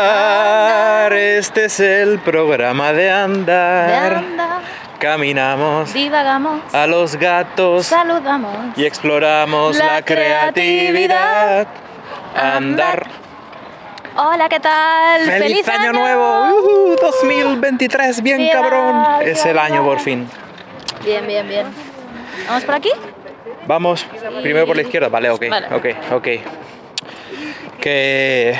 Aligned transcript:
Andar, 0.00 1.12
este 1.14 1.64
es 1.64 1.80
el 1.80 2.18
programa 2.18 2.92
de 2.92 3.04
De 3.04 3.10
andar. 3.10 4.12
anda, 4.14 4.60
Caminamos 4.98 5.94
divagamos, 5.94 6.60
a 6.74 6.86
los 6.86 7.16
gatos 7.16 7.86
saludamos. 7.86 8.76
y 8.76 8.84
exploramos 8.84 9.78
la, 9.78 9.86
La 9.94 10.02
creatividad. 10.02 11.66
Andar. 12.36 13.06
Hola, 14.16 14.50
¿qué 14.50 14.60
tal? 14.60 15.22
¡Feliz, 15.22 15.66
año, 15.68 15.92
nuevo! 15.94 16.48
Ujú, 16.50 16.96
2023, 17.00 18.22
bien 18.22 18.50
cabrón. 18.52 19.02
Es 19.22 19.46
el 19.46 19.58
año 19.58 19.82
por 19.82 20.00
fin. 20.00 20.28
Bien, 21.04 21.26
bien, 21.26 21.48
bien. 21.48 21.66
¿Vamos 22.46 22.64
por 22.64 22.74
aquí? 22.74 22.90
Vamos, 23.66 24.06
primero 24.42 24.66
por 24.66 24.76
la 24.76 24.82
izquierda, 24.82 25.08
vale, 25.08 25.30
ok, 25.30 25.44
Vale. 25.48 25.68
ok, 25.74 25.86
ok. 26.12 26.28
Que 27.80 28.54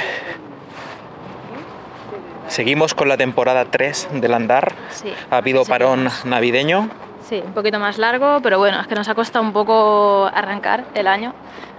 seguimos 2.49 2.95
con 2.95 3.09
la 3.09 3.17
temporada 3.17 3.65
3 3.65 4.09
del 4.15 4.35
andar. 4.35 4.73
Sí. 4.91 5.13
Ha 5.31 5.37
habido 5.37 5.65
parón 5.65 6.09
navideño. 6.25 6.89
Sí, 7.29 7.43
un 7.45 7.53
poquito 7.53 7.79
más 7.79 7.99
largo, 7.99 8.41
pero 8.43 8.59
bueno, 8.59 8.81
es 8.81 8.87
que 8.87 8.95
nos 8.95 9.09
ha 9.09 9.15
costado 9.15 9.45
un 9.45 9.53
poco 9.53 10.29
arrancar 10.35 10.85
el 10.95 11.07
año. 11.07 11.35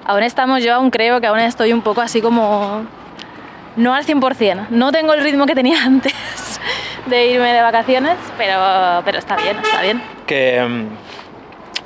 Aún 0.06 0.24
estamos, 0.24 0.64
yo 0.64 0.74
aún 0.74 0.90
creo 0.92 1.20
que 1.20 1.28
aún 1.28 1.40
estoy 1.40 1.74
un 1.74 1.82
poco 1.82 2.02
así 2.02 2.22
como... 2.22 2.86
No 3.76 3.94
al 3.94 4.06
100%, 4.06 4.68
no 4.70 4.92
tengo 4.92 5.14
el 5.14 5.24
ritmo 5.24 5.46
que 5.46 5.56
tenía 5.56 5.82
antes 5.86 6.14
de 7.06 7.28
irme 7.28 7.54
de 7.54 7.62
vacaciones, 7.62 8.18
pero, 8.38 9.02
pero 9.06 9.18
está 9.18 9.38
bien, 9.38 9.58
está 9.64 9.82
bien. 9.82 10.02
Que 10.28 10.62
mm, 10.62 10.88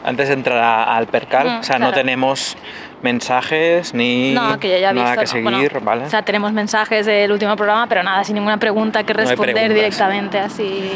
antes 0.08 0.28
de 0.28 0.34
entrar 0.34 0.90
al 0.90 1.08
percal, 1.08 1.48
Mm, 1.48 1.60
o 1.60 1.64
sea, 1.64 1.80
no 1.80 1.92
tenemos 1.92 2.58
mensajes 3.06 3.94
ni 3.94 4.34
No, 4.34 4.60
que 4.60 4.70
yo 4.70 4.78
ya 4.80 4.90
he 4.90 4.94
nada 4.94 5.16
visto. 5.16 5.36
que 5.36 5.42
¿no? 5.42 5.50
seguir, 5.58 5.72
Bueno, 5.74 5.86
¿vale? 5.86 6.06
O 6.06 6.10
sea, 6.10 6.24
tenemos 6.24 6.52
mensajes 6.52 7.06
del 7.06 7.32
último 7.32 7.56
programa, 7.56 7.86
pero 7.88 8.02
nada, 8.04 8.24
sin 8.24 8.36
ninguna 8.36 8.58
pregunta 8.58 9.04
que 9.04 9.14
responder 9.14 9.74
directamente, 9.74 10.40
así, 10.40 10.90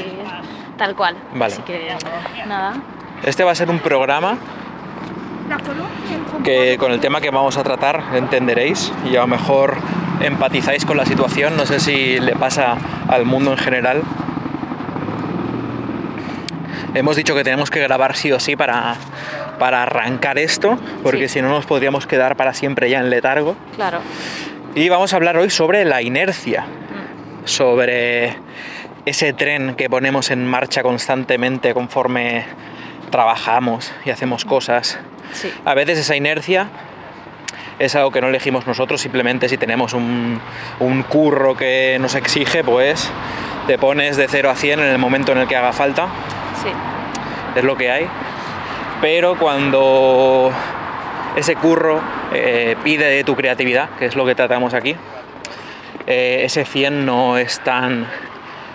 tal 0.77 0.95
cual. 0.95 1.15
Vale. 1.35 1.53
Así 1.53 1.61
que, 1.61 1.95
nada. 2.47 2.73
Este 3.23 3.43
va 3.43 3.51
a 3.51 3.55
ser 3.55 3.69
un 3.69 3.79
programa 3.79 4.37
que 6.43 6.77
con 6.77 6.91
el 6.91 6.99
tema 6.99 7.21
que 7.21 7.29
vamos 7.29 7.57
a 7.57 7.63
tratar 7.63 8.01
entenderéis 8.15 8.91
y 9.05 9.15
a 9.15 9.21
lo 9.21 9.27
mejor 9.27 9.77
empatizáis 10.21 10.85
con 10.85 10.97
la 10.97 11.05
situación. 11.05 11.55
No 11.57 11.65
sé 11.65 11.79
si 11.79 12.19
le 12.19 12.35
pasa 12.35 12.75
al 13.07 13.25
mundo 13.25 13.51
en 13.51 13.57
general. 13.57 14.01
Hemos 16.95 17.15
dicho 17.15 17.35
que 17.35 17.43
tenemos 17.43 17.69
que 17.69 17.79
grabar 17.79 18.15
sí 18.15 18.31
o 18.31 18.39
sí 18.39 18.55
para, 18.55 18.95
para 19.59 19.83
arrancar 19.83 20.37
esto, 20.39 20.79
porque 21.03 21.27
Sí. 21.27 21.35
si 21.35 21.41
no 21.41 21.49
nos 21.49 21.65
podríamos 21.65 22.07
quedar 22.07 22.35
para 22.35 22.53
siempre 22.53 22.89
ya 22.89 22.99
en 22.99 23.09
letargo. 23.09 23.55
Claro. 23.75 23.99
Y 24.75 24.89
vamos 24.89 25.13
a 25.13 25.17
hablar 25.17 25.37
hoy 25.37 25.49
sobre 25.49 25.85
la 25.85 26.01
inercia, 26.01 26.61
Mm. 26.63 27.45
sobre 27.47 28.35
ese 29.05 29.33
tren 29.33 29.75
que 29.75 29.89
ponemos 29.89 30.31
en 30.31 30.45
marcha 30.45 30.81
constantemente 30.83 31.73
conforme 31.73 32.45
trabajamos 33.09 33.91
y 34.05 34.11
hacemos 34.11 34.45
cosas. 34.45 34.99
Sí. 35.33 35.51
A 35.65 35.73
veces 35.73 35.97
esa 35.99 36.15
inercia 36.15 36.67
es 37.79 37.95
algo 37.95 38.11
que 38.11 38.21
no 38.21 38.27
elegimos 38.27 38.67
nosotros, 38.67 39.01
simplemente 39.01 39.47
si 39.49 39.57
tenemos 39.57 39.93
un, 39.93 40.39
un 40.79 41.03
curro 41.03 41.55
que 41.55 41.97
nos 41.99 42.13
exige, 42.15 42.63
pues 42.63 43.09
te 43.67 43.77
pones 43.77 44.17
de 44.17 44.27
0 44.27 44.49
a 44.49 44.55
100 44.55 44.79
en 44.79 44.87
el 44.87 44.97
momento 44.97 45.31
en 45.31 45.39
el 45.39 45.47
que 45.47 45.55
haga 45.55 45.71
falta, 45.73 46.07
Sí. 46.61 46.69
es 47.55 47.63
lo 47.63 47.77
que 47.77 47.89
hay. 47.89 48.07
Pero 49.01 49.37
cuando 49.37 50.51
ese 51.35 51.55
curro 51.55 52.01
eh, 52.33 52.75
pide 52.83 53.05
de 53.05 53.23
tu 53.23 53.35
creatividad, 53.35 53.89
que 53.97 54.05
es 54.05 54.15
lo 54.15 54.25
que 54.25 54.35
tratamos 54.35 54.73
aquí, 54.73 54.95
eh, 56.05 56.41
ese 56.43 56.65
100 56.65 57.05
no 57.05 57.37
es 57.37 57.59
tan 57.61 58.07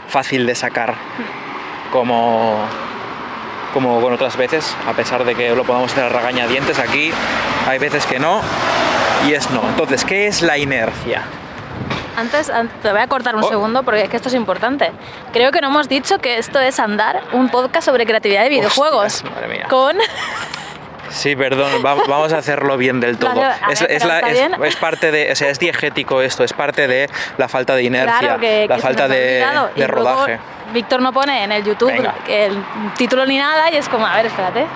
fácil 0.09 0.47
de 0.47 0.55
sacar 0.55 0.95
como, 1.93 2.57
como 3.75 4.01
con 4.01 4.15
otras 4.15 4.37
veces, 4.37 4.75
a 4.89 4.95
pesar 4.95 5.25
de 5.25 5.35
que 5.35 5.55
lo 5.55 5.65
podamos 5.65 5.93
hacer 5.93 6.05
a 6.05 6.09
regañadientes 6.09 6.79
aquí, 6.79 7.11
hay 7.69 7.79
veces 7.79 8.07
que 8.07 8.19
no 8.19 8.41
y 9.29 9.35
es 9.35 9.51
no. 9.51 9.63
Entonces, 9.69 10.05
¿qué 10.05 10.27
es 10.27 10.41
la 10.41 10.57
inercia? 10.57 11.23
Antes, 12.17 12.49
an- 12.51 12.69
te 12.83 12.91
voy 12.93 13.01
a 13.01 13.07
cortar 13.07 13.35
un 13.37 13.45
Oh. 13.45 13.49
segundo 13.49 13.83
porque 13.83 14.03
es 14.03 14.09
que 14.09 14.17
esto 14.17 14.29
es 14.29 14.35
importante. 14.35 14.91
Creo 15.33 15.51
que 15.53 15.61
no 15.61 15.69
hemos 15.69 15.89
dicho 15.89 16.19
que 16.19 16.39
esto 16.39 16.61
es 16.61 16.79
Andar, 16.81 17.23
un 17.33 17.49
podcast 17.49 17.85
sobre 17.87 18.07
creatividad 18.07 18.43
de 18.45 18.49
videojuegos. 18.51 19.15
Hostias, 19.17 19.33
madre 19.35 19.49
mía. 19.49 19.67
Con. 19.69 19.97
Sí, 21.11 21.37
perdón, 21.37 21.71
va- 21.85 21.95
vamos 21.95 22.33
a 22.33 22.39
hacerlo 22.39 22.77
bien 22.77 22.99
del 23.01 23.19
todo. 23.19 23.43
Es, 23.71 23.83
es 23.83 24.05
la- 24.05 24.21
parte 24.81 25.11
de, 25.13 25.31
o 25.33 25.37
sea, 25.37 25.49
es 25.51 25.59
diegético 25.59 26.23
esto, 26.23 26.43
es 26.45 26.53
parte 26.53 26.89
de 26.89 27.09
la 27.39 27.49
falta 27.49 27.75
de 27.77 27.83
inercia, 27.85 28.19
Claro, 28.19 28.41
que, 28.41 28.67
la 28.69 28.77
que 28.77 28.83
falta 28.83 29.07
de, 29.09 29.45
rodaje. 29.87 30.39
Víctor 30.73 31.01
no 31.03 31.13
pone 31.13 31.45
en 31.45 31.53
el 31.53 31.63
YouTube 31.63 31.93
Venga. 31.93 32.15
el 32.27 32.57
título 32.97 33.27
ni 33.27 33.37
nada 33.39 33.71
y 33.71 33.77
es 33.77 33.89
como, 33.89 34.07
a 34.07 34.17
ver, 34.17 34.27
espérate. 34.27 34.67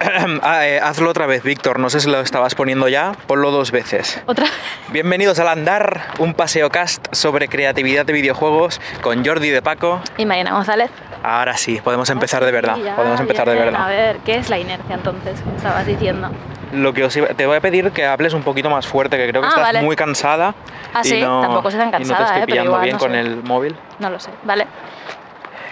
Ah, 0.42 0.66
eh, 0.66 0.80
hazlo 0.80 1.10
otra 1.10 1.26
vez, 1.26 1.42
Víctor. 1.42 1.78
No 1.78 1.88
sé 1.90 2.00
si 2.00 2.10
lo 2.10 2.20
estabas 2.20 2.54
poniendo 2.54 2.88
ya. 2.88 3.12
Ponlo 3.26 3.50
dos 3.50 3.70
veces. 3.70 4.20
Otra. 4.26 4.46
Bienvenidos 4.90 5.38
al 5.38 5.48
Andar, 5.48 6.02
un 6.18 6.34
paseo 6.34 6.70
cast 6.70 7.06
sobre 7.14 7.48
creatividad 7.48 8.04
de 8.04 8.12
videojuegos 8.12 8.80
con 9.02 9.24
Jordi 9.24 9.50
de 9.50 9.62
Paco. 9.62 10.00
Y 10.16 10.26
Mariana 10.26 10.52
González. 10.52 10.90
Ahora 11.22 11.56
sí, 11.56 11.80
podemos 11.82 12.10
empezar 12.10 12.44
de 12.44 12.52
verdad. 12.52 12.74
Sí, 12.76 12.82
ya, 12.82 12.96
Podemos 12.96 13.20
empezar 13.20 13.48
de 13.48 13.54
verdad. 13.54 13.82
A 13.82 13.88
ver, 13.88 14.16
¿qué 14.24 14.36
es 14.36 14.50
la 14.50 14.58
inercia 14.58 14.94
entonces? 14.96 15.40
estabas 15.56 15.86
diciendo. 15.86 16.30
Lo 16.72 16.92
que 16.92 17.04
os 17.04 17.16
iba- 17.16 17.28
te 17.28 17.46
voy 17.46 17.56
a 17.56 17.60
pedir 17.60 17.90
que 17.92 18.04
hables 18.04 18.34
un 18.34 18.42
poquito 18.42 18.68
más 18.68 18.86
fuerte, 18.86 19.16
que 19.16 19.28
creo 19.28 19.40
que 19.42 19.46
Ah, 19.46 19.50
estás 19.50 19.64
vale. 19.64 19.82
muy 19.82 19.96
cansada. 19.96 20.54
Ah, 20.92 21.00
y 21.04 21.08
sí, 21.08 21.20
no, 21.22 21.40
tampoco 21.40 21.68
estoy 21.68 21.80
tan 21.80 21.88
y 21.88 21.92
no 22.04 22.08
cansada, 22.10 22.18
te 22.18 22.24
estoy 22.24 22.42
eh, 22.42 22.46
pillando 22.46 22.70
igual, 22.70 22.82
bien 22.82 22.94
no 22.94 22.98
con 23.00 23.12
sé. 23.12 23.20
el 23.20 23.42
móvil. 23.44 23.76
No 24.00 24.10
lo 24.10 24.18
sé. 24.20 24.30
Vale. 24.42 24.66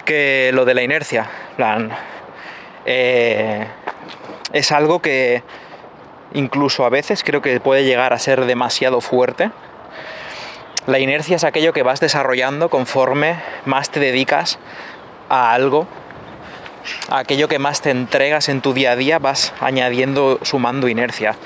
que 0.05 0.51
lo 0.53 0.65
de 0.65 0.75
la 0.75 0.83
inercia, 0.83 1.27
plan, 1.57 1.91
eh, 2.87 3.67
es 4.53 4.73
algo 4.73 5.01
que 5.01 5.43
incluso 6.35 6.85
a 6.85 6.89
veces 6.89 7.23
creo 7.25 7.43
que 7.43 7.61
puede 7.61 7.85
llegar 7.85 8.13
a 8.13 8.19
ser 8.19 8.45
demasiado 8.45 9.01
fuerte. 9.01 9.51
La 10.87 10.99
inercia 10.99 11.37
es 11.37 11.45
aquello 11.45 11.73
que 11.73 11.83
vas 11.83 12.01
desarrollando 12.01 12.69
conforme 12.69 13.37
más 13.67 13.91
te 13.91 14.01
dedicas 14.01 14.59
a 15.29 15.53
algo, 15.53 15.87
a 17.09 17.19
aquello 17.19 17.49
que 17.49 17.59
más 17.59 17.81
te 17.81 17.91
entregas 17.91 18.49
en 18.49 18.61
tu 18.61 18.73
día 18.73 18.93
a 18.93 18.97
día, 18.97 19.19
vas 19.19 19.53
añadiendo, 19.61 20.41
sumando 20.43 20.89
inercia. 20.89 21.37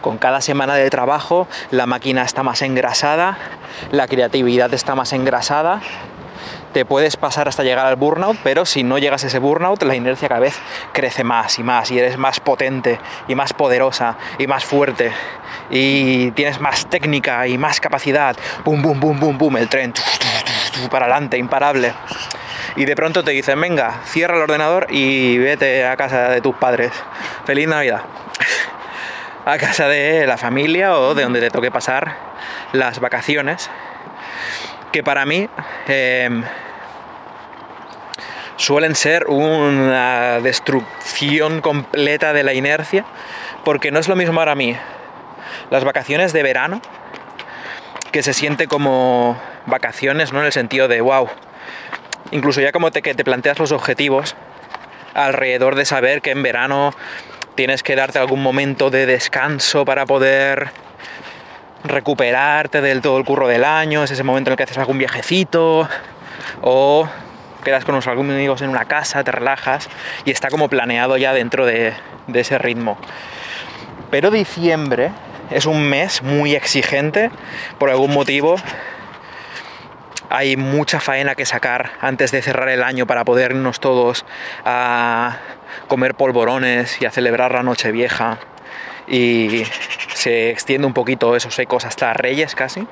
Con 0.00 0.18
cada 0.18 0.40
semana 0.40 0.76
de 0.76 0.88
trabajo 0.90 1.46
la 1.70 1.86
máquina 1.86 2.22
está 2.22 2.42
más 2.42 2.62
engrasada, 2.62 3.38
la 3.90 4.06
creatividad 4.06 4.72
está 4.72 4.94
más 4.94 5.12
engrasada, 5.12 5.80
te 6.74 6.84
puedes 6.84 7.16
pasar 7.16 7.46
hasta 7.46 7.62
llegar 7.62 7.86
al 7.86 7.94
burnout, 7.94 8.36
pero 8.42 8.66
si 8.66 8.82
no 8.82 8.98
llegas 8.98 9.22
a 9.22 9.28
ese 9.28 9.38
burnout, 9.38 9.80
la 9.84 9.94
inercia 9.94 10.28
cada 10.28 10.40
vez 10.40 10.58
crece 10.92 11.22
más 11.22 11.58
y 11.60 11.62
más 11.62 11.90
y 11.92 12.00
eres 12.00 12.18
más 12.18 12.40
potente 12.40 12.98
y 13.28 13.36
más 13.36 13.52
poderosa 13.52 14.18
y 14.38 14.48
más 14.48 14.64
fuerte 14.64 15.12
y 15.70 16.32
tienes 16.32 16.60
más 16.60 16.90
técnica 16.90 17.46
y 17.46 17.56
más 17.58 17.80
capacidad. 17.80 18.36
Bum, 18.64 18.82
bum, 18.82 18.98
bum, 18.98 19.20
bum, 19.20 19.38
bum, 19.38 19.56
el 19.56 19.68
tren 19.68 19.94
para 20.90 21.06
adelante, 21.06 21.38
imparable. 21.38 21.94
Y 22.74 22.86
de 22.86 22.96
pronto 22.96 23.22
te 23.22 23.30
dicen, 23.30 23.60
venga, 23.60 24.00
cierra 24.04 24.34
el 24.34 24.42
ordenador 24.42 24.88
y 24.90 25.38
vete 25.38 25.86
a 25.86 25.96
casa 25.96 26.28
de 26.28 26.40
tus 26.40 26.56
padres. 26.56 26.90
Feliz 27.46 27.68
Navidad. 27.68 28.02
A 29.46 29.58
casa 29.58 29.86
de 29.86 30.26
la 30.26 30.38
familia 30.38 30.98
o 30.98 31.14
de 31.14 31.22
donde 31.22 31.40
te 31.40 31.50
toque 31.50 31.70
pasar 31.70 32.16
las 32.72 32.98
vacaciones 32.98 33.70
que 34.94 35.02
para 35.02 35.26
mí 35.26 35.48
eh, 35.88 36.30
suelen 38.54 38.94
ser 38.94 39.26
una 39.26 40.38
destrucción 40.38 41.60
completa 41.60 42.32
de 42.32 42.44
la 42.44 42.54
inercia, 42.54 43.04
porque 43.64 43.90
no 43.90 43.98
es 43.98 44.06
lo 44.06 44.14
mismo 44.14 44.36
para 44.36 44.54
mí 44.54 44.76
las 45.70 45.82
vacaciones 45.82 46.32
de 46.32 46.44
verano, 46.44 46.80
que 48.12 48.22
se 48.22 48.34
siente 48.34 48.68
como 48.68 49.36
vacaciones, 49.66 50.32
¿no? 50.32 50.38
En 50.38 50.46
el 50.46 50.52
sentido 50.52 50.86
de, 50.86 51.00
wow, 51.00 51.28
incluso 52.30 52.60
ya 52.60 52.70
como 52.70 52.92
te, 52.92 53.02
que 53.02 53.14
te 53.14 53.24
planteas 53.24 53.58
los 53.58 53.72
objetivos 53.72 54.36
alrededor 55.12 55.74
de 55.74 55.86
saber 55.86 56.22
que 56.22 56.30
en 56.30 56.44
verano 56.44 56.94
tienes 57.56 57.82
que 57.82 57.96
darte 57.96 58.20
algún 58.20 58.44
momento 58.44 58.90
de 58.90 59.06
descanso 59.06 59.84
para 59.84 60.06
poder 60.06 60.70
recuperarte 61.84 62.80
del 62.80 63.02
todo 63.02 63.18
el 63.18 63.24
curro 63.24 63.46
del 63.46 63.62
año, 63.62 64.02
es 64.02 64.10
ese 64.10 64.22
momento 64.22 64.50
en 64.50 64.52
el 64.52 64.56
que 64.56 64.64
haces 64.64 64.78
algún 64.78 64.98
viajecito 64.98 65.88
o 66.62 67.08
quedas 67.62 67.84
con 67.84 67.94
unos 67.94 68.06
amigos 68.06 68.62
en 68.62 68.70
una 68.70 68.86
casa, 68.86 69.22
te 69.22 69.30
relajas 69.30 69.88
y 70.24 70.30
está 70.30 70.48
como 70.48 70.68
planeado 70.68 71.16
ya 71.16 71.32
dentro 71.32 71.66
de, 71.66 71.92
de 72.26 72.40
ese 72.40 72.58
ritmo. 72.58 72.98
Pero 74.10 74.30
diciembre 74.30 75.10
es 75.50 75.66
un 75.66 75.88
mes 75.88 76.22
muy 76.22 76.54
exigente 76.54 77.30
por 77.78 77.90
algún 77.90 78.12
motivo. 78.12 78.56
Hay 80.30 80.56
mucha 80.56 81.00
faena 81.00 81.34
que 81.34 81.46
sacar 81.46 81.92
antes 82.00 82.32
de 82.32 82.42
cerrar 82.42 82.68
el 82.68 82.82
año 82.82 83.06
para 83.06 83.24
poder 83.24 83.52
irnos 83.52 83.80
todos 83.80 84.24
a 84.64 85.38
comer 85.88 86.14
polvorones 86.14 87.00
y 87.00 87.06
a 87.06 87.10
celebrar 87.10 87.52
la 87.52 87.62
noche 87.62 87.92
vieja. 87.92 88.38
Y 89.06 89.64
se 90.14 90.50
extiende 90.50 90.86
un 90.86 90.94
poquito 90.94 91.36
esos 91.36 91.58
ecos 91.58 91.84
hasta 91.84 92.12
Reyes 92.14 92.54
casi. 92.54 92.86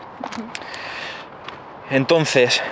Entonces, 1.90 2.62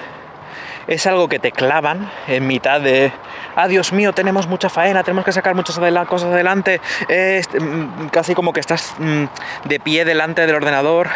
es 0.87 1.07
algo 1.07 1.29
que 1.29 1.39
te 1.39 1.53
clavan 1.53 2.11
en 2.27 2.47
mitad 2.47 2.81
de, 2.81 3.13
ah, 3.55 3.69
Dios 3.69 3.93
mío, 3.93 4.13
tenemos 4.13 4.49
mucha 4.49 4.69
faena, 4.69 5.05
tenemos 5.05 5.25
que 5.25 5.33
sacar 5.33 5.55
muchas 5.55 5.79
cosas 6.09 6.33
adelante, 6.33 6.81
mm, 7.09 8.09
casi 8.09 8.35
como 8.35 8.53
que 8.53 8.61
estás 8.61 8.95
mm, 8.99 9.25
de 9.67 9.81
pie 9.81 10.05
delante 10.05 10.47
del 10.47 10.57
ordenador, 10.57 11.09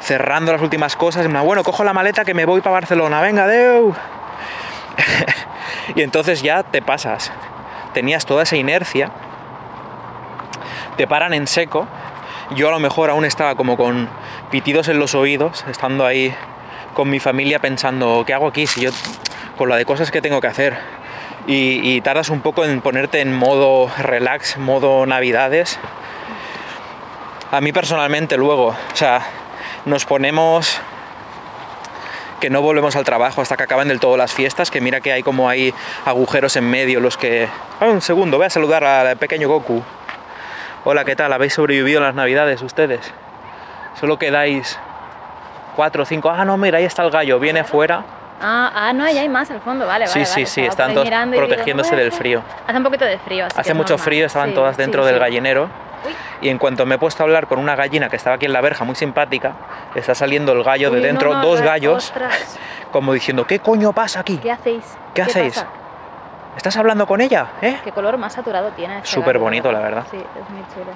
cerrando 0.00 0.52
las 0.52 0.62
últimas 0.62 0.96
cosas, 0.96 1.26
plan, 1.26 1.44
bueno, 1.44 1.62
cojo 1.64 1.84
la 1.84 1.92
maleta 1.92 2.24
que 2.24 2.34
me 2.34 2.46
voy 2.46 2.62
para 2.62 2.74
Barcelona, 2.74 3.20
venga, 3.20 3.46
deu. 3.46 3.94
y 5.94 6.02
entonces 6.02 6.42
ya 6.42 6.62
te 6.62 6.80
pasas, 6.80 7.30
tenías 7.92 8.24
toda 8.24 8.44
esa 8.44 8.56
inercia, 8.56 9.10
te 11.00 11.06
paran 11.06 11.32
en 11.32 11.46
seco, 11.46 11.88
yo 12.50 12.68
a 12.68 12.72
lo 12.72 12.78
mejor 12.78 13.08
aún 13.08 13.24
estaba 13.24 13.54
como 13.54 13.78
con 13.78 14.06
pitidos 14.50 14.86
en 14.88 14.98
los 14.98 15.14
oídos, 15.14 15.64
estando 15.70 16.04
ahí 16.04 16.34
con 16.92 17.08
mi 17.08 17.20
familia 17.20 17.58
pensando, 17.58 18.22
¿qué 18.26 18.34
hago 18.34 18.46
aquí? 18.46 18.66
Si 18.66 18.82
yo, 18.82 18.90
con 19.56 19.70
la 19.70 19.76
de 19.76 19.86
cosas 19.86 20.10
que 20.10 20.20
tengo 20.20 20.42
que 20.42 20.48
hacer. 20.48 20.76
Y, 21.46 22.02
tardas 22.02 22.28
un 22.28 22.42
poco 22.42 22.66
en 22.66 22.82
ponerte 22.82 23.22
en 23.22 23.32
modo 23.32 23.90
relax, 23.96 24.58
modo 24.58 25.06
navidades. 25.06 25.78
A 27.50 27.62
mí 27.62 27.72
personalmente 27.72 28.36
luego, 28.36 28.66
o 28.66 28.76
sea, 28.96 29.22
nos 29.86 30.04
ponemos 30.04 30.82
que 32.40 32.50
no 32.50 32.60
volvemos 32.60 32.94
al 32.94 33.04
trabajo 33.04 33.40
hasta 33.40 33.56
que 33.56 33.62
acaban 33.62 33.88
del 33.88 34.00
todo 34.00 34.18
las 34.18 34.34
fiestas, 34.34 34.70
que 34.70 34.82
mira 34.82 35.00
que 35.00 35.12
hay 35.12 35.22
como 35.22 35.48
hay 35.48 35.72
agujeros 36.04 36.56
en 36.56 36.68
medio, 36.68 37.00
los 37.00 37.16
que... 37.16 37.48
Ah, 37.80 37.86
un 37.86 38.02
segundo, 38.02 38.36
voy 38.36 38.46
a 38.46 38.50
saludar 38.50 38.84
al 38.84 39.16
pequeño 39.16 39.48
Goku. 39.48 39.82
Hola, 40.84 41.04
¿qué 41.04 41.14
tal? 41.16 41.32
¿Habéis 41.32 41.54
sobrevivido 41.54 42.00
las 42.00 42.14
navidades 42.14 42.62
ustedes? 42.62 43.00
Solo 43.98 44.18
quedáis 44.18 44.78
cuatro 45.76 46.02
o 46.04 46.06
cinco. 46.06 46.30
Ah, 46.30 46.44
no, 46.44 46.56
mira, 46.56 46.78
ahí 46.78 46.84
está 46.84 47.02
el 47.02 47.10
gallo, 47.10 47.38
viene 47.38 47.64
fuera. 47.64 48.02
Ah, 48.40 48.72
ah, 48.74 48.92
no, 48.94 49.04
ahí 49.04 49.18
hay 49.18 49.28
más 49.28 49.50
al 49.50 49.60
fondo, 49.60 49.86
vale, 49.86 50.06
Sí, 50.06 50.20
vale. 50.20 50.26
sí, 50.26 50.32
vale. 50.40 50.46
sí, 50.46 50.60
están 50.62 50.94
todos 50.94 51.06
digo, 51.06 51.36
protegiéndose 51.36 51.90
"No 51.90 51.96
del 51.98 52.08
puede 52.08 52.10
ser". 52.12 52.18
frío. 52.18 52.42
Hace 52.66 52.76
un 52.78 52.84
poquito 52.84 53.04
de 53.04 53.18
frío, 53.18 53.44
así 53.46 53.60
Hace 53.60 53.74
mucho 53.74 53.92
normal. 53.94 54.04
frío, 54.06 54.26
estaban 54.26 54.48
Sí, 54.48 54.54
todas 54.54 54.76
dentro 54.78 55.02
sí. 55.04 55.10
del 55.10 55.18
gallinero. 55.20 55.64
Uy. 56.06 56.14
Y 56.40 56.48
en 56.48 56.56
cuanto 56.56 56.86
me 56.86 56.94
he 56.94 56.98
puesto 56.98 57.22
a 57.22 57.26
hablar 57.26 57.46
con 57.46 57.58
una 57.58 57.76
gallina 57.76 58.08
que 58.08 58.16
estaba 58.16 58.36
aquí 58.36 58.46
en 58.46 58.54
la 58.54 58.62
verja, 58.62 58.84
muy 58.84 58.94
simpática, 58.94 59.52
está 59.94 60.14
saliendo 60.14 60.52
el 60.52 60.64
gallo 60.64 60.90
de 60.90 60.96
Uy, 60.96 61.02
dentro, 61.02 61.34
no, 61.34 61.42
dos 61.42 61.60
gallos, 61.60 61.96
ostras, 62.06 62.58
como 62.90 63.12
diciendo, 63.12 63.46
¿qué 63.46 63.58
coño 63.58 63.92
pasa 63.92 64.20
aquí? 64.20 64.38
¿Qué 64.38 64.50
hacéis? 64.50 64.84
¿Qué 65.12 65.20
hacéis? 65.20 65.54
pasa? 65.56 65.68
¿Estás 66.56 66.76
hablando 66.76 67.06
con 67.06 67.20
ella? 67.20 67.46
¿Eh? 67.62 67.78
¿Qué 67.84 67.92
color 67.92 68.18
más 68.18 68.32
saturado 68.34 68.70
tiene? 68.70 68.96
este 68.98 69.08
Súper 69.08 69.34
gallo, 69.34 69.44
bonito, 69.44 69.72
la 69.72 69.80
verdad. 69.80 70.04
Sí, 70.10 70.16
es 70.18 70.50
muy 70.50 70.62
chulo. 70.74 70.90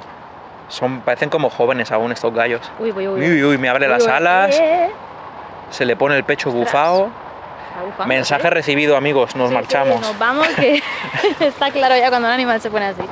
Son, 0.68 1.00
parecen 1.00 1.30
como 1.30 1.50
jóvenes 1.50 1.92
aún 1.92 2.12
estos 2.12 2.32
gallos. 2.34 2.60
Uy, 2.78 2.90
uy, 2.92 3.06
uy. 3.08 3.20
Uy, 3.32 3.44
uy, 3.44 3.58
me 3.58 3.68
abre 3.68 3.86
Uy, 3.86 3.92
las 3.92 4.02
uy, 4.04 4.10
alas, 4.10 4.58
eh, 4.58 4.90
se 5.70 5.84
le 5.84 5.96
pone 5.96 6.16
el 6.16 6.24
pecho 6.24 6.48
Ostras. 6.48 6.64
bufado. 6.66 7.10
bufando, 7.84 8.06
Mensaje 8.06 8.46
¿eh? 8.46 8.50
recibido, 8.50 8.96
amigos, 8.96 9.36
nos 9.36 9.48
Sí, 9.48 9.54
sí, 9.54 9.54
marchamos. 9.54 10.00
nos 10.00 10.18
vamos, 10.18 10.48
que 10.48 10.82
está 11.40 11.70
claro 11.70 11.96
ya 11.96 12.08
cuando 12.10 12.28
un 12.28 12.34
animal 12.34 12.60
se 12.60 12.70
pone 12.70 12.86
así. 12.86 13.02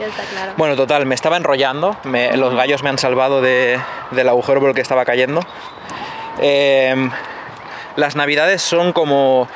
Ya 0.00 0.06
está 0.06 0.22
claro. 0.24 0.52
Bueno, 0.56 0.74
total, 0.74 1.04
me 1.04 1.14
estaba 1.14 1.36
enrollando. 1.36 1.96
me- 2.04 2.34
los 2.36 2.54
gallos 2.54 2.82
me 2.82 2.88
han 2.88 2.98
salvado 2.98 3.42
de- 3.42 3.78
del 4.12 4.28
agujero 4.28 4.58
por 4.60 4.70
el 4.70 4.74
que 4.74 4.80
estaba 4.80 5.04
cayendo. 5.04 5.40
Em, 6.40 7.10
las 7.96 8.16
navidades 8.16 8.62
son 8.62 8.92
como 8.92 9.48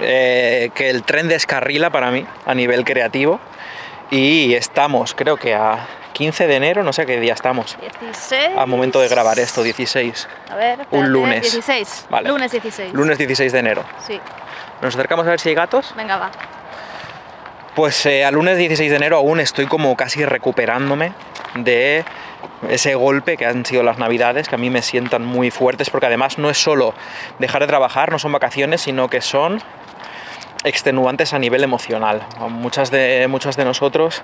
eh, 0.00 0.70
que 0.74 0.90
el 0.90 1.02
tren 1.02 1.28
descarrila 1.28 1.90
para 1.90 2.10
mí 2.10 2.26
a 2.46 2.54
nivel 2.54 2.84
creativo. 2.84 3.40
Y 4.10 4.54
estamos, 4.54 5.14
creo 5.14 5.36
que 5.36 5.54
a 5.54 5.86
15 6.12 6.46
de 6.46 6.56
enero, 6.56 6.82
no 6.82 6.92
sé 6.92 7.06
qué 7.06 7.18
día 7.18 7.32
estamos. 7.34 7.76
16. 8.00 8.50
A 8.56 8.66
momento 8.66 9.00
de 9.00 9.08
grabar 9.08 9.38
esto, 9.38 9.62
16. 9.62 10.28
A 10.50 10.54
ver, 10.54 10.80
espérate, 10.82 11.08
lunes. 11.08 11.42
16. 11.42 12.06
Vale. 12.10 12.28
Lunes 12.28 12.52
16. 12.52 12.92
Lunes 12.92 13.18
16 13.18 13.52
de 13.52 13.58
enero. 13.58 13.84
Sí, 14.06 14.20
Nos 14.80 14.94
acercamos 14.94 15.26
a 15.26 15.30
ver 15.30 15.40
si 15.40 15.48
hay 15.48 15.54
gatos. 15.54 15.94
venga, 15.96 16.16
va. 16.18 16.30
Pues 17.74 18.06
eh, 18.06 18.24
al 18.24 18.34
lunes 18.34 18.56
16 18.56 18.88
de 18.88 18.96
enero 18.96 19.16
aún 19.16 19.40
estoy 19.40 19.66
como 19.66 19.96
casi 19.96 20.24
recuperándome 20.24 21.12
de 21.56 22.04
ese 22.68 22.94
golpe 22.94 23.36
que 23.36 23.46
han 23.46 23.64
sido 23.64 23.82
las 23.82 23.98
navidades, 23.98 24.48
que 24.48 24.54
a 24.54 24.58
mí 24.58 24.70
me 24.70 24.82
sientan 24.82 25.24
muy 25.24 25.50
fuertes, 25.50 25.90
porque 25.90 26.06
además 26.06 26.38
no 26.38 26.50
es 26.50 26.58
solo 26.58 26.94
dejar 27.38 27.62
de 27.62 27.66
trabajar, 27.66 28.10
no 28.10 28.18
son 28.18 28.32
vacaciones, 28.32 28.80
sino 28.80 29.08
que 29.08 29.20
son 29.20 29.62
extenuantes 30.64 31.34
a 31.34 31.38
nivel 31.38 31.62
emocional. 31.62 32.22
Muchas 32.48 32.90
de, 32.90 33.28
de 33.28 33.64
nosotros 33.64 34.22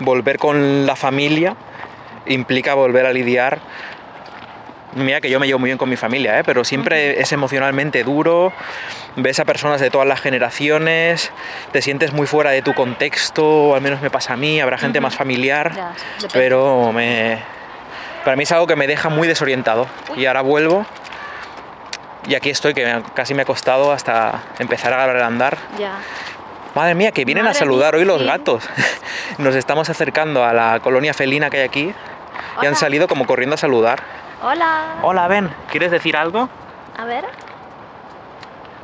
volver 0.00 0.38
con 0.38 0.86
la 0.86 0.96
familia 0.96 1.56
implica 2.26 2.74
volver 2.74 3.06
a 3.06 3.12
lidiar 3.12 3.60
Mira 4.94 5.20
que 5.22 5.30
yo 5.30 5.40
me 5.40 5.46
llevo 5.46 5.58
muy 5.58 5.68
bien 5.68 5.78
con 5.78 5.88
mi 5.88 5.96
familia, 5.96 6.38
¿eh? 6.38 6.42
pero 6.44 6.64
siempre 6.64 7.20
es 7.20 7.32
emocionalmente 7.32 8.04
duro. 8.04 8.52
Ves 9.16 9.40
a 9.40 9.44
personas 9.46 9.80
de 9.80 9.88
todas 9.90 10.06
las 10.06 10.20
generaciones, 10.20 11.32
te 11.72 11.80
sientes 11.80 12.12
muy 12.12 12.26
fuera 12.26 12.50
de 12.50 12.60
tu 12.62 12.74
contexto, 12.74 13.44
o 13.46 13.74
al 13.74 13.80
menos 13.80 14.02
me 14.02 14.10
pasa 14.10 14.34
a 14.34 14.36
mí, 14.36 14.60
habrá 14.60 14.76
gente 14.78 15.00
más 15.00 15.14
familiar, 15.16 15.72
pero 16.32 16.92
me, 16.92 17.38
para 18.24 18.36
mí 18.36 18.42
es 18.42 18.52
algo 18.52 18.66
que 18.66 18.76
me 18.76 18.86
deja 18.86 19.08
muy 19.08 19.26
desorientado. 19.28 19.86
Y 20.16 20.26
ahora 20.26 20.42
vuelvo 20.42 20.84
y 22.28 22.34
aquí 22.34 22.50
estoy, 22.50 22.74
que 22.74 22.84
me- 22.84 23.02
casi 23.14 23.32
me 23.34 23.42
ha 23.42 23.46
costado 23.46 23.92
hasta 23.92 24.42
empezar 24.58 24.92
a 24.92 25.26
andar. 25.26 25.56
Madre 26.74 26.94
mía, 26.94 27.12
que 27.12 27.24
vienen 27.24 27.46
a 27.46 27.54
saludar 27.54 27.94
mía, 27.94 28.00
hoy 28.00 28.06
los 28.06 28.20
sí. 28.20 28.26
gatos. 28.26 28.64
Nos 29.38 29.54
estamos 29.54 29.88
acercando 29.90 30.44
a 30.44 30.52
la 30.52 30.80
colonia 30.80 31.12
felina 31.14 31.50
que 31.50 31.58
hay 31.58 31.64
aquí 31.64 31.80
y 31.82 31.94
Hola. 32.58 32.68
han 32.70 32.76
salido 32.76 33.08
como 33.08 33.26
corriendo 33.26 33.54
a 33.54 33.58
saludar. 33.58 34.21
Hola. 34.42 34.96
Hola, 35.02 35.28
ven, 35.28 35.54
¿quieres 35.70 35.90
decir 35.90 36.16
algo? 36.16 36.48
A 36.98 37.04
ver. 37.04 37.24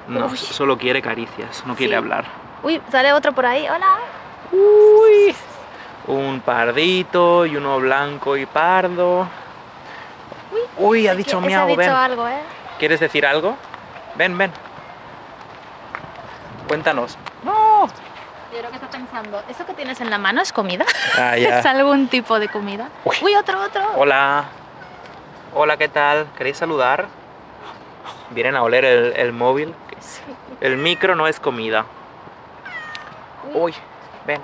No, 0.06 0.26
Uy. 0.26 0.36
solo 0.36 0.78
quiere 0.78 1.02
caricias, 1.02 1.64
no 1.66 1.74
quiere 1.74 1.92
Sí. 1.92 1.96
hablar. 1.96 2.24
Uy, 2.62 2.80
sale 2.90 3.12
otro 3.12 3.32
por 3.32 3.44
ahí. 3.44 3.66
Hola. 3.68 3.96
Uy, 4.52 5.34
un 6.06 6.40
pardito 6.40 7.44
y 7.44 7.56
uno 7.56 7.78
blanco 7.78 8.36
y 8.36 8.46
pardo. 8.46 9.28
Uy, 10.50 10.60
Uy, 10.78 11.08
ha 11.08 11.14
dicho 11.14 11.40
miau, 11.40 11.64
ha 11.64 11.66
dicho 11.66 11.76
ven. 11.78 11.90
algo, 11.90 12.26
¿eh? 12.28 12.40
¿Quieres 12.78 13.00
decir 13.00 13.26
algo? 13.26 13.56
Ven, 14.14 14.38
ven. 14.38 14.52
Cuéntanos. 16.68 17.18
No. 17.42 17.86
Yo 18.52 18.58
creo 18.60 18.70
que 18.70 18.76
está 18.76 18.88
pensando, 18.88 19.42
¿eso 19.48 19.66
que 19.66 19.74
tienes 19.74 20.00
en 20.00 20.08
la 20.08 20.16
mano 20.16 20.40
es 20.40 20.52
comida? 20.52 20.86
Ah, 21.18 21.36
ya. 21.36 21.58
¿Es 21.60 21.66
algún 21.66 22.08
tipo 22.08 22.38
de 22.38 22.48
comida? 22.48 22.88
Uy. 23.04 23.16
Uy, 23.22 23.34
otro, 23.34 23.60
otro. 23.60 23.82
Hola. 23.96 24.44
Hola, 25.54 25.76
¿qué 25.76 25.88
tal? 25.88 26.26
¿Queréis 26.36 26.56
saludar? 26.58 27.06
Vienen 28.30 28.56
a 28.56 28.62
oler 28.62 28.84
el, 28.84 29.12
el 29.16 29.32
móvil. 29.32 29.74
Sí. 30.00 30.20
El 30.60 30.76
micro 30.76 31.14
no 31.14 31.26
es 31.26 31.40
comida. 31.40 31.84
Uy. 33.54 33.74
Ven. 34.26 34.40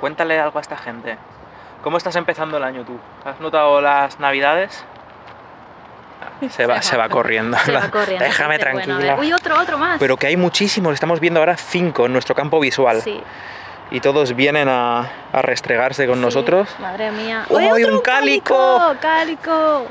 Cuéntale 0.00 0.38
algo 0.40 0.58
a 0.58 0.62
esta 0.62 0.76
gente. 0.76 1.16
¿Cómo 1.82 1.96
estás 1.96 2.16
empezando 2.16 2.56
el 2.56 2.64
año 2.64 2.84
tú? 2.84 2.98
¿Has 3.24 3.40
notado 3.40 3.80
las 3.80 4.18
navidades? 4.18 4.84
Se 6.50 6.66
va, 6.66 6.82
se 6.82 6.96
va 6.96 7.08
corriendo. 7.08 7.56
Se 7.58 7.72
va 7.72 7.88
corriendo. 7.90 8.24
Déjame 8.24 8.58
bueno, 8.58 8.70
tranquila. 8.84 9.14
ver. 9.14 9.20
Uy, 9.20 9.32
otro, 9.32 9.58
otro 9.58 9.78
más. 9.78 9.98
Pero 10.00 10.16
que 10.16 10.26
hay 10.26 10.36
muchísimos, 10.36 10.94
estamos 10.94 11.20
viendo 11.20 11.38
ahora 11.40 11.56
cinco 11.56 12.06
en 12.06 12.12
nuestro 12.12 12.34
campo 12.34 12.58
visual. 12.58 13.00
Sí. 13.02 13.22
Y 13.92 14.00
todos 14.00 14.34
vienen 14.34 14.68
a, 14.68 15.00
a 15.32 15.42
restregarse 15.42 16.06
con 16.06 16.16
sí. 16.16 16.20
nosotros. 16.22 16.68
Madre 16.80 17.10
mía. 17.12 17.44
¡Uy, 17.50 17.66
otro 17.68 17.94
un 17.96 18.00
cálico! 18.00 18.94
¡Cálico! 19.00 19.86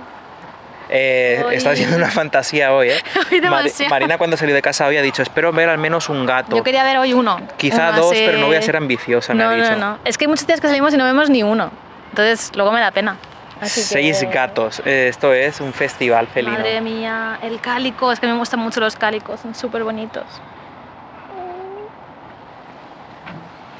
Eh, 0.90 1.42
Uy. 1.48 1.56
está 1.56 1.74
siendo 1.76 1.96
una 1.96 2.10
fantasía 2.10 2.74
hoy, 2.74 2.90
¿eh? 2.90 3.02
Hoy 3.32 3.40
demasiado. 3.40 3.90
Marina 3.90 4.18
cuando 4.18 4.36
salió 4.36 4.54
de 4.54 4.62
casa 4.62 4.88
hoy 4.88 4.98
ha 4.98 5.02
dicho, 5.02 5.22
espero 5.22 5.54
ver 5.54 5.70
al 5.70 5.78
menos 5.78 6.10
un 6.10 6.26
gato. 6.26 6.58
Yo 6.58 6.64
quería 6.64 6.84
ver 6.84 6.98
hoy 6.98 7.14
uno. 7.14 7.40
Quizá 7.58 7.92
Uno 7.92 8.02
dos, 8.02 8.14
pero 8.14 8.40
no 8.40 8.48
voy 8.48 8.58
a 8.58 8.62
ser 8.62 8.76
ambiciosa, 8.76 9.34
me 9.34 9.42
no, 9.44 9.50
ha 9.52 9.54
dicho. 9.54 9.72
No, 9.72 9.78
no, 9.78 10.00
Es 10.04 10.18
que 10.18 10.26
hay 10.26 10.30
muchos 10.30 10.46
días 10.48 10.60
que 10.60 10.68
salimos 10.68 10.94
y 10.94 10.98
no 10.98 11.06
vemos 11.06 11.30
ni 11.30 11.44
uno. 11.44 11.72
Entonces, 12.10 12.52
luego 12.56 12.74
me 12.74 12.82
da 12.82 12.92
pena. 12.92 13.16
Así 13.62 13.82
Seis 13.84 14.20
que- 14.20 14.26
gatos. 14.26 14.82
Eh, 14.84 15.08
Esto 15.08 15.32
es 15.34 15.62
un 15.62 15.72
festival 15.72 16.28
felino. 16.28 16.58
Madre 16.58 16.82
mía, 16.82 17.40
el 17.42 17.62
cálico. 17.62 18.12
Es 18.12 18.20
que 18.20 18.28
me 18.28 18.34
gustan 18.34 18.60
mucho 18.60 18.82
los 18.82 18.98
cálicos. 18.98 19.40
Son 19.40 19.56
súper 19.56 19.84
bonitos. 19.86 20.26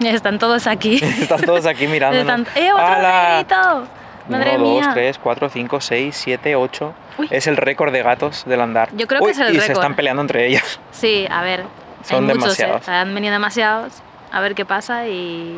Están 0.16 0.40
todos 0.40 0.68
aquí. 0.68 0.96
Están 1.22 1.42
todos 1.42 1.66
aquí 1.66 1.88
mirando. 1.88 2.20
Están... 2.20 2.46
¡Eh, 2.56 2.72
otro 2.72 2.86
perrito! 2.86 3.88
Madre 4.30 4.56
1, 4.56 4.64
mía. 4.64 4.84
2, 4.86 4.94
3, 4.94 5.20
4, 5.22 5.50
5, 5.50 5.82
6, 5.82 6.16
7, 6.16 6.56
8. 6.56 6.94
Uy. 7.18 7.28
Es 7.32 7.48
el 7.48 7.58
récord 7.58 7.92
de 7.92 8.02
gatos 8.04 8.44
del 8.46 8.62
andar. 8.62 8.90
Yo 8.94 9.08
creo 9.08 9.20
que 9.22 9.32
es 9.32 9.40
el 9.40 9.50
Y 9.50 9.56
se 9.56 9.62
récord. 9.68 9.78
están 9.78 9.96
peleando 9.96 10.22
entre 10.22 10.48
ellas. 10.48 10.80
Sí, 10.92 11.28
a 11.30 11.42
ver. 11.42 11.64
Son 12.08 12.30
hay 12.30 12.36
muchos, 12.36 12.58
¿eh? 12.60 12.64
demasiados. 12.64 12.88
Han 12.90 13.14
venido 13.14 13.34
demasiados. 13.34 13.94
A 14.32 14.40
ver 14.40 14.56
qué 14.56 14.64
pasa 14.64 15.08
y. 15.08 15.58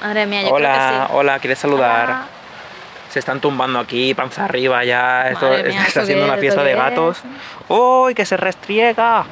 Madre 0.00 0.26
mía, 0.26 0.42
yo 0.42 0.50
hola, 0.50 0.68
creo 0.74 1.00
que 1.00 1.06
sí. 1.06 1.12
hola, 1.18 1.38
¿quieres 1.40 1.58
saludar? 1.58 2.04
Hola. 2.04 2.26
Se 3.10 3.18
están 3.18 3.40
tumbando 3.40 3.78
aquí, 3.80 4.14
panza 4.14 4.44
arriba 4.44 4.84
ya. 4.84 5.28
Esto 5.30 5.52
está 5.52 5.68
¿esto 5.82 6.04
siendo 6.06 6.24
qué 6.24 6.30
una 6.30 6.34
es? 6.34 6.40
fiesta 6.40 6.60
¿Esto 6.60 6.68
de 6.68 6.74
gatos. 6.74 7.22
¡Uy, 7.68 8.14
que 8.14 8.24
se 8.24 8.36
restriega! 8.36 9.24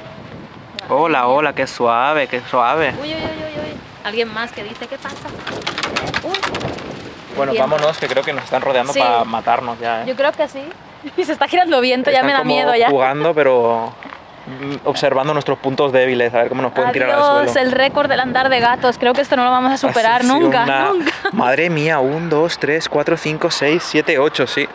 Hola, 0.89 1.29
hola, 1.29 1.53
qué 1.55 1.67
suave, 1.67 2.27
qué 2.27 2.41
suave. 2.51 2.93
Uy, 3.01 3.09
uy, 3.09 3.15
uy. 3.15 3.56
Alguien 4.07 4.33
más 4.33 4.53
que 4.53 4.63
dice, 4.63 4.87
¿qué 4.87 4.97
pasa? 4.99 5.17
Uy. 6.23 6.33
Bueno, 7.37 7.51
Bien. 7.53 7.65
vámonos, 7.69 7.99
que 7.99 8.07
creo 8.07 8.23
que 8.23 8.33
nos 8.33 8.45
están 8.45 8.63
rodeando 8.63 8.93
Sí. 8.93 9.01
para 9.01 9.25
matarnos 9.25 9.79
ya. 9.81 10.03
¿eh? 10.03 10.05
Yo 10.07 10.15
creo 10.15 10.31
que 10.31 10.47
sí. 10.49 10.63
Y 11.17 11.25
se 11.25 11.33
está 11.33 11.49
girando 11.49 11.81
viento, 11.81 12.11
ya 12.13 12.23
me 12.23 12.31
da 12.33 12.39
como 12.39 12.55
miedo 12.55 12.75
ya. 12.77 12.89
jugando, 12.89 13.35
pero 13.35 13.93
observando 14.85 15.33
nuestros 15.33 15.59
puntos 15.59 15.91
débiles, 15.93 16.33
a 16.33 16.39
ver 16.39 16.49
cómo 16.49 16.63
nos 16.63 16.71
pueden 16.71 16.93
tirar 16.93 17.11
al 17.11 17.17
Adiós, 17.21 17.53
suelo. 17.53 17.67
el 17.69 17.73
récord 17.73 18.09
del 18.09 18.21
andar 18.21 18.49
de 18.49 18.61
gatos. 18.61 18.97
Creo 18.97 19.13
que 19.13 19.23
esto 19.23 19.35
no 19.35 19.43
lo 19.45 19.51
vamos 19.51 19.73
a 19.73 19.77
superar 19.77 20.25
nunca, 20.25 20.63
una- 20.63 20.89
nunca. 20.93 21.11
Madre 21.33 21.69
mía, 21.69 21.99
1, 21.99 22.29
2, 22.29 22.59
3, 22.61 22.89
4, 22.89 23.17
5, 23.17 23.51
6, 23.51 23.83
7, 23.85 24.19
8, 24.21 24.47
sí. 24.47 24.69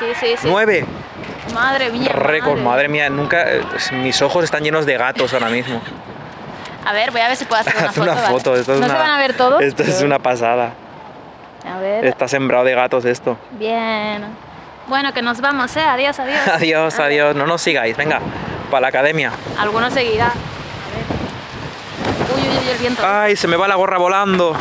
Sí, 0.00 0.06
sí, 0.20 0.26
sí. 0.36 0.48
9. 0.50 0.84
Madre 1.54 1.90
mía. 1.90 2.08
Récord, 2.12 2.58
madre 2.58 2.88
mía, 2.88 3.08
nunca. 3.08 3.46
Mis 3.92 4.20
ojos 4.20 4.42
están 4.42 4.64
llenos 4.64 4.84
de 4.84 4.96
gatos 4.98 5.32
ahora 5.32 5.48
mismo. 5.48 5.80
A 6.86 6.92
ver, 6.92 7.10
voy 7.10 7.20
a 7.20 7.28
ver 7.28 7.36
si 7.36 7.44
puedo 7.44 7.60
hacer 7.60 7.74
una 7.76 7.92
foto. 7.92 8.02
una 8.02 8.14
¿vale? 8.14 8.28
foto, 8.28 8.54
esto 8.56 8.74
es 8.74 8.80
no 8.80 8.86
una, 8.86 8.94
se 8.94 9.00
van 9.00 9.10
a 9.10 9.18
ver 9.18 9.36
todos. 9.36 9.62
Esto 9.62 9.82
es 9.82 10.02
una 10.02 10.18
pasada. 10.18 10.72
A 11.66 11.78
ver. 11.78 12.04
Está 12.04 12.28
sembrado 12.28 12.64
de 12.64 12.74
gatos 12.74 13.04
esto. 13.04 13.38
Bien. 13.52 14.24
Bueno, 14.86 15.12
que 15.14 15.22
nos 15.22 15.40
vamos, 15.40 15.74
¿eh? 15.76 15.80
Adiós, 15.80 16.18
adiós. 16.18 16.46
Adiós, 16.48 16.98
adiós. 16.98 17.34
No 17.34 17.46
nos 17.46 17.62
sigáis, 17.62 17.96
venga, 17.96 18.20
para 18.70 18.82
la 18.82 18.88
academia. 18.88 19.32
Alguno 19.58 19.90
seguirá. 19.90 20.32
Uy, 22.34 22.40
uy, 22.42 22.58
uy, 22.62 22.68
el 22.70 22.78
viento. 22.78 23.02
Ay, 23.06 23.34
se 23.36 23.48
me 23.48 23.56
va 23.56 23.66
la 23.66 23.76
gorra 23.76 23.96
volando. 23.96 24.54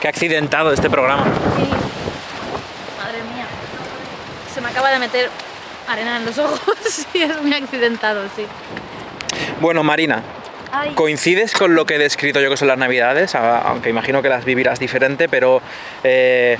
Qué 0.00 0.08
accidentado 0.08 0.72
este 0.72 0.88
programa. 0.88 1.24
Sí. 1.24 1.68
Madre 2.96 3.22
mía. 3.34 3.44
Se 4.54 4.60
me 4.62 4.68
acaba 4.68 4.90
de 4.90 4.98
meter 4.98 5.28
arena 5.88 6.16
en 6.16 6.24
los 6.24 6.38
ojos. 6.38 6.60
sí, 7.12 7.22
es 7.22 7.42
muy 7.42 7.52
accidentado, 7.52 8.22
sí. 8.34 8.46
Bueno, 9.60 9.82
Marina, 9.82 10.22
Ay. 10.72 10.94
¿coincides 10.94 11.52
con 11.52 11.74
lo 11.74 11.86
que 11.86 11.96
he 11.96 11.98
descrito 11.98 12.40
yo 12.40 12.50
que 12.50 12.56
son 12.56 12.68
las 12.68 12.78
navidades? 12.78 13.34
Aunque 13.34 13.90
imagino 13.90 14.22
que 14.22 14.28
las 14.28 14.44
vivirás 14.44 14.78
diferente, 14.78 15.28
pero 15.28 15.60
eh, 16.04 16.58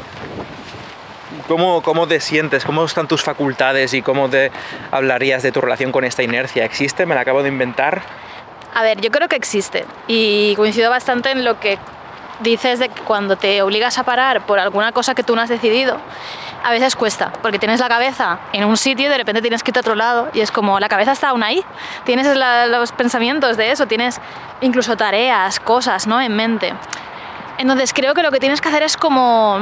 ¿cómo, 1.46 1.82
¿cómo 1.82 2.06
te 2.06 2.20
sientes? 2.20 2.64
¿Cómo 2.64 2.84
están 2.84 3.08
tus 3.08 3.22
facultades 3.22 3.94
y 3.94 4.02
cómo 4.02 4.28
te 4.28 4.50
hablarías 4.90 5.42
de 5.42 5.52
tu 5.52 5.60
relación 5.60 5.92
con 5.92 6.04
esta 6.04 6.22
inercia? 6.22 6.64
¿Existe? 6.64 7.06
¿Me 7.06 7.14
la 7.14 7.22
acabo 7.22 7.42
de 7.42 7.48
inventar? 7.48 8.02
A 8.74 8.82
ver, 8.82 9.00
yo 9.00 9.10
creo 9.10 9.28
que 9.28 9.36
existe 9.36 9.84
y 10.06 10.54
coincido 10.56 10.90
bastante 10.90 11.30
en 11.30 11.44
lo 11.44 11.58
que 11.58 11.78
dices 12.40 12.78
de 12.78 12.88
que 12.88 13.02
cuando 13.02 13.36
te 13.36 13.62
obligas 13.62 13.98
a 13.98 14.04
parar 14.04 14.46
por 14.46 14.58
alguna 14.58 14.92
cosa 14.92 15.14
que 15.14 15.22
tú 15.22 15.34
no 15.34 15.42
has 15.42 15.48
decidido, 15.48 15.98
a 16.64 16.70
veces 16.70 16.96
cuesta, 16.96 17.32
porque 17.42 17.58
tienes 17.58 17.80
la 17.80 17.88
cabeza 17.88 18.38
en 18.52 18.64
un 18.64 18.76
sitio 18.76 19.06
y 19.06 19.08
de 19.08 19.18
repente 19.18 19.40
tienes 19.40 19.62
que 19.62 19.70
irte 19.70 19.78
a 19.78 19.82
otro 19.82 19.94
lado 19.94 20.28
y 20.32 20.40
es 20.40 20.50
como 20.50 20.80
la 20.80 20.88
cabeza 20.88 21.12
está 21.12 21.30
aún 21.30 21.42
ahí, 21.42 21.64
tienes 22.04 22.26
los 22.68 22.92
pensamientos 22.92 23.56
de 23.56 23.70
eso, 23.70 23.86
tienes 23.86 24.20
incluso 24.60 24.96
tareas, 24.96 25.60
cosas, 25.60 26.06
¿no? 26.06 26.20
En 26.20 26.34
mente. 26.34 26.74
Entonces 27.58 27.92
creo 27.92 28.14
que 28.14 28.22
lo 28.22 28.30
que 28.30 28.40
tienes 28.40 28.60
que 28.60 28.68
hacer 28.68 28.82
es 28.82 28.96
como 28.96 29.60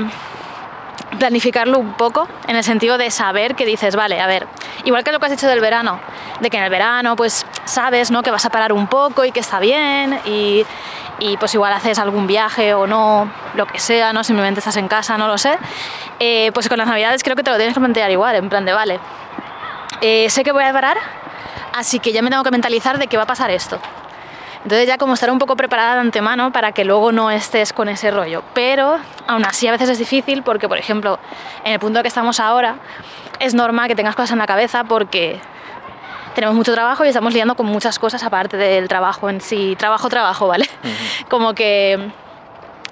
planificarlo 1.17 1.79
un 1.79 1.95
poco 1.95 2.29
en 2.47 2.57
el 2.57 2.65
sentido 2.65 2.99
de 2.99 3.11
saber 3.11 3.55
que 3.55 3.67
dices, 3.67 3.97
vale, 3.97 4.21
a 4.21 4.27
ver, 4.27 4.47
igual 4.85 5.05
que 5.05 5.13
lo 5.13 5.19
que 5.19 5.27
has 5.27 5.33
dicho 5.33 5.49
del 5.49 5.61
verano, 5.61 6.01
de 6.41 6.51
que 6.51 6.57
en 6.57 6.65
el 6.65 6.71
verano 6.71 7.17
pues 7.17 7.47
sabes, 7.65 8.11
¿no? 8.11 8.23
Que 8.23 8.31
vas 8.31 8.45
a 8.45 8.51
parar 8.51 8.73
un 8.73 8.87
poco 8.87 9.25
y 9.25 9.33
que 9.33 9.41
está 9.41 9.59
bien 9.61 10.19
y, 10.25 10.65
y, 11.19 11.37
pues 11.37 11.55
igual 11.55 11.73
haces 11.73 11.99
algún 11.99 12.27
viaje 12.27 12.75
o 12.75 12.87
no, 12.87 13.31
lo 13.55 13.67
que 13.67 13.79
sea, 13.79 14.13
¿no? 14.13 14.25
Simplemente 14.25 14.61
estás 14.61 14.77
en 14.77 14.89
casa, 14.89 15.17
no 15.17 15.29
lo 15.29 15.39
sé. 15.39 15.59
Eh, 16.19 16.51
pues 16.53 16.69
con 16.69 16.79
las 16.79 16.89
navidades 16.89 17.23
creo 17.23 17.37
que 17.37 17.43
te 17.43 17.51
lo 17.51 17.57
tienes 17.57 17.75
que 17.75 17.81
plantear 17.81 18.11
igual, 18.11 18.37
en 18.37 18.49
plan 18.49 18.65
de, 18.65 18.73
vale, 18.73 19.01
eh, 20.01 20.29
sé 20.31 20.45
que 20.45 20.53
voy 20.53 20.65
a 20.65 20.73
parar, 20.73 20.99
así 21.75 21.99
que 21.99 22.13
ya 22.13 22.23
me 22.23 22.31
tengo 22.31 22.43
que 22.43 22.51
mentalizar 22.51 22.99
de 22.99 23.07
que 23.07 23.17
va 23.17 23.25
a 23.25 23.27
pasar 23.27 23.51
esto. 23.51 23.79
Entonces 24.67 24.89
ya 24.89 24.99
como 24.99 25.15
estar 25.15 25.31
un 25.31 25.39
poco 25.39 25.55
preparada 25.55 25.95
de 25.95 26.01
antemano 26.01 26.51
para 26.51 26.73
que 26.73 26.85
luego 26.85 27.13
no 27.13 27.31
estés 27.31 27.73
con 27.73 27.89
ese 27.89 28.11
rollo. 28.11 28.43
Pero 28.53 28.99
aún 29.29 29.45
así 29.45 29.69
a 29.69 29.71
veces 29.71 29.89
es 29.91 30.01
difícil 30.01 30.43
porque, 30.43 30.69
por 30.69 30.77
ejemplo, 30.77 31.21
en 31.65 31.75
el 31.75 31.79
punto 31.79 32.03
que 32.03 32.09
estamos 32.09 32.41
ahora, 32.41 32.75
es 33.39 33.55
normal 33.55 33.87
que 33.87 33.95
tengas 33.95 34.17
cosas 34.17 34.33
en 34.33 34.39
la 34.39 34.47
cabeza 34.49 34.83
porque 34.83 35.39
tenemos 36.35 36.57
mucho 36.57 36.75
trabajo 36.75 37.05
y 37.05 37.09
estamos 37.09 37.33
liando 37.33 37.55
con 37.55 37.67
muchas 37.67 38.01
cosas 38.01 38.25
aparte 38.25 38.57
del 38.57 38.89
trabajo 38.89 39.31
en 39.31 39.41
sí. 39.41 39.77
Trabajo, 39.79 40.09
trabajo, 40.09 40.49
¿vale? 40.49 40.69
Como 41.31 41.55
que 41.55 42.11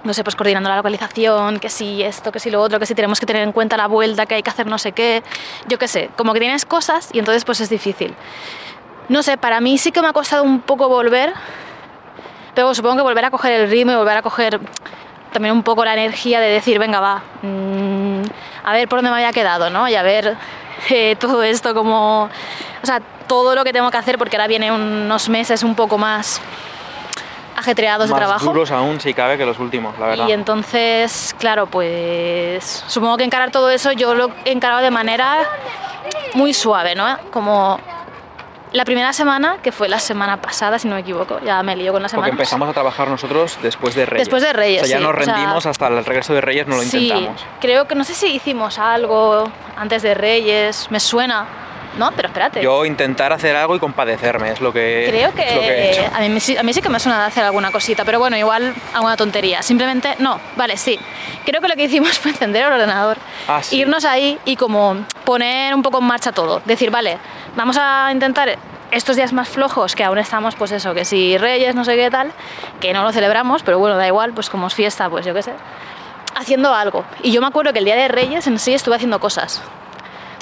no 0.04 0.14
sé, 0.14 0.22
pues 0.22 0.36
coordinando 0.36 0.68
la 0.68 0.76
localización, 0.76 1.58
que 1.58 1.70
si 1.70 2.04
esto, 2.04 2.30
que 2.30 2.38
si 2.38 2.50
lo 2.50 2.60
otro, 2.62 2.78
que 2.78 2.86
si 2.86 2.94
tenemos 2.94 3.18
que 3.18 3.26
tener 3.26 3.42
en 3.42 3.50
cuenta 3.50 3.76
la 3.76 3.88
vuelta, 3.88 4.26
que 4.26 4.36
hay 4.36 4.44
que 4.44 4.50
hacer 4.50 4.68
no 4.68 4.78
sé 4.78 4.92
qué, 4.92 5.24
yo 5.66 5.76
qué 5.78 5.88
sé, 5.88 6.10
como 6.16 6.34
que 6.34 6.40
tienes 6.40 6.66
cosas 6.66 7.08
y 7.12 7.18
entonces 7.18 7.44
pues 7.44 7.60
es 7.60 7.68
difícil. 7.68 8.14
No 9.08 9.22
sé, 9.22 9.36
para 9.36 9.60
mí 9.60 9.78
sí 9.78 9.92
que 9.92 10.00
me 10.00 10.08
ha 10.08 10.12
costado 10.12 10.42
un 10.42 10.60
poco 10.60 10.88
volver, 10.88 11.32
pero 12.54 12.74
supongo 12.74 12.96
que 12.96 13.02
volver 13.02 13.24
a 13.26 13.30
coger 13.30 13.60
el 13.60 13.70
ritmo 13.70 13.92
y 13.92 13.96
volver 13.96 14.16
a 14.16 14.22
coger 14.22 14.60
también 15.32 15.54
un 15.54 15.62
poco 15.62 15.84
la 15.84 15.92
energía 15.94 16.40
de 16.40 16.48
decir, 16.48 16.78
venga, 16.78 17.00
va, 17.00 17.22
mm, 17.42 18.22
a 18.64 18.72
ver 18.72 18.88
por 18.88 18.98
dónde 18.98 19.10
me 19.10 19.16
había 19.16 19.32
quedado, 19.32 19.68
¿no? 19.68 19.88
Y 19.88 19.94
a 19.94 20.02
ver 20.02 20.36
eh, 20.90 21.16
todo 21.16 21.42
esto 21.42 21.74
como, 21.74 22.24
o 22.24 22.86
sea, 22.86 23.00
todo 23.26 23.54
lo 23.54 23.64
que 23.64 23.72
tengo 23.72 23.90
que 23.90 23.96
hacer 23.96 24.16
porque 24.16 24.36
ahora 24.36 24.46
vienen 24.46 24.72
unos 24.72 25.28
meses 25.28 25.62
un 25.62 25.74
poco 25.74 25.98
más 25.98 26.40
ajetreados 27.56 28.08
de 28.08 28.12
Más 28.12 28.20
trabajo. 28.20 28.46
duros 28.46 28.70
aún, 28.70 29.00
si 29.00 29.14
cabe, 29.14 29.38
que 29.38 29.46
los 29.46 29.58
últimos, 29.58 29.98
la 29.98 30.06
verdad. 30.06 30.28
Y 30.28 30.32
entonces, 30.32 31.34
claro, 31.38 31.66
pues 31.66 32.84
supongo 32.86 33.16
que 33.16 33.24
encarar 33.24 33.50
todo 33.50 33.70
eso 33.70 33.92
yo 33.92 34.14
lo 34.14 34.30
he 34.44 34.52
encarado 34.52 34.82
de 34.82 34.90
manera 34.90 35.38
muy 36.34 36.52
suave, 36.52 36.94
¿no? 36.94 37.16
Como 37.30 37.78
la 38.74 38.84
primera 38.84 39.12
semana, 39.12 39.58
que 39.62 39.72
fue 39.72 39.88
la 39.88 39.98
semana 40.00 40.40
pasada, 40.40 40.78
si 40.78 40.88
no 40.88 40.96
me 40.96 41.00
equivoco, 41.00 41.40
ya 41.40 41.62
me 41.62 41.74
lío 41.76 41.92
con 41.92 42.02
las 42.02 42.12
Porque 42.12 42.26
semanas. 42.26 42.40
empezamos 42.40 42.68
a 42.68 42.72
trabajar 42.72 43.08
nosotros 43.08 43.56
después 43.62 43.94
de 43.94 44.04
Reyes. 44.04 44.26
Después 44.26 44.42
de 44.42 44.52
Reyes, 44.52 44.82
O 44.82 44.84
sea, 44.86 44.98
ya 44.98 44.98
sí, 44.98 45.04
nos 45.10 45.14
o 45.20 45.24
sea- 45.24 45.34
rendimos 45.34 45.64
hasta 45.66 45.86
el 45.86 46.04
regreso 46.04 46.34
de 46.34 46.40
Reyes, 46.40 46.66
no 46.66 46.76
lo 46.76 46.82
sí, 46.82 47.04
intentamos. 47.08 47.46
creo 47.60 47.86
que 47.88 47.94
no 47.94 48.04
sé 48.04 48.14
si 48.14 48.26
hicimos 48.34 48.78
algo 48.78 49.44
antes 49.76 50.02
de 50.02 50.14
Reyes, 50.14 50.88
me 50.90 50.98
suena. 51.00 51.46
No, 51.98 52.10
pero 52.16 52.28
espérate. 52.28 52.60
Yo 52.62 52.84
intentar 52.84 53.32
hacer 53.32 53.54
algo 53.56 53.76
y 53.76 53.78
compadecerme, 53.78 54.50
es 54.50 54.60
lo 54.60 54.72
que, 54.72 55.06
Creo 55.08 55.28
es 55.28 55.34
lo 55.34 55.34
que 55.34 55.42
he 55.44 55.92
que 55.92 56.00
hecho. 56.00 56.10
a 56.14 56.20
mí, 56.20 56.40
sí- 56.40 56.56
a 56.56 56.62
mí 56.62 56.72
sí 56.72 56.82
que 56.82 56.88
me 56.88 56.98
suena 56.98 57.24
hacer 57.26 57.44
alguna 57.44 57.70
cosita, 57.70 58.04
pero 58.04 58.18
bueno, 58.18 58.36
igual 58.36 58.74
alguna 58.92 59.16
tontería. 59.16 59.62
Simplemente, 59.62 60.16
no, 60.18 60.40
vale, 60.56 60.76
sí. 60.76 60.98
Creo 61.44 61.60
que 61.60 61.68
lo 61.68 61.74
que 61.76 61.84
hicimos 61.84 62.18
fue 62.18 62.32
encender 62.32 62.66
el 62.66 62.72
ordenador, 62.72 63.16
Ah, 63.46 63.62
sí. 63.62 63.76
irnos 63.78 64.04
ahí 64.04 64.38
y 64.44 64.56
como 64.56 64.96
poner 65.24 65.74
un 65.74 65.82
poco 65.82 65.98
en 65.98 66.04
marcha 66.04 66.32
todo. 66.32 66.60
Decir, 66.64 66.90
vale, 66.90 67.18
vamos 67.56 67.76
a 67.80 68.08
intentar 68.12 68.58
estos 68.90 69.16
días 69.16 69.32
más 69.32 69.48
flojos, 69.48 69.94
que 69.96 70.04
aún 70.04 70.18
estamos, 70.18 70.54
pues 70.56 70.70
eso, 70.72 70.94
que 70.94 71.04
si 71.04 71.36
Reyes, 71.38 71.74
no 71.74 71.84
sé 71.84 71.96
qué 71.96 72.10
tal, 72.10 72.32
que 72.80 72.92
no 72.92 73.02
lo 73.02 73.12
celebramos, 73.12 73.62
pero 73.62 73.78
bueno, 73.78 73.96
da 73.96 74.06
igual, 74.06 74.32
pues 74.32 74.48
como 74.50 74.66
es 74.68 74.74
fiesta, 74.74 75.08
pues 75.10 75.24
yo 75.26 75.34
qué 75.34 75.42
sé, 75.42 75.52
haciendo 76.36 76.72
algo. 76.74 77.04
Y 77.22 77.32
yo 77.32 77.40
me 77.40 77.46
acuerdo 77.46 77.72
que 77.72 77.78
el 77.80 77.84
día 77.84 77.96
de 77.96 78.08
Reyes 78.08 78.46
en 78.46 78.58
sí 78.58 78.72
estuve 78.74 78.96
haciendo 78.96 79.18
cosas. 79.20 79.62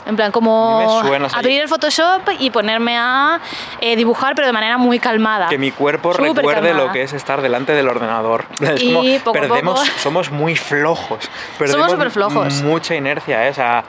En 0.04 0.16
plan, 0.16 0.32
como 0.32 1.00
suena, 1.02 1.26
o 1.26 1.30
sea, 1.30 1.38
abrir 1.38 1.60
el 1.60 1.68
Photoshop 1.68 2.22
y 2.40 2.50
ponerme 2.50 2.96
a 2.98 3.40
eh, 3.80 3.94
dibujar, 3.94 4.34
pero 4.34 4.46
de 4.48 4.52
manera 4.52 4.76
muy 4.76 4.98
calmada. 4.98 5.48
Que 5.48 5.58
mi 5.58 5.70
cuerpo 5.70 6.12
Súper 6.12 6.34
recuerde 6.34 6.68
calmada. 6.70 6.86
lo 6.86 6.92
que 6.92 7.02
es 7.02 7.12
estar 7.12 7.40
delante 7.40 7.72
del 7.72 7.88
ordenador. 7.88 8.46
Es 8.60 8.82
Y 8.82 8.92
como 8.92 9.24
poco 9.24 9.38
a 9.38 9.40
perdemos, 9.40 9.80
poco- 9.80 9.98
somos 10.00 10.30
muy 10.30 10.56
flojos. 10.56 11.30
Perdemos 11.58 11.90
superflojos. 11.92 12.62
Mucha 12.62 12.94
inercia, 12.96 13.46
¿eh? 13.46 13.50
O 13.50 13.54
sea, 13.54 13.84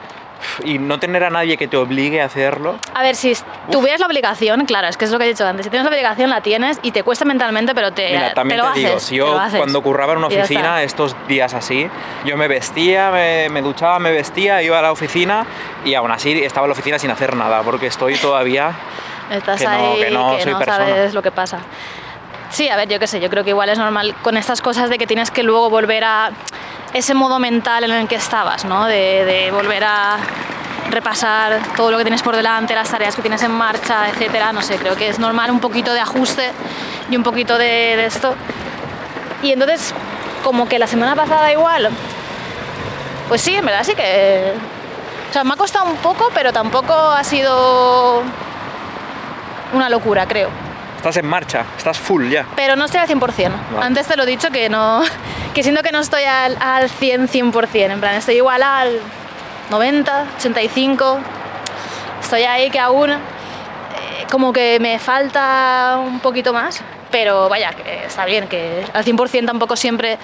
y 0.64 0.78
no 0.80 1.00
tener 1.00 1.24
a 1.24 1.30
nadie 1.30 1.58
que 1.58 1.68
te 1.68 1.78
obligue 1.78 2.22
a 2.22 2.26
hacerlo. 2.26 2.78
A 2.94 3.04
ver, 3.04 3.16
si 3.16 3.34
tuvieras 3.72 4.00
la 4.00 4.08
obligación, 4.08 4.66
claro, 4.66 4.88
es 4.88 4.98
que 4.98 5.06
es 5.06 5.12
lo 5.12 5.18
que 5.20 5.26
he 5.26 5.28
dicho 5.28 5.46
antes, 5.46 5.66
si 5.66 5.70
tienes 5.70 5.86
la 5.86 5.92
obligación 5.92 6.30
la 6.30 6.42
tienes 6.42 6.80
y 6.84 6.92
te 6.92 7.04
cuesta 7.04 7.26
mentalmente, 7.26 7.74
pero 7.76 7.92
te, 7.92 8.10
Mira, 8.10 8.30
te 8.30 8.36
también 8.36 8.58
lo 8.60 8.66
te, 8.66 8.70
haces. 8.72 8.84
digo, 8.84 9.00
si 9.00 9.16
te 9.16 9.22
lo 9.22 9.28
yo 9.28 9.40
haces. 9.40 9.58
cuando 9.60 9.82
curraba 9.82 10.14
en 10.14 10.20
una 10.20 10.28
oficina, 10.28 10.84
estos 10.84 11.16
días 11.28 11.54
así, 11.54 11.90
yo 12.26 12.38
me 12.38 12.48
vestía, 12.48 13.12
me, 13.12 13.50
me 13.50 13.62
duchaba, 13.62 14.00
me 14.00 14.12
vestía, 14.12 14.62
iba 14.62 14.80
a 14.80 14.82
la 14.82 14.92
oficina 14.92 15.46
y 15.86 15.94
aún 15.96 16.12
así 16.12 16.44
estaba 16.44 16.66
en 16.66 16.70
la 16.70 16.74
oficina 16.74 17.00
sin 17.00 17.12
hacer 17.12 17.36
nada, 17.36 17.62
porque 17.64 17.88
estoy 17.88 18.16
todavía... 18.16 18.72
Estás 19.32 19.60
que 19.62 19.66
no, 19.66 19.72
ahí, 19.72 20.00
que 20.04 20.12
no 20.12 20.38
soy 20.40 20.54
persona. 20.54 20.78
sabes 20.78 21.14
lo 21.14 21.22
que 21.22 21.32
pasa. 21.32 21.60
Sí, 22.50 22.70
a 22.70 22.76
ver, 22.76 22.88
yo 22.88 23.00
qué 23.00 23.08
sé, 23.08 23.20
yo 23.20 23.30
creo 23.32 23.44
que 23.44 23.50
igual 23.50 23.70
es 23.70 23.80
normal 23.80 24.14
con 24.22 24.38
estas 24.38 24.62
cosas 24.62 24.90
de 24.90 24.98
que 25.00 25.08
tienes 25.08 25.32
que 25.32 25.42
luego 25.42 25.70
volver 25.72 26.04
a 26.04 26.30
ese 26.94 27.14
modo 27.14 27.40
mental 27.40 27.84
en 27.84 27.92
el 27.92 28.08
que 28.08 28.16
estabas, 28.16 28.66
¿no? 28.66 28.86
De, 28.86 29.50
volver 29.52 29.84
a 29.84 30.18
repasar 30.90 31.60
todo 31.76 31.92
lo 31.92 31.98
que 31.98 32.04
tienes 32.04 32.22
por 32.22 32.36
delante, 32.36 32.76
las 32.76 32.90
tareas 32.90 33.16
que 33.16 33.22
tienes 33.22 33.42
en 33.44 33.52
marcha, 33.52 34.10
etcétera. 34.10 34.54
No 34.54 34.62
sé, 34.62 34.78
creo 34.78 34.96
que 34.96 35.10
es 35.10 35.20
normal 35.20 35.52
un 35.52 35.60
poquito 35.60 35.94
de 35.94 36.00
ajuste 36.00 36.52
y 37.10 37.18
un 37.18 37.24
poquito 37.24 37.58
de 37.58 38.06
esto. 38.06 38.36
Y 39.42 39.52
entonces, 39.52 39.94
como 40.44 40.68
que 40.68 40.78
la 40.78 40.88
semana 40.88 41.16
pasada 41.16 41.52
igual, 41.52 41.90
pues 43.28 43.42
sí, 43.42 43.56
en 43.56 43.66
verdad 43.66 43.84
sí 43.84 43.96
que... 43.96 44.54
O 45.30 45.34
sea, 45.34 45.44
me 45.44 45.54
ha 45.54 45.58
costado 45.58 45.86
un 45.86 45.98
poco, 45.98 46.30
pero 46.34 46.54
tampoco 46.54 46.94
ha 46.94 47.24
sido 47.24 48.22
una 49.74 49.90
locura, 49.90 50.28
creo. 50.28 50.50
Estás 51.04 51.18
en 51.18 51.26
marcha, 51.26 51.66
estás 51.76 52.00
full 52.00 52.30
ya. 52.30 52.46
Pero 52.56 52.78
no 52.78 52.86
estoy 52.86 53.02
al 53.02 53.10
100%. 53.10 53.52
Antes 53.82 54.08
te 54.08 54.16
lo 54.16 54.24
he 54.24 54.26
dicho 54.26 54.52
que 54.52 54.70
no, 54.70 55.04
que 55.54 55.62
siento 55.62 55.82
que 55.84 55.92
no 55.92 56.00
estoy 56.00 56.24
al, 56.24 56.56
al 56.62 56.90
100, 56.90 57.28
100%. 57.28 57.92
En 57.92 58.00
plan, 58.00 58.16
estoy 58.16 58.36
igual 58.36 58.64
al 58.64 59.02
90, 59.70 60.28
85. 60.38 61.20
Estoy 62.22 62.44
ahí 62.44 62.70
que 62.70 62.80
aún 62.80 63.10
eh, 63.10 63.18
como 64.32 64.54
que 64.54 64.80
me 64.80 64.98
falta 64.98 66.00
un 66.02 66.22
poquito 66.22 66.54
más. 66.54 66.80
Pero 67.12 67.50
vaya, 67.50 67.74
que 67.74 68.06
está 68.06 68.24
bien, 68.24 68.48
que 68.48 68.86
al 68.94 69.04
100% 69.04 69.46
tampoco 69.46 69.76
siempre 69.76 70.18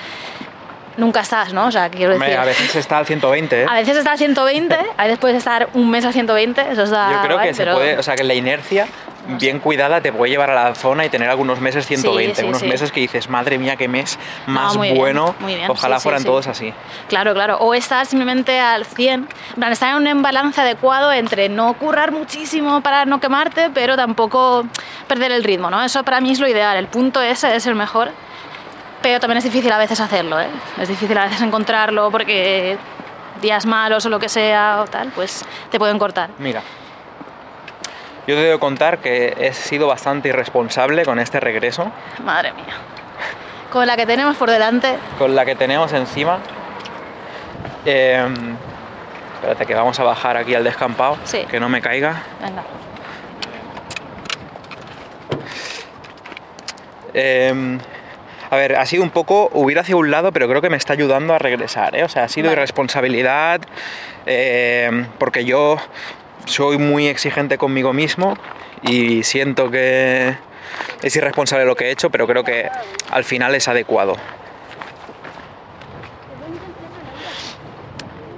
nunca 0.99 1.21
estás, 1.21 1.53
¿no? 1.53 1.67
O 1.67 1.71
sea, 1.71 1.89
quiero 1.89 2.13
Hombre, 2.13 2.29
decir... 2.29 2.41
a 2.41 2.45
veces 2.45 2.75
está 2.75 2.97
al 2.97 3.05
120, 3.05 3.61
¿eh? 3.61 3.65
A 3.67 3.75
veces 3.75 3.97
está 3.97 4.11
al 4.11 4.17
120, 4.17 4.75
a 4.97 5.03
veces 5.03 5.19
puedes 5.19 5.37
estar 5.37 5.69
un 5.73 5.89
mes 5.89 6.05
al 6.05 6.13
120, 6.13 6.61
eso 6.71 6.83
está 6.83 7.11
Yo 7.11 7.21
creo 7.21 7.37
guay, 7.37 7.47
que 7.49 7.53
se 7.53 7.65
puede, 7.65 7.97
o 7.97 8.03
sea, 8.03 8.15
que 8.15 8.23
la 8.23 8.33
inercia 8.33 8.87
bien 9.37 9.59
cuidada 9.59 10.01
te 10.01 10.11
puede 10.11 10.31
llevar 10.31 10.49
a 10.49 10.55
la 10.55 10.75
zona 10.75 11.05
y 11.05 11.09
tener 11.09 11.29
algunos 11.29 11.59
meses 11.59 11.85
120, 11.85 12.35
sí, 12.35 12.47
unos 12.47 12.61
sí. 12.61 12.67
meses 12.67 12.91
que 12.91 12.99
dices, 12.99 13.29
madre 13.29 13.57
mía, 13.57 13.75
qué 13.75 13.87
mes 13.87 14.17
No, 14.47 14.53
más 14.53 14.75
muy 14.75 14.87
bien, 14.87 14.97
bueno, 14.97 15.35
muy 15.39 15.55
bien, 15.55 15.69
ojalá 15.69 15.97
sí, 15.97 15.99
sí, 15.99 16.03
fueran 16.03 16.21
sí. 16.21 16.27
todos 16.27 16.47
así. 16.47 16.73
Claro, 17.07 17.33
claro. 17.33 17.57
O 17.57 17.73
estar 17.73 18.05
simplemente 18.05 18.59
al 18.59 18.85
100. 18.85 19.13
En 19.13 19.27
plan, 19.55 19.71
estar 19.71 19.95
en 20.01 20.17
un 20.17 20.21
balance 20.21 20.59
adecuado 20.59 21.11
entre 21.11 21.49
no 21.49 21.73
currar 21.75 22.11
muchísimo 22.11 22.81
para 22.81 23.05
no 23.05 23.19
quemarte, 23.19 23.69
pero 23.73 23.95
tampoco 23.95 24.65
perder 25.07 25.31
el 25.31 25.43
ritmo, 25.43 25.69
¿no? 25.69 25.83
Eso 25.83 26.03
para 26.03 26.21
mí 26.21 26.31
es 26.31 26.39
lo 26.39 26.47
ideal. 26.47 26.77
El 26.77 26.87
punto 26.87 27.21
ese 27.21 27.55
es 27.55 27.65
el 27.67 27.75
mejor. 27.75 28.11
Pero 29.01 29.19
también 29.19 29.37
es 29.37 29.43
difícil 29.45 29.71
a 29.71 29.77
veces 29.77 29.99
hacerlo, 29.99 30.39
¿eh? 30.41 30.47
Es 30.79 30.89
difícil 30.89 31.17
a 31.17 31.23
veces 31.25 31.41
encontrarlo 31.41 32.11
porque 32.11 32.77
días 33.41 33.65
malos 33.65 34.05
o 34.05 34.09
lo 34.09 34.19
que 34.19 34.27
sea 34.29 34.81
o 34.81 34.87
tal, 34.87 35.09
pues 35.15 35.45
te 35.71 35.79
pueden 35.79 35.97
cortar. 35.97 36.29
Mira, 36.37 36.61
yo 38.27 38.35
te 38.35 38.41
debo 38.41 38.59
contar 38.59 38.97
que 38.99 39.35
he 39.39 39.53
sido 39.53 39.87
bastante 39.87 40.29
irresponsable 40.29 41.05
con 41.05 41.17
este 41.19 41.39
regreso, 41.39 41.91
Madre 42.23 42.51
mía. 42.53 42.65
Con 43.71 43.87
la 43.87 43.95
que 43.95 44.05
tenemos 44.05 44.35
por 44.35 44.49
delante, 44.49 44.97
con 45.17 45.35
la 45.35 45.45
que 45.45 45.55
tenemos 45.55 45.93
encima. 45.93 46.39
Eh, 47.85 48.27
espérate 49.35 49.65
que 49.65 49.73
vamos 49.75 49.97
a 49.99 50.03
bajar 50.03 50.35
aquí 50.35 50.53
al 50.55 50.63
descampado, 50.65 51.17
Sí. 51.23 51.45
que 51.49 51.59
no 51.59 51.69
me 51.69 51.79
caiga. 51.81 52.23
venga. 52.41 52.63
Eh, 57.13 57.77
a 58.51 58.55
ver, 58.55 58.75
ha 58.77 58.85
sido 58.85 59.03
un 59.03 59.11
poco 59.11 59.49
huir 59.53 59.77
hacia 59.77 59.95
un 59.95 60.09
lado, 60.09 60.31
pero 60.31 60.47
creo 60.47 60.61
que 60.61 60.69
me 60.69 60.77
está 60.77 60.93
ayudando 60.93 61.33
a 61.33 61.39
regresar. 61.39 61.95
¿eh? 61.95 62.03
O 62.03 62.09
sea, 62.09 62.23
ha 62.23 62.27
sido 62.29 62.47
Vale. 62.47 62.59
irresponsabilidad, 62.59 63.61
eh, 64.25 65.05
porque 65.19 65.45
yo 65.45 65.77
soy 66.45 66.79
muy 66.79 67.07
exigente 67.07 67.57
conmigo 67.57 67.93
mismo 67.93 68.37
y 68.81 69.23
siento 69.23 69.69
que 69.69 70.35
es 71.03 71.15
irresponsable 71.15 71.65
lo 71.65 71.75
que 71.75 71.85
he 71.85 71.91
hecho, 71.91 72.09
pero 72.09 72.25
creo 72.25 72.43
que 72.43 72.69
al 73.11 73.23
final 73.23 73.53
es 73.53 73.67
adecuado. 73.67 74.15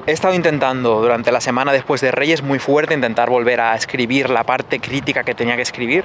He 0.08 0.12
estado 0.12 0.34
intentando 0.34 1.00
durante 1.00 1.32
la 1.32 1.40
semana 1.40 1.72
después 1.72 2.02
de 2.02 2.12
Reyes 2.12 2.42
muy 2.42 2.60
fuerte 2.60 2.96
intentar 2.96 3.30
volver 3.30 3.62
a 3.62 3.76
escribir 3.76 4.30
la 4.30 4.44
parte 4.44 4.80
crítica 4.80 5.24
que 5.24 5.36
tenía 5.36 5.56
que 5.56 5.62
escribir 5.62 6.04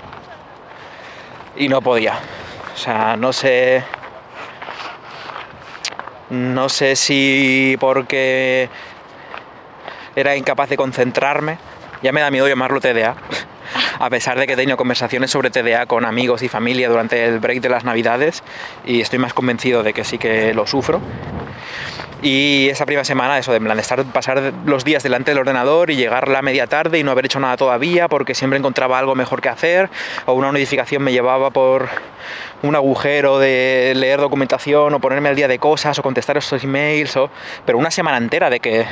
y 1.56 1.68
no 1.68 1.80
podía. 1.80 2.20
O 2.76 2.78
sea, 2.78 3.16
no 3.16 3.32
sé. 3.32 3.82
No 6.28 6.68
sé 6.68 6.94
si 6.94 7.74
porque 7.80 8.68
era 10.14 10.36
incapaz 10.36 10.68
de 10.68 10.76
concentrarme. 10.76 11.56
Ya 12.02 12.12
me 12.12 12.20
da 12.20 12.30
miedo 12.30 12.46
llamarlo 12.46 12.80
TDA. 12.80 13.16
A 13.98 14.10
pesar 14.10 14.38
de 14.38 14.46
que 14.46 14.52
he 14.52 14.56
tenido 14.56 14.76
conversaciones 14.76 15.30
sobre 15.30 15.48
TDA 15.48 15.86
con 15.86 16.04
amigos 16.04 16.42
y 16.42 16.48
familia 16.48 16.90
durante 16.90 17.24
el 17.24 17.38
break 17.38 17.62
de 17.62 17.70
las 17.70 17.84
navidades 17.84 18.42
y 18.84 19.00
estoy 19.00 19.18
más 19.18 19.32
convencido 19.32 19.82
de 19.82 19.94
que 19.94 20.04
sí 20.04 20.18
que 20.18 20.52
lo 20.52 20.66
sufro. 20.66 21.00
Y 22.22 22.68
esa 22.70 22.86
primera 22.86 23.04
semana, 23.04 23.38
eso 23.38 23.52
de 23.52 23.60
plan, 23.60 23.78
estar, 23.78 24.02
pasar 24.04 24.52
los 24.64 24.84
días 24.84 25.02
delante 25.02 25.32
del 25.32 25.38
ordenador 25.38 25.90
y 25.90 25.96
llegar 25.96 26.28
la 26.28 26.40
media 26.40 26.66
tarde 26.66 26.98
y 26.98 27.04
no 27.04 27.10
haber 27.10 27.26
hecho 27.26 27.40
nada 27.40 27.56
todavía 27.58 28.08
porque 28.08 28.34
siempre 28.34 28.58
encontraba 28.58 28.98
algo 28.98 29.14
mejor 29.14 29.42
que 29.42 29.50
hacer 29.50 29.90
o 30.24 30.32
una 30.32 30.50
notificación 30.50 31.02
me 31.02 31.12
llevaba 31.12 31.50
por 31.50 31.88
un 32.62 32.74
agujero 32.74 33.38
de 33.38 33.92
leer 33.96 34.20
documentación 34.20 34.94
o 34.94 35.00
ponerme 35.00 35.28
al 35.28 35.36
día 35.36 35.46
de 35.46 35.58
cosas 35.58 35.98
o 35.98 36.02
contestar 36.02 36.38
estos 36.38 36.64
emails 36.64 37.16
o... 37.16 37.30
Pero 37.66 37.76
una 37.76 37.90
semana 37.90 38.16
entera 38.16 38.48
de 38.48 38.60
que 38.60 38.86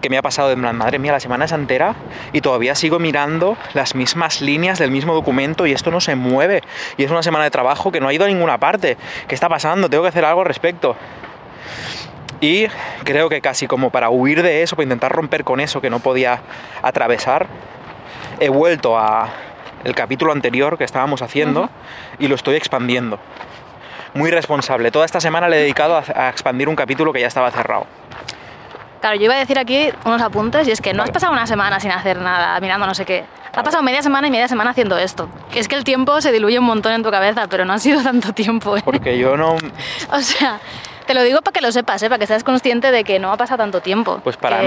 que 0.00 0.08
me 0.08 0.16
ha 0.16 0.22
pasado 0.22 0.48
de 0.48 0.56
plan, 0.56 0.76
madre 0.76 0.98
mía, 0.98 1.12
la 1.12 1.20
semana 1.20 1.44
es 1.44 1.52
entera 1.52 1.94
y 2.32 2.40
todavía 2.40 2.74
sigo 2.74 2.98
mirando 2.98 3.56
las 3.74 3.94
mismas 3.94 4.40
líneas 4.40 4.78
del 4.78 4.90
mismo 4.90 5.12
documento 5.14 5.66
y 5.66 5.72
esto 5.72 5.90
no 5.90 6.00
se 6.00 6.14
mueve. 6.14 6.62
Y 6.96 7.04
es 7.04 7.10
una 7.10 7.22
semana 7.22 7.44
de 7.44 7.50
trabajo 7.50 7.92
que 7.92 8.00
no 8.00 8.08
ha 8.08 8.14
ido 8.14 8.24
a 8.24 8.28
ninguna 8.28 8.58
parte. 8.58 8.96
¿Qué 9.28 9.34
está 9.34 9.48
pasando? 9.48 9.90
Tengo 9.90 10.02
que 10.04 10.08
hacer 10.08 10.24
algo 10.24 10.40
al 10.40 10.46
respecto. 10.46 10.96
Y 12.40 12.66
creo 13.04 13.28
que 13.28 13.40
casi 13.40 13.66
como 13.66 13.90
para 13.90 14.10
huir 14.10 14.42
de 14.42 14.62
eso, 14.62 14.76
para 14.76 14.84
intentar 14.84 15.12
romper 15.12 15.44
con 15.44 15.60
eso 15.60 15.80
que 15.80 15.90
no 15.90 16.00
podía 16.00 16.40
atravesar, 16.82 17.46
he 18.40 18.48
vuelto 18.48 18.98
a 18.98 19.28
el 19.84 19.94
capítulo 19.94 20.32
anterior 20.32 20.78
que 20.78 20.84
estábamos 20.84 21.22
haciendo 21.22 21.70
y 22.18 22.28
lo 22.28 22.34
estoy 22.34 22.56
expandiendo. 22.56 23.18
Muy 24.14 24.30
responsable. 24.30 24.90
Toda 24.90 25.04
esta 25.04 25.20
semana 25.20 25.48
le 25.48 25.58
he 25.58 25.60
dedicado 25.60 25.96
a, 25.96 26.04
a 26.14 26.28
expandir 26.30 26.68
un 26.68 26.76
capítulo 26.76 27.12
que 27.12 27.20
ya 27.20 27.28
estaba 27.28 27.50
cerrado. 27.50 27.86
Claro, 29.00 29.16
yo 29.16 29.24
iba 29.24 29.34
a 29.34 29.38
decir 29.38 29.58
aquí 29.58 29.90
unos 30.04 30.20
apuntes 30.20 30.68
y 30.68 30.72
es 30.72 30.80
que 30.80 30.92
no 30.92 31.02
has 31.02 31.10
pasado 31.10 31.32
una 31.32 31.46
semana 31.46 31.80
sin 31.80 31.90
hacer 31.90 32.18
nada, 32.18 32.58
mirando 32.60 32.86
no 32.86 32.94
sé 32.94 33.06
qué. 33.06 33.24
Ha 33.54 33.62
pasado 33.62 33.82
media 33.82 34.02
semana 34.02 34.28
y 34.28 34.30
media 34.30 34.46
semana 34.46 34.70
haciendo 34.70 34.96
esto. 34.98 35.28
Es 35.54 35.68
que 35.68 35.74
el 35.74 35.84
tiempo 35.84 36.20
se 36.20 36.32
diluye 36.32 36.58
un 36.58 36.66
montón 36.66 36.92
en 36.92 37.02
tu 37.02 37.10
cabeza, 37.10 37.46
pero 37.48 37.64
no 37.64 37.72
ha 37.72 37.78
sido 37.78 38.02
tanto 38.02 38.32
tiempo. 38.32 38.76
¿eh? 38.76 38.82
Porque 38.84 39.18
yo 39.18 39.36
no, 39.36 39.56
O 40.12 40.20
sea, 40.20 40.60
te 41.10 41.14
lo 41.14 41.24
digo 41.24 41.42
para 41.42 41.52
que 41.52 41.60
lo 41.60 41.72
sepas, 41.72 42.00
¿eh? 42.04 42.08
para 42.08 42.20
que 42.20 42.26
seas 42.28 42.44
consciente 42.44 42.92
de 42.92 43.02
que 43.02 43.18
no 43.18 43.32
ha 43.32 43.36
pasado 43.36 43.58
tanto 43.58 43.80
tiempo. 43.80 44.20
Pues 44.22 44.36
para 44.36 44.60
Que- 44.60 44.64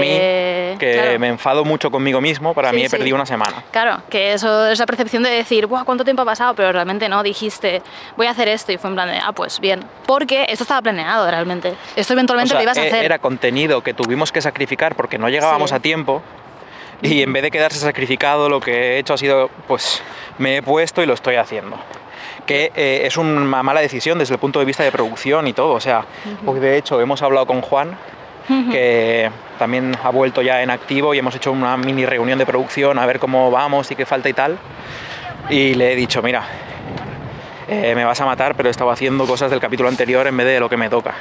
mí, 0.74 0.78
que 0.78 0.92
claro. 0.92 1.18
me 1.18 1.28
enfado 1.28 1.64
mucho 1.64 1.90
conmigo 1.90 2.20
mismo, 2.20 2.52
para 2.52 2.68
Sí, 2.68 2.76
mí 2.76 2.82
he 2.82 2.88
sí. 2.90 2.96
perdido 2.98 3.16
una 3.16 3.24
semana. 3.24 3.64
Claro, 3.70 4.02
que 4.10 4.34
eso 4.34 4.66
es 4.66 4.78
la 4.78 4.84
percepción 4.84 5.22
de 5.22 5.30
decir, 5.30 5.66
Buah, 5.66 5.84
¿cuánto 5.84 6.04
tiempo 6.04 6.20
ha 6.20 6.26
pasado? 6.26 6.52
Pero 6.54 6.70
realmente 6.70 7.08
no, 7.08 7.22
dijiste, 7.22 7.80
voy 8.18 8.26
a 8.26 8.32
hacer 8.32 8.48
esto 8.48 8.72
y 8.72 8.76
fue 8.76 8.90
en 8.90 8.94
plan 8.96 9.08
de, 9.08 9.16
ah, 9.24 9.32
pues 9.32 9.58
bien. 9.58 9.86
Porque 10.04 10.44
esto 10.50 10.64
estaba 10.64 10.82
planeado 10.82 11.30
realmente. 11.30 11.72
Esto 11.96 12.12
eventualmente 12.12 12.48
O 12.52 12.52
sea, 12.52 12.58
lo 12.58 12.62
ibas 12.64 12.76
a 12.76 12.84
e- 12.84 12.88
hacer. 12.88 13.04
Era 13.06 13.18
contenido 13.18 13.82
que 13.82 13.94
tuvimos 13.94 14.30
que 14.30 14.42
sacrificar 14.42 14.96
porque 14.96 15.16
no 15.16 15.30
llegábamos 15.30 15.70
Sí. 15.70 15.76
a 15.76 15.80
tiempo. 15.80 16.20
Y 17.00 17.22
en 17.22 17.32
vez 17.32 17.42
de 17.42 17.50
quedarse 17.50 17.78
sacrificado, 17.78 18.50
lo 18.50 18.60
que 18.60 18.96
he 18.96 18.98
hecho 18.98 19.14
ha 19.14 19.16
sido, 19.18 19.48
pues, 19.66 20.02
me 20.36 20.58
he 20.58 20.62
puesto 20.62 21.02
y 21.02 21.06
lo 21.06 21.14
estoy 21.14 21.36
haciendo. 21.36 21.78
Que 22.46 22.72
eh, 22.74 23.02
es 23.04 23.16
una 23.16 23.62
mala 23.62 23.80
decisión 23.80 24.18
desde 24.18 24.34
el 24.34 24.40
punto 24.40 24.58
de 24.58 24.64
vista 24.64 24.82
de 24.82 24.92
producción 24.92 25.46
y 25.46 25.52
todo. 25.52 25.72
O 25.72 25.80
sea, 25.80 26.04
hoy 26.44 26.60
de 26.60 26.76
hecho 26.76 27.00
hemos 27.00 27.22
hablado 27.22 27.46
con 27.46 27.62
Juan, 27.62 27.96
que 28.70 29.30
también 29.58 29.96
ha 30.02 30.10
vuelto 30.10 30.42
ya 30.42 30.62
en 30.62 30.70
activo 30.70 31.14
y 31.14 31.18
hemos 31.18 31.34
hecho 31.34 31.52
una 31.52 31.76
mini 31.76 32.04
reunión 32.04 32.38
de 32.38 32.44
producción 32.44 32.98
a 32.98 33.06
ver 33.06 33.18
cómo 33.18 33.50
vamos 33.50 33.90
y 33.90 33.96
qué 33.96 34.04
falta 34.04 34.28
y 34.28 34.34
tal. 34.34 34.58
Y 35.48 35.74
le 35.74 35.92
he 35.92 35.96
dicho, 35.96 36.22
mira, 36.22 36.44
eh, 37.68 37.94
me 37.94 38.04
vas 38.04 38.20
a 38.20 38.26
matar, 38.26 38.54
pero 38.54 38.68
he 38.68 38.70
estado 38.70 38.90
haciendo 38.90 39.26
cosas 39.26 39.50
del 39.50 39.60
capítulo 39.60 39.88
anterior 39.88 40.26
en 40.26 40.36
vez 40.36 40.46
de 40.46 40.60
lo 40.60 40.68
que 40.68 40.76
me 40.76 40.88
toca. 40.88 41.14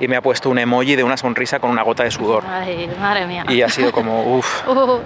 Y 0.00 0.08
me 0.08 0.16
ha 0.16 0.22
puesto 0.22 0.50
un 0.50 0.58
emoji 0.58 0.96
de 0.96 1.04
una 1.04 1.16
sonrisa 1.16 1.60
con 1.60 1.70
una 1.70 1.82
gota 1.82 2.02
de 2.04 2.10
sudor. 2.10 2.42
Ay, 2.48 2.90
madre 2.98 3.26
mía. 3.26 3.44
Y 3.48 3.62
ha 3.62 3.68
sido 3.68 3.92
como, 3.92 4.22
uff. 4.36 4.66
Uh, 4.66 5.00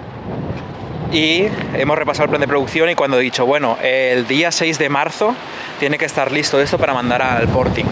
Y 1.11 1.47
hemos 1.73 1.97
repasado 1.97 2.25
el 2.25 2.29
plan 2.29 2.41
de 2.41 2.47
producción 2.47 2.89
y 2.89 2.95
cuando 2.95 3.17
he 3.19 3.21
dicho, 3.23 3.45
bueno, 3.45 3.77
el 3.81 4.27
día 4.27 4.51
6 4.51 4.77
de 4.77 4.89
marzo 4.89 5.35
tiene 5.79 5.97
que 5.97 6.05
estar 6.05 6.31
listo 6.31 6.61
esto 6.61 6.77
para 6.77 6.93
mandar 6.93 7.21
al 7.21 7.47
porting. 7.47 7.85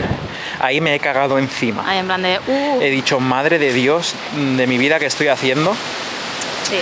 Ahí 0.60 0.82
me 0.82 0.94
he 0.94 1.00
cagado 1.00 1.40
encima. 1.40 1.98
en 1.98 2.06
plan 2.06 2.22
de, 2.22 2.40
uh, 2.48 2.82
He 2.82 2.90
dicho, 2.92 3.20
madre 3.20 3.58
de 3.60 3.74
Dios, 3.74 4.14
de 4.56 4.68
mi 4.68 4.78
vida 4.78 5.00
que 5.00 5.06
estoy 5.08 5.28
haciendo. 5.30 5.76
sí. 6.64 6.78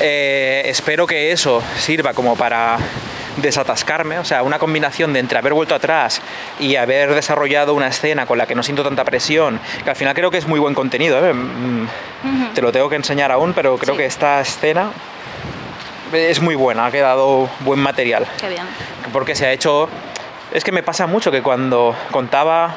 Eh, 0.00 0.62
espero 0.66 1.06
que 1.06 1.30
eso 1.30 1.62
sirva 1.78 2.12
como 2.12 2.34
para 2.34 2.76
desatascarme, 3.36 4.18
o 4.18 4.24
sea, 4.24 4.42
una 4.42 4.58
combinación 4.58 5.12
de 5.12 5.20
entre 5.20 5.38
haber 5.38 5.52
vuelto 5.52 5.74
atrás 5.76 6.20
y 6.58 6.74
haber 6.76 7.14
desarrollado 7.14 7.74
una 7.74 7.86
escena 7.88 8.26
con 8.26 8.36
la 8.38 8.46
que 8.46 8.54
no 8.56 8.62
siento 8.64 8.82
tanta 8.82 9.04
presión, 9.04 9.60
que 9.84 9.90
al 9.90 9.94
final 9.96 10.14
creo 10.14 10.30
que 10.30 10.38
es 10.38 10.48
muy 10.48 10.58
buen 10.58 10.74
contenido, 10.74 11.24
¿eh? 11.24 11.32
Mm, 11.32 11.86
te 12.54 12.62
lo 12.62 12.72
tengo 12.72 12.88
que 12.88 12.96
enseñar 12.96 13.30
aún, 13.30 13.52
pero 13.52 13.76
creo 13.78 13.94
Sí. 13.94 13.98
que 14.00 14.06
esta 14.06 14.40
escena 14.40 14.90
es 16.12 16.40
muy 16.40 16.54
buena, 16.54 16.86
ha 16.86 16.90
quedado 16.90 17.48
buen 17.60 17.80
material, 17.80 18.26
Qué 18.38 18.48
bien. 18.48 18.66
porque 19.12 19.34
se 19.34 19.46
ha 19.46 19.52
hecho... 19.52 19.88
Es 20.52 20.64
que 20.64 20.72
me 20.72 20.82
pasa 20.82 21.06
mucho 21.06 21.30
que 21.30 21.40
cuando 21.42 21.94
contaba 22.10 22.74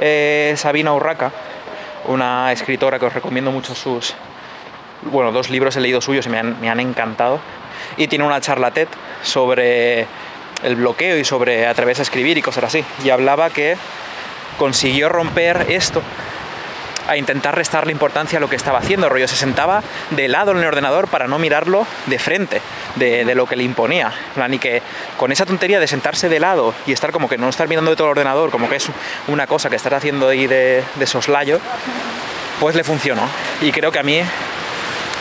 eh, 0.00 0.54
Sabina 0.56 0.92
Urraca, 0.92 1.30
una 2.06 2.50
escritora 2.52 2.98
que 2.98 3.06
os 3.06 3.12
recomiendo 3.12 3.50
mucho 3.50 3.74
sus... 3.74 4.14
Bueno, 5.02 5.30
dos 5.30 5.50
libros 5.50 5.76
he 5.76 5.80
leído 5.80 6.00
suyos 6.00 6.26
y 6.26 6.30
me 6.30 6.38
han, 6.38 6.60
me 6.60 6.68
han 6.68 6.80
encantado. 6.80 7.38
Y 7.96 8.08
tiene 8.08 8.24
una 8.24 8.40
charla 8.40 8.72
TED 8.72 8.88
sobre 9.22 10.06
el 10.64 10.74
bloqueo 10.76 11.16
y 11.16 11.24
sobre 11.24 11.66
atreverse 11.66 12.02
a 12.02 12.04
escribir 12.04 12.36
y 12.36 12.42
cosas 12.42 12.64
así. 12.64 12.84
Y 13.04 13.10
hablaba 13.10 13.50
que 13.50 13.76
consiguió 14.58 15.08
romper 15.08 15.66
esto 15.68 16.02
a 17.08 17.16
intentar 17.16 17.56
restarle 17.56 17.90
importancia 17.90 18.36
a 18.36 18.40
lo 18.40 18.48
que 18.48 18.56
estaba 18.56 18.78
haciendo. 18.78 19.08
Rollo 19.08 19.26
se 19.26 19.34
sentaba 19.34 19.82
de 20.10 20.28
lado 20.28 20.52
en 20.52 20.58
el 20.58 20.66
ordenador 20.66 21.08
para 21.08 21.26
no 21.26 21.38
mirarlo 21.38 21.86
de 22.06 22.18
frente, 22.18 22.60
de, 22.96 23.34
lo 23.34 23.46
que 23.46 23.56
le 23.56 23.64
imponía. 23.64 24.12
Y 24.50 24.58
que 24.58 24.82
con 25.16 25.32
esa 25.32 25.46
tontería 25.46 25.80
de 25.80 25.86
sentarse 25.86 26.28
de 26.28 26.38
lado 26.38 26.74
y 26.86 26.92
estar 26.92 27.10
como 27.10 27.28
que 27.28 27.38
no 27.38 27.48
estar 27.48 27.66
mirando 27.66 27.90
de 27.90 27.96
todo 27.96 28.08
el 28.08 28.12
ordenador, 28.12 28.50
como 28.50 28.68
que 28.68 28.76
es 28.76 28.88
una 29.26 29.46
cosa 29.46 29.70
que 29.70 29.76
estás 29.76 29.92
haciendo 29.92 30.28
ahí 30.28 30.46
de, 30.46 30.84
soslayo, 31.06 31.60
pues 32.60 32.76
le 32.76 32.84
funcionó. 32.84 33.22
Y 33.62 33.72
creo 33.72 33.90
que 33.90 33.98
a 33.98 34.02
mí 34.02 34.20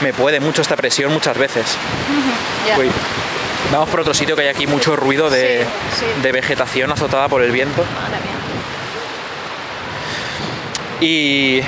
me 0.02 0.14
puede 0.14 0.40
mucho 0.40 0.62
esta 0.62 0.76
presión 0.76 1.14
muchas 1.14 1.38
veces. 1.38 1.78
vamos 3.72 3.90
por 3.90 4.02
otro 4.02 4.14
sitio 4.14 4.36
que 4.36 4.42
hay 4.42 4.50
aquí 4.50 4.68
mucho 4.68 4.96
ruido 4.98 5.30
de, 5.30 5.66
de 6.22 6.32
vegetación 6.34 6.92
azotada 6.92 7.30
por 7.30 7.42
el 7.42 7.52
viento. 7.52 7.84
Y, 11.00 11.62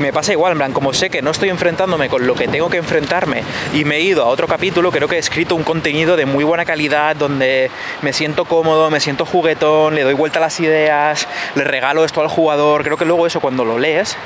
me 0.00 0.12
pasa 0.12 0.32
igual, 0.32 0.52
en 0.52 0.58
plan, 0.58 0.72
como 0.72 0.92
sé 0.92 1.10
que 1.10 1.22
no 1.22 1.30
estoy 1.30 1.48
enfrentándome 1.48 2.08
con 2.08 2.26
lo 2.26 2.34
que 2.34 2.46
tengo 2.46 2.70
que 2.70 2.76
enfrentarme 2.76 3.42
y 3.74 3.84
me 3.84 3.96
he 3.96 4.00
ido 4.02 4.22
a 4.22 4.26
otro 4.26 4.46
capítulo, 4.46 4.92
creo 4.92 5.08
que 5.08 5.16
he 5.16 5.18
escrito 5.18 5.56
un 5.56 5.64
contenido 5.64 6.16
de 6.16 6.26
muy 6.26 6.44
buena 6.44 6.64
calidad 6.64 7.16
donde 7.16 7.70
me 8.02 8.12
siento 8.12 8.44
cómodo, 8.44 8.90
me 8.90 9.00
siento 9.00 9.26
juguetón, 9.26 9.96
le 9.96 10.02
doy 10.02 10.14
vuelta 10.14 10.38
a 10.38 10.42
las 10.42 10.60
ideas, 10.60 11.26
le 11.56 11.64
regalo 11.64 12.04
esto 12.04 12.20
al 12.20 12.28
jugador. 12.28 12.84
Creo 12.84 12.96
que 12.96 13.04
luego 13.04 13.26
eso 13.26 13.40
cuando 13.40 13.64
lo 13.64 13.78
lees 13.78 14.16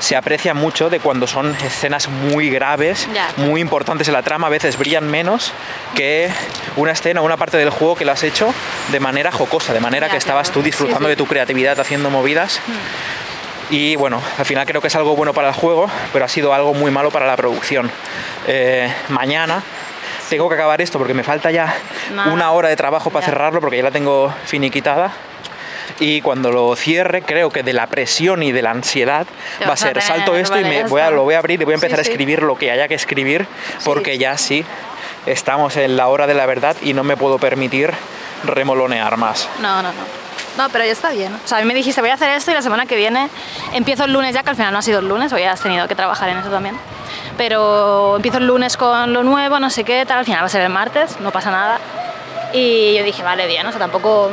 se 0.00 0.16
aprecia 0.16 0.54
mucho 0.54 0.90
de 0.90 0.98
cuando 0.98 1.26
son 1.26 1.54
escenas 1.56 2.08
muy 2.08 2.50
graves, 2.50 3.06
muy 3.36 3.60
importantes 3.60 4.08
en 4.08 4.14
la 4.14 4.22
trama, 4.22 4.46
a 4.46 4.50
veces 4.50 4.78
brillan 4.78 5.06
menos 5.08 5.52
que 5.94 6.30
una 6.76 6.92
escena 6.92 7.20
o 7.20 7.24
una 7.24 7.36
parte 7.36 7.58
del 7.58 7.70
juego 7.70 7.96
que 7.96 8.06
lo 8.06 8.12
has 8.12 8.22
hecho 8.22 8.52
de 8.90 8.98
manera 8.98 9.30
jocosa, 9.30 9.74
de 9.74 9.80
manera 9.80 10.08
que 10.08 10.16
estabas 10.16 10.50
tú 10.50 10.62
disfrutando 10.62 11.08
de 11.08 11.16
tu 11.16 11.26
creatividad 11.26 11.78
haciendo 11.78 12.10
movidas. 12.10 12.60
Hmm. 12.66 13.29
Y 13.70 13.94
bueno, 13.94 14.20
al 14.36 14.44
final 14.44 14.66
creo 14.66 14.80
que 14.80 14.88
es 14.88 14.96
algo 14.96 15.14
bueno 15.14 15.32
para 15.32 15.48
el 15.48 15.54
juego, 15.54 15.88
pero 16.12 16.24
ha 16.24 16.28
sido 16.28 16.52
algo 16.52 16.74
muy 16.74 16.90
malo 16.90 17.10
para 17.10 17.26
la 17.26 17.36
producción. 17.36 17.90
Eh, 18.48 18.92
mañana 19.08 19.62
tengo 20.28 20.48
que 20.48 20.56
acabar 20.56 20.80
esto 20.80 20.98
porque 20.98 21.14
me 21.14 21.22
falta 21.22 21.50
ya 21.50 21.74
una 22.32 22.50
hora 22.50 22.68
de 22.68 22.76
trabajo 22.76 23.10
para 23.10 23.24
cerrarlo 23.24 23.60
porque 23.60 23.76
ya 23.76 23.84
la 23.84 23.90
tengo 23.90 24.32
finiquitada. 24.44 25.12
Y 26.00 26.20
cuando 26.20 26.50
lo 26.50 26.74
cierre, 26.76 27.22
creo 27.22 27.50
que 27.50 27.62
de 27.62 27.72
la 27.72 27.86
presión 27.86 28.42
y 28.42 28.52
de 28.52 28.62
la 28.62 28.70
ansiedad 28.70 29.26
va 29.68 29.74
a 29.74 29.76
ser 29.76 30.00
salto 30.00 30.36
esto 30.36 30.58
y 30.58 30.64
me 30.64 30.84
voy 30.84 31.00
a, 31.00 31.10
lo 31.10 31.24
voy 31.24 31.34
a 31.34 31.38
abrir 31.38 31.60
y 31.60 31.64
voy 31.64 31.72
a 31.72 31.76
empezar 31.76 31.98
a 31.98 32.02
escribir 32.02 32.42
lo 32.42 32.56
que 32.56 32.70
haya 32.70 32.88
que 32.88 32.94
escribir 32.94 33.46
porque 33.84 34.18
ya 34.18 34.38
sí 34.38 34.64
estamos 35.26 35.76
en 35.76 35.96
la 35.96 36.08
hora 36.08 36.26
de 36.26 36.34
la 36.34 36.46
verdad 36.46 36.76
y 36.82 36.94
no 36.94 37.04
me 37.04 37.16
puedo 37.16 37.38
permitir 37.38 37.92
remolonear 38.44 39.16
más. 39.16 39.48
No, 39.60 39.82
no, 39.82 39.92
no. 39.92 40.29
No, 40.60 40.68
pero 40.68 40.84
ya 40.84 40.92
está 40.92 41.08
bien. 41.10 41.32
O 41.42 41.48
sea, 41.48 41.56
a 41.56 41.60
mí 41.62 41.66
me 41.66 41.72
dijiste, 41.72 42.02
voy 42.02 42.10
a 42.10 42.14
hacer 42.14 42.28
esto 42.36 42.50
y 42.50 42.54
la 42.54 42.60
semana 42.60 42.84
que 42.84 42.94
viene 42.94 43.30
empiezo 43.72 44.04
el 44.04 44.12
lunes 44.12 44.34
ya, 44.34 44.42
que 44.42 44.50
al 44.50 44.56
final 44.56 44.74
no 44.74 44.80
ha 44.80 44.82
sido 44.82 44.98
el 44.98 45.08
lunes, 45.08 45.32
hoy 45.32 45.42
has 45.44 45.58
tenido 45.58 45.88
que 45.88 45.94
trabajar 45.94 46.28
en 46.28 46.36
eso 46.36 46.50
también. 46.50 46.76
Pero 47.38 48.16
empiezo 48.16 48.36
el 48.36 48.46
lunes 48.46 48.76
con 48.76 49.10
lo 49.14 49.22
nuevo, 49.22 49.58
no 49.58 49.70
sé 49.70 49.84
qué, 49.84 50.04
tal, 50.04 50.18
al 50.18 50.24
final 50.26 50.42
va 50.42 50.46
a 50.46 50.50
ser 50.50 50.60
el 50.60 50.68
martes, 50.68 51.18
no 51.20 51.30
pasa 51.30 51.50
nada. 51.50 51.78
Y 52.52 52.94
yo 52.94 53.04
dije, 53.04 53.22
vale, 53.22 53.46
bien, 53.46 53.66
o 53.66 53.70
sea, 53.70 53.78
tampoco... 53.78 54.30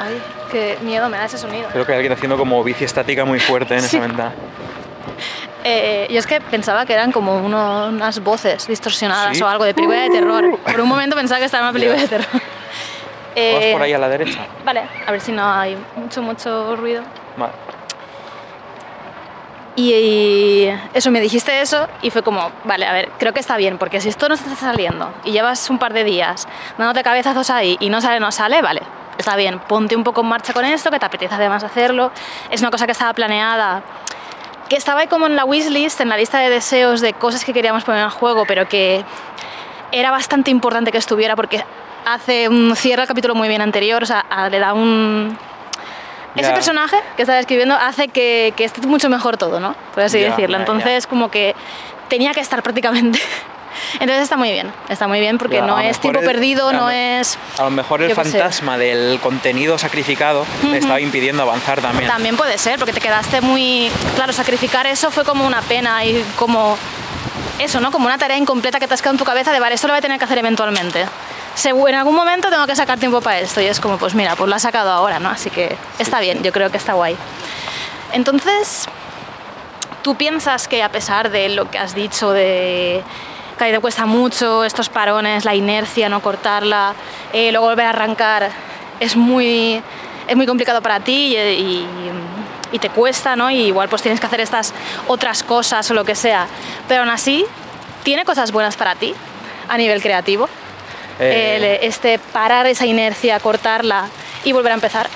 Ay, 0.00 0.22
qué 0.50 0.78
miedo 0.80 1.10
me 1.10 1.18
da 1.18 1.26
ese 1.26 1.36
sonido. 1.36 1.68
Creo 1.70 1.84
que 1.84 1.92
hay 1.92 1.96
alguien 1.96 2.14
haciendo 2.14 2.38
como 2.38 2.64
bici 2.64 2.84
estática 2.84 3.26
muy 3.26 3.40
fuerte 3.40 3.74
en 3.74 3.80
esa 3.84 4.00
ventana. 4.00 4.32
Eh, 5.68 6.06
yo 6.10 6.20
es 6.20 6.28
que 6.28 6.40
pensaba 6.40 6.86
que 6.86 6.92
eran 6.92 7.10
como 7.10 7.38
unas 7.38 8.20
voces 8.22 8.68
distorsionadas 8.68 9.42
o 9.42 9.48
algo 9.48 9.64
de 9.64 9.74
película 9.74 10.02
de 10.02 10.10
terror. 10.10 10.58
Por 10.60 10.80
un 10.80 10.88
momento 10.88 11.16
pensaba 11.16 11.40
que 11.40 11.46
estaba 11.46 11.62
en 11.62 11.70
una 11.70 11.72
película 11.72 12.00
de 12.00 12.06
terror. 12.06 12.42
Eh, 13.38 13.70
por 13.72 13.82
ahí 13.82 13.92
a 13.92 13.98
la 13.98 14.08
derecha? 14.08 14.46
Vale, 14.64 14.82
a 15.06 15.12
ver 15.12 15.20
si 15.20 15.30
no 15.30 15.44
hay 15.44 15.76
mucho, 15.94 16.22
mucho 16.22 16.74
ruido. 16.74 17.02
Vale. 17.36 17.52
Y, 19.76 20.68
eso, 20.94 21.10
me 21.10 21.20
dijiste 21.20 21.60
eso 21.60 21.86
y 22.00 22.08
fue 22.08 22.22
como, 22.22 22.50
vale, 22.64 22.86
a 22.86 22.94
ver, 22.94 23.10
creo 23.18 23.34
que 23.34 23.40
está 23.40 23.58
bien, 23.58 23.76
porque 23.76 24.00
si 24.00 24.08
esto 24.08 24.26
no 24.26 24.34
está 24.34 24.56
saliendo 24.56 25.12
y 25.22 25.32
llevas 25.32 25.68
un 25.68 25.78
par 25.78 25.92
de 25.92 26.02
días 26.02 26.48
dándote 26.78 27.02
cabezazos 27.02 27.50
ahí 27.50 27.76
y 27.78 27.90
no 27.90 28.00
sale, 28.00 28.18
no 28.18 28.32
sale, 28.32 28.62
vale, 28.62 28.80
está 29.18 29.36
bien, 29.36 29.58
ponte 29.58 29.94
un 29.94 30.02
poco 30.02 30.22
en 30.22 30.28
marcha 30.28 30.54
con 30.54 30.64
esto, 30.64 30.90
que 30.90 30.98
te 30.98 31.04
apetece 31.04 31.34
además 31.34 31.62
hacerlo. 31.62 32.10
Es 32.50 32.62
una 32.62 32.70
cosa 32.70 32.86
que 32.86 32.92
estaba 32.92 33.12
planeada, 33.12 33.82
que 34.70 34.76
estaba 34.76 35.00
ahí 35.00 35.08
como 35.08 35.26
en 35.26 35.36
la 35.36 35.44
wishlist, 35.44 36.00
en 36.00 36.08
la 36.08 36.16
lista 36.16 36.38
de 36.38 36.48
deseos 36.48 37.02
de 37.02 37.12
cosas 37.12 37.44
que 37.44 37.52
queríamos 37.52 37.84
poner 37.84 38.02
en 38.02 38.10
juego, 38.10 38.44
pero 38.46 38.66
que 38.66 39.04
era 39.92 40.10
bastante 40.10 40.50
importante 40.50 40.90
que 40.90 40.98
estuviera 40.98 41.36
porque 41.36 41.62
hace 42.06 42.48
un 42.48 42.74
cierra 42.76 43.02
el 43.02 43.08
capítulo 43.08 43.34
muy 43.34 43.48
bien 43.48 43.60
anterior, 43.60 44.02
o 44.02 44.06
sea, 44.06 44.24
le 44.50 44.58
da 44.58 44.72
un... 44.72 45.36
Ese 46.36 46.52
personaje 46.52 46.96
que 47.16 47.22
está 47.22 47.34
describiendo 47.34 47.74
hace 47.74 48.08
que, 48.08 48.52
que, 48.56 48.64
esté 48.64 48.86
mucho 48.86 49.08
mejor 49.08 49.38
todo, 49.38 49.58
¿no? 49.58 49.74
Por 49.94 50.02
así 50.02 50.18
decirlo. 50.18 50.58
Entonces, 50.58 51.06
como 51.06 51.30
que 51.30 51.54
tenía 52.08 52.32
que 52.34 52.40
estar 52.40 52.62
prácticamente. 52.62 53.18
Entonces 53.94 54.22
está 54.22 54.36
muy 54.36 54.52
bien, 54.52 54.70
está 54.88 55.08
muy 55.08 55.18
bien 55.20 55.38
porque 55.38 55.60
no 55.62 55.78
es 55.78 55.98
tiempo 55.98 56.20
perdido, 56.20 56.72
no 56.72 56.90
es... 56.90 57.38
A 57.58 57.64
lo 57.64 57.70
mejor 57.70 58.02
el 58.02 58.14
fantasma 58.14 58.78
del 58.78 59.18
contenido 59.20 59.78
sacrificado 59.78 60.46
me 60.62 60.78
estaba 60.78 61.00
impidiendo 61.00 61.42
avanzar 61.42 61.80
también. 61.80 62.08
También 62.08 62.36
puede 62.36 62.58
ser, 62.58 62.78
porque 62.78 62.92
te 62.92 63.00
quedaste 63.00 63.40
muy... 63.40 63.90
Claro, 64.14 64.32
sacrificar 64.32 64.86
eso 64.86 65.10
fue 65.10 65.24
como 65.24 65.46
una 65.46 65.62
pena 65.62 66.04
y 66.04 66.22
como... 66.36 66.76
Eso, 67.58 67.80
¿no? 67.80 67.90
Como 67.90 68.06
una 68.06 68.18
tarea 68.18 68.36
incompleta 68.36 68.78
que 68.78 68.86
te 68.86 68.92
has 68.92 69.00
quedado 69.00 69.14
en 69.14 69.18
tu 69.18 69.24
cabeza 69.24 69.50
de, 69.52 69.60
vale, 69.60 69.74
esto 69.74 69.86
lo 69.86 69.94
voy 69.94 69.98
a 69.98 70.02
tener 70.02 70.18
que 70.18 70.24
hacer 70.26 70.36
eventualmente 70.36 71.06
en 71.64 71.94
algún 71.94 72.14
momento 72.14 72.50
tengo 72.50 72.66
que 72.66 72.76
sacar 72.76 72.98
tiempo 72.98 73.20
para 73.20 73.38
esto 73.40 73.60
y 73.60 73.66
es 73.66 73.80
como, 73.80 73.96
pues 73.98 74.14
mira, 74.14 74.36
pues 74.36 74.48
lo 74.48 74.56
ha 74.56 74.58
sacado 74.58 74.90
ahora, 74.90 75.18
¿no? 75.18 75.30
Así 75.30 75.50
que 75.50 75.76
está 75.98 76.20
bien, 76.20 76.42
yo 76.42 76.52
creo 76.52 76.70
que 76.70 76.76
está 76.76 76.92
guay. 76.92 77.16
Entonces, 78.12 78.86
¿tú 80.02 80.14
piensas 80.14 80.68
que 80.68 80.82
a 80.82 80.90
pesar 80.90 81.30
de 81.30 81.48
lo 81.48 81.70
que 81.70 81.78
has 81.78 81.94
dicho 81.94 82.30
de 82.32 83.02
que 83.58 83.72
te 83.72 83.80
cuesta 83.80 84.04
mucho 84.04 84.64
estos 84.64 84.90
parones, 84.90 85.46
la 85.46 85.54
inercia, 85.54 86.08
no 86.08 86.20
cortarla, 86.20 86.94
eh, 87.32 87.50
luego 87.52 87.68
volver 87.68 87.86
a 87.86 87.90
arrancar, 87.90 88.50
es 89.00 89.16
muy, 89.16 89.82
es 90.28 90.36
muy 90.36 90.46
complicado 90.46 90.82
para 90.82 91.00
ti 91.00 91.36
y, 91.36 91.86
y, 92.72 92.78
te 92.78 92.90
cuesta, 92.90 93.36
¿no? 93.36 93.50
Y 93.50 93.68
igual 93.68 93.88
pues 93.88 94.02
tienes 94.02 94.20
que 94.20 94.26
hacer 94.26 94.40
estas 94.40 94.74
otras 95.08 95.42
cosas 95.42 95.90
o 95.90 95.94
lo 95.94 96.04
que 96.04 96.14
sea, 96.14 96.46
pero 96.86 97.00
aún 97.00 97.08
así, 97.08 97.46
¿tiene 98.02 98.26
cosas 98.26 98.52
buenas 98.52 98.76
para 98.76 98.94
ti 98.94 99.14
a 99.66 99.78
nivel 99.78 100.02
creativo? 100.02 100.50
Eh, 101.18 101.78
este, 101.82 102.18
parar 102.18 102.66
esa 102.66 102.86
inercia, 102.86 103.40
cortarla 103.40 104.08
y 104.44 104.52
volver 104.52 104.72
a 104.72 104.74
empezar? 104.74 105.08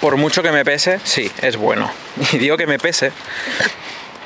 Por 0.00 0.16
mucho 0.16 0.42
que 0.42 0.52
me 0.52 0.64
pese, 0.64 1.00
sí, 1.04 1.30
es 1.40 1.56
bueno. 1.56 1.90
Y 2.32 2.38
digo 2.38 2.56
que 2.56 2.66
me 2.66 2.78
pese 2.78 3.12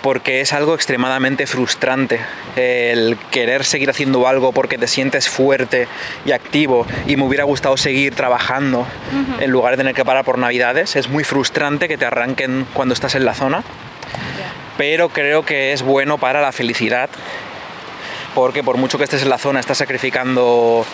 porque 0.02 0.40
es 0.40 0.52
algo 0.52 0.74
extremadamente 0.74 1.46
frustrante 1.46 2.20
el 2.56 3.16
querer 3.30 3.64
seguir 3.64 3.90
haciendo 3.90 4.26
algo 4.26 4.52
porque 4.52 4.78
te 4.78 4.86
sientes 4.86 5.28
fuerte 5.28 5.88
y 6.24 6.32
activo 6.32 6.86
y 7.06 7.16
me 7.16 7.24
hubiera 7.24 7.44
gustado 7.44 7.76
seguir 7.76 8.14
trabajando 8.14 8.86
en 9.40 9.50
lugar 9.50 9.72
de 9.72 9.78
tener 9.78 9.94
que 9.94 10.04
parar 10.04 10.24
por 10.24 10.38
navidades. 10.38 10.96
Es 10.96 11.08
muy 11.08 11.24
frustrante 11.24 11.88
que 11.88 11.98
te 11.98 12.06
arranquen 12.06 12.66
cuando 12.74 12.94
estás 12.94 13.14
en 13.16 13.24
la 13.24 13.34
zona, 13.34 13.62
pero 14.76 15.08
creo 15.08 15.44
que 15.44 15.72
es 15.72 15.82
bueno 15.82 16.18
para 16.18 16.40
la 16.40 16.52
felicidad 16.52 17.10
porque 18.38 18.62
por 18.62 18.76
mucho 18.76 18.98
que 18.98 19.04
estés 19.04 19.22
en 19.22 19.30
la 19.30 19.38
zona, 19.38 19.58
estás 19.58 19.78
sacrificando 19.78 20.86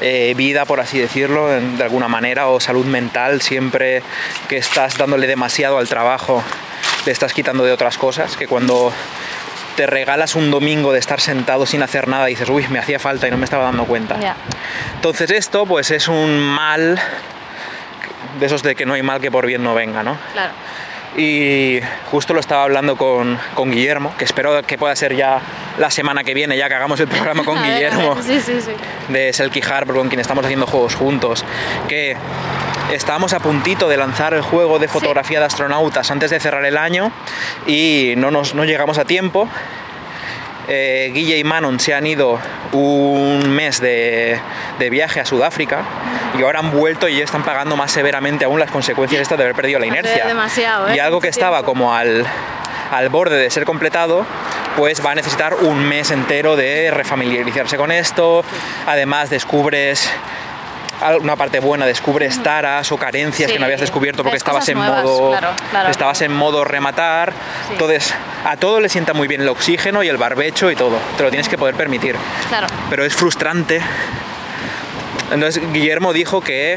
eh, 0.00 0.32
vida, 0.34 0.64
por 0.64 0.80
así 0.80 0.98
decirlo, 0.98 1.48
de 1.48 1.84
alguna 1.84 2.08
manera, 2.08 2.48
o 2.48 2.58
salud 2.58 2.86
mental, 2.86 3.42
siempre 3.42 4.02
que 4.48 4.56
estás 4.56 4.96
dándole 4.96 5.26
demasiado 5.26 5.76
al 5.76 5.90
trabajo, 5.90 6.42
le 7.04 7.12
estás 7.12 7.34
quitando 7.34 7.64
de 7.64 7.72
otras 7.72 7.98
cosas, 7.98 8.34
que 8.34 8.46
cuando 8.46 8.94
te 9.76 9.86
regalas 9.86 10.36
un 10.36 10.50
domingo 10.50 10.94
de 10.94 11.00
estar 11.00 11.20
sentado 11.20 11.66
sin 11.66 11.82
hacer 11.82 12.08
nada 12.08 12.30
y 12.30 12.32
dices, 12.32 12.48
uy, 12.48 12.66
me 12.68 12.78
hacía 12.78 12.98
falta 12.98 13.28
y 13.28 13.30
no 13.30 13.36
me 13.36 13.44
estaba 13.44 13.64
dando 13.64 13.84
cuenta. 13.84 14.16
Entonces 14.94 15.30
esto 15.32 15.66
pues 15.66 15.90
es 15.90 16.08
un 16.08 16.40
mal 16.40 16.98
de 18.38 18.46
esos 18.46 18.62
de 18.62 18.74
que 18.74 18.86
no 18.86 18.94
hay 18.94 19.02
mal 19.02 19.20
que 19.20 19.30
por 19.30 19.44
bien 19.44 19.62
no 19.62 19.74
venga, 19.74 20.02
¿no? 20.02 20.16
Claro. 20.32 20.54
Y 21.16 21.80
justo 22.10 22.34
lo 22.34 22.40
estaba 22.40 22.62
hablando 22.62 22.96
con, 22.96 23.38
con, 23.54 23.70
Guillermo, 23.70 24.14
que 24.16 24.24
espero 24.24 24.62
que 24.62 24.78
pueda 24.78 24.94
ser 24.94 25.16
ya 25.16 25.40
la 25.78 25.90
semana 25.90 26.22
que 26.22 26.34
viene, 26.34 26.56
ya 26.56 26.68
que 26.68 26.74
hagamos 26.74 27.00
el 27.00 27.08
programa 27.08 27.44
con 27.44 27.60
Guillermo 27.62 28.16
de 29.08 29.32
Selkie 29.32 29.62
Harbour, 29.62 29.96
con 29.96 30.08
quien 30.08 30.20
estamos 30.20 30.44
haciendo 30.44 30.66
juegos 30.66 30.94
juntos, 30.94 31.44
que 31.88 32.16
estábamos 32.92 33.32
a 33.32 33.40
puntito 33.40 33.88
de 33.88 33.96
lanzar 33.96 34.34
el 34.34 34.42
juego 34.42 34.78
de 34.78 34.88
fotografía 34.88 35.40
de 35.40 35.46
astronautas 35.46 36.10
antes 36.10 36.30
de 36.30 36.38
cerrar 36.40 36.64
el 36.64 36.76
año 36.76 37.10
y 37.66 38.14
no, 38.16 38.30
nos, 38.30 38.54
no 38.54 38.64
llegamos 38.64 38.98
a 38.98 39.04
tiempo. 39.04 39.48
Eh, 40.68 41.10
Guille 41.12 41.36
y 41.36 41.42
Manon 41.42 41.80
se 41.80 41.94
han 41.94 42.06
ido 42.06 42.38
un 42.72 43.50
mes 43.50 43.80
de, 43.80 44.38
viaje 44.90 45.18
a 45.18 45.24
Sudáfrica 45.24 45.84
y 46.38 46.42
ahora 46.42 46.60
han 46.60 46.70
vuelto 46.70 47.08
y 47.08 47.18
ya 47.18 47.24
están 47.24 47.42
pagando 47.42 47.76
más 47.76 47.90
severamente 47.92 48.44
aún 48.44 48.60
las 48.60 48.70
consecuencias 48.70 49.28
de 49.28 49.34
haber 49.34 49.54
perdido 49.54 49.78
la 49.78 49.86
inercia. 49.86 50.26
Demasiado, 50.26 50.92
Y 50.94 50.98
¿eh? 50.98 51.00
algo 51.00 51.20
que 51.20 51.28
estaba 51.28 51.62
como 51.62 51.94
al, 51.94 52.26
al 52.90 53.08
borde 53.08 53.36
de 53.36 53.50
ser 53.50 53.64
completado, 53.64 54.26
pues 54.76 55.04
va 55.04 55.12
a 55.12 55.14
necesitar 55.14 55.54
un 55.54 55.84
mes 55.84 56.10
entero 56.10 56.56
de 56.56 56.90
refamiliarizarse 56.90 57.76
con 57.76 57.90
esto. 57.90 58.44
Además 58.86 59.30
descubres 59.30 60.10
una 61.20 61.36
parte 61.36 61.60
buena, 61.60 61.86
descubres 61.86 62.42
taras 62.42 62.92
o 62.92 62.98
carencias 62.98 63.48
Sí, 63.48 63.54
que 63.54 63.58
no 63.58 63.64
habías 63.64 63.80
descubierto 63.80 64.22
porque 64.22 64.36
estabas 64.36 64.68
en 64.68 64.76
nuevas, 64.76 65.02
modo 65.02 65.30
claro, 65.30 65.48
claro. 65.70 65.88
estabas 65.88 66.20
en 66.22 66.32
modo 66.32 66.64
rematar. 66.64 67.32
Sí. 67.32 67.72
Entonces, 67.72 68.14
a 68.44 68.56
todo 68.56 68.80
le 68.80 68.88
sienta 68.88 69.14
muy 69.14 69.26
bien 69.26 69.40
el 69.40 69.48
oxígeno 69.48 70.02
y 70.02 70.08
el 70.08 70.18
barbecho 70.18 70.70
y 70.70 70.76
todo. 70.76 70.98
Te 71.16 71.22
lo 71.22 71.30
tienes 71.30 71.48
que 71.48 71.56
poder 71.56 71.74
permitir. 71.74 72.16
Claro. 72.48 72.66
Pero 72.90 73.04
es 73.04 73.14
frustrante. 73.14 73.80
Entonces, 75.30 75.62
Guillermo 75.72 76.12
dijo 76.12 76.40
que 76.40 76.76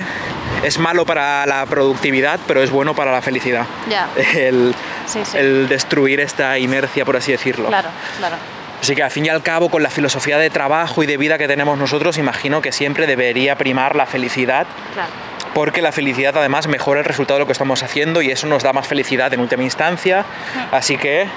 es 0.64 0.78
malo 0.80 1.06
para 1.06 1.46
la 1.46 1.66
productividad, 1.66 2.40
pero 2.48 2.62
es 2.62 2.70
bueno 2.72 2.94
para 2.94 3.12
la 3.12 3.22
felicidad. 3.22 3.66
Ya. 3.90 4.08
El, 4.36 4.74
Sí, 5.06 5.20
sí. 5.26 5.38
el 5.38 5.68
destruir 5.68 6.20
esta 6.22 6.58
inercia, 6.58 7.04
por 7.04 7.18
así 7.18 7.32
decirlo. 7.34 7.68
Claro, 7.68 7.90
claro. 8.20 8.36
Así 8.82 8.96
que 8.96 9.04
al 9.04 9.12
fin 9.12 9.26
y 9.26 9.30
al 9.30 9.42
cabo, 9.44 9.70
con 9.70 9.82
la 9.84 9.90
filosofía 9.90 10.38
de 10.38 10.50
trabajo 10.50 11.04
y 11.04 11.06
de 11.06 11.18
vida 11.18 11.38
que 11.38 11.48
tenemos 11.48 11.78
nosotros, 11.78 12.18
imagino 12.18 12.62
que 12.62 12.72
siempre 12.72 13.08
debería 13.08 13.58
primar 13.58 13.96
la 13.96 14.06
felicidad, 14.06 14.66
Claro. 14.94 15.10
porque 15.54 15.82
la 15.82 15.92
felicidad 15.92 16.36
además 16.38 16.68
mejora 16.68 17.00
el 17.00 17.06
resultado 17.06 17.38
de 17.38 17.40
lo 17.42 17.46
que 17.48 17.52
estamos 17.54 17.82
haciendo 17.84 18.22
y 18.22 18.30
eso 18.32 18.48
nos 18.48 18.64
da 18.64 18.72
más 18.74 18.88
felicidad 18.88 19.34
en 19.34 19.40
última 19.42 19.64
instancia. 19.64 20.26
Así 20.72 20.98
que 20.98 21.28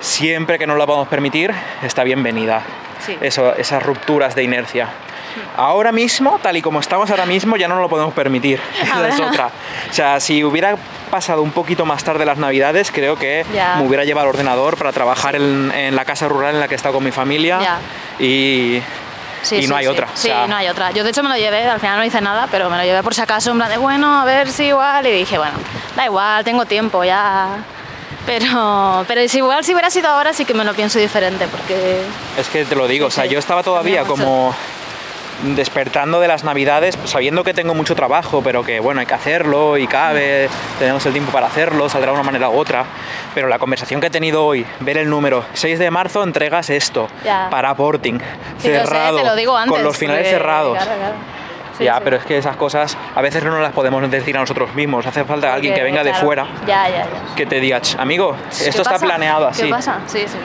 siempre 0.00 0.58
que 0.58 0.66
nos 0.66 0.78
la 0.78 0.86
podamos 0.86 1.08
permitir, 1.08 1.52
está 1.82 2.04
bienvenida. 2.04 2.62
Sí. 3.04 3.16
Eso, 3.20 3.54
esas 3.56 3.82
rupturas 3.82 4.34
de 4.34 4.42
inercia. 4.42 4.88
Ahora 5.56 5.92
mismo, 5.92 6.38
tal 6.42 6.56
y 6.56 6.62
como 6.62 6.80
estamos 6.80 7.10
ahora 7.10 7.26
mismo, 7.26 7.56
ya 7.56 7.68
no 7.68 7.80
lo 7.80 7.88
podemos 7.88 8.12
permitir. 8.14 8.60
Esa 8.82 9.08
es 9.08 9.14
Ahora. 9.14 9.28
otra. 9.30 9.46
O 9.90 9.92
sea, 9.92 10.20
si 10.20 10.42
hubiera 10.44 10.76
pasado 11.10 11.42
un 11.42 11.50
poquito 11.52 11.84
más 11.86 12.02
tarde 12.04 12.24
las 12.24 12.38
navidades, 12.38 12.90
creo 12.90 13.16
que 13.16 13.44
Ya. 13.54 13.76
me 13.76 13.86
hubiera 13.86 14.04
llevado 14.04 14.26
el 14.28 14.34
ordenador 14.34 14.76
para 14.76 14.92
trabajar 14.92 15.36
en, 15.36 15.70
en 15.74 15.96
la 15.96 16.04
casa 16.04 16.28
rural 16.28 16.54
en 16.54 16.60
la 16.60 16.68
que 16.68 16.74
he 16.74 16.76
estado 16.76 16.94
con 16.94 17.04
mi 17.04 17.10
familia. 17.12 17.58
Y, 18.18 18.80
Sí, 19.42 19.56
y 19.56 19.62
sí, 19.62 19.68
no 19.68 19.76
hay 19.76 19.84
sí. 19.84 19.90
otra. 19.90 20.06
o 20.06 20.16
Sí, 20.16 20.28
sea, 20.28 20.46
no 20.48 20.56
hay 20.56 20.66
otra. 20.66 20.90
Yo 20.90 21.04
de 21.04 21.10
hecho 21.10 21.22
me 21.22 21.28
lo 21.28 21.36
llevé, 21.36 21.64
al 21.68 21.78
final 21.78 21.98
no 21.98 22.04
hice 22.04 22.20
nada, 22.20 22.48
pero 22.50 22.68
me 22.68 22.76
lo 22.78 22.82
llevé 22.82 23.02
por 23.04 23.14
si 23.14 23.20
acaso, 23.20 23.50
en 23.52 23.58
plan 23.58 23.70
de, 23.70 23.76
bueno, 23.76 24.20
a 24.20 24.24
ver 24.24 24.48
si 24.50 24.64
igual. 24.64 25.06
Y 25.06 25.12
dije, 25.12 25.38
bueno, 25.38 25.54
da 25.94 26.04
igual, 26.04 26.42
tengo 26.42 26.64
tiempo 26.64 27.04
ya. 27.04 27.48
Pero, 28.26 29.04
pero 29.06 29.28
si 29.28 29.38
igual 29.38 29.64
si 29.64 29.72
hubiera 29.72 29.88
sido 29.88 30.08
ahora 30.08 30.32
sí 30.32 30.44
que 30.44 30.52
me 30.52 30.64
lo 30.64 30.74
pienso 30.74 30.98
diferente, 30.98 31.46
porque 31.46 32.00
Es 32.36 32.48
que 32.48 32.64
te 32.64 32.74
lo 32.74 32.88
digo, 32.88 33.06
o 33.06 33.10
sea, 33.10 33.24
yo 33.26 33.38
estaba 33.38 33.62
todavía 33.62 34.02
mucho. 34.02 34.52
Despertando 35.54 36.20
de 36.20 36.28
las 36.28 36.44
navidades, 36.44 36.98
sabiendo 37.04 37.44
que 37.44 37.52
tengo 37.54 37.74
mucho 37.74 37.94
trabajo, 37.94 38.42
pero 38.42 38.64
que 38.64 38.80
bueno, 38.80 39.00
hay 39.00 39.06
que 39.06 39.14
hacerlo 39.14 39.76
y 39.76 39.86
cabe, 39.86 40.48
tenemos 40.78 41.04
el 41.06 41.12
tiempo 41.12 41.30
para 41.32 41.46
hacerlo, 41.46 41.88
saldrá 41.88 42.12
de 42.12 42.14
una 42.18 42.24
manera 42.26 42.48
u 42.48 42.56
otra. 42.58 42.84
Pero 43.34 43.48
la 43.48 43.58
conversación 43.58 44.00
que 44.00 44.06
he 44.06 44.10
tenido 44.10 44.44
hoy, 44.44 44.64
ver 44.80 44.96
el 44.98 45.10
número, 45.10 45.44
6 45.52 45.78
de 45.78 45.90
marzo 45.90 46.22
entregas 46.22 46.70
esto, 46.70 47.08
Ya. 47.24 47.48
para 47.50 47.74
porting, 47.74 48.18
Sí, 48.58 48.68
lo 48.68 48.74
sé, 48.80 48.86
cerrado, 48.86 49.18
te 49.18 49.24
lo 49.24 49.36
digo 49.36 49.56
antes. 49.56 49.72
con 49.72 49.82
los 49.84 49.96
finales 49.96 50.28
cerrados. 50.28 50.76
claro, 50.78 50.92
claro. 50.98 51.14
Sí, 51.78 51.84
ya, 51.84 51.94
sí. 51.96 52.00
pero 52.04 52.16
es 52.16 52.24
que 52.24 52.38
esas 52.38 52.56
cosas 52.56 52.96
a 53.14 53.20
veces 53.22 53.42
no 53.44 53.58
las 53.60 53.72
podemos 53.72 54.08
decir 54.10 54.36
a 54.36 54.40
nosotros 54.40 54.74
mismos, 54.74 55.06
hace 55.06 55.24
falta 55.24 55.52
alguien 55.52 55.74
que 55.74 55.82
venga 55.82 56.02
de 56.02 56.14
fuera 56.14 56.46
Ya, 56.66 56.88
ya, 56.88 56.96
ya. 57.04 57.34
que 57.34 57.46
te 57.46 57.60
diga, 57.60 57.80
"Ch, 57.80 57.96
amigo, 57.98 58.34
¿Qué 58.56 58.68
esto 58.68 58.82
está 58.82 58.92
pasa? 58.94 59.04
planeado 59.06 59.46
así. 59.48 59.64
¿Qué 59.64 59.68
pasa? 59.70 59.98
Sí, 60.06 60.20
sí. 60.26 60.36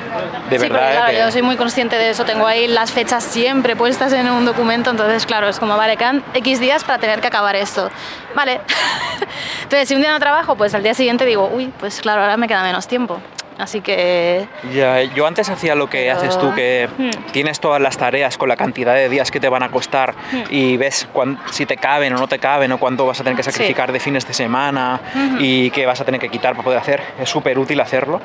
De 0.50 0.58
sí, 0.60 0.62
verdad, 0.64 0.80
porque, 0.80 0.92
¿eh? 0.92 0.96
claro, 0.98 1.12
que- 1.12 1.18
yo 1.20 1.32
soy 1.32 1.42
muy 1.42 1.56
consciente 1.56 1.98
de 1.98 2.10
eso. 2.10 2.26
Tengo 2.26 2.46
ahí 2.48 2.68
las 2.68 2.92
fechas 2.92 3.24
siempre 3.24 3.76
puestas 3.76 4.12
en 4.14 4.30
un 4.30 4.46
documento, 4.46 4.90
entonces, 4.92 5.26
claro, 5.26 5.48
es 5.48 5.60
como, 5.60 5.78
vale, 5.78 5.98
quedan 5.98 6.24
X 6.34 6.60
días 6.60 6.84
para 6.84 7.00
tener 7.00 7.22
que 7.22 7.28
acabar 7.28 7.56
esto. 7.56 7.90
Vale. 8.36 8.62
entonces, 9.64 9.88
si 9.88 9.96
un 9.96 10.02
día 10.02 10.12
no 10.12 10.20
trabajo, 10.20 10.56
pues 10.56 10.74
al 10.74 10.84
día 10.84 10.94
siguiente 10.94 11.26
digo, 11.26 11.50
uy, 11.54 11.72
pues 11.80 12.02
claro, 12.02 12.22
ahora 12.22 12.38
me 12.38 12.48
queda 12.48 12.64
menos 12.64 12.88
tiempo. 12.88 13.20
Así 13.62 13.82
que, 13.82 14.48
Ya, 14.74 15.02
yo 15.04 15.28
antes 15.28 15.50
hacía 15.50 15.76
lo 15.76 15.88
que 15.90 16.00
Pero- 16.08 16.18
haces 16.18 16.38
tú, 16.40 16.54
que 16.56 16.90
Hmm. 16.98 17.10
tienes 17.32 17.60
todas 17.60 17.80
las 17.82 17.96
tareas 17.98 18.38
con 18.38 18.50
la 18.50 18.56
cantidad 18.58 18.96
de 18.96 19.08
días 19.08 19.30
que 19.30 19.40
te 19.40 19.50
van 19.50 19.62
a 19.64 19.70
costar 19.70 20.16
Hmm. 20.32 20.44
y 20.50 20.78
ves 20.78 21.08
cuán- 21.14 21.38
si 21.52 21.66
te 21.66 21.78
caben 21.78 22.14
o 22.14 22.18
no 22.18 22.28
te 22.28 22.40
caben 22.40 22.72
o 22.72 22.80
cuánto 22.80 23.06
vas 23.06 23.20
a 23.20 23.24
tener 23.24 23.38
que 23.38 23.44
Sí. 23.44 23.52
sacrificar 23.52 23.92
de 23.92 24.00
fines 24.00 24.26
de 24.28 24.34
semana 24.34 25.00
y 25.40 25.70
qué 25.72 25.86
vas 25.86 26.02
a 26.02 26.06
tener 26.06 26.20
que 26.20 26.30
quitar 26.30 26.54
para 26.54 26.64
poder 26.64 26.80
hacer. 26.80 27.02
Es 27.22 27.30
súper 27.30 27.60
útil 27.60 27.80
hacerlo. 27.82 28.20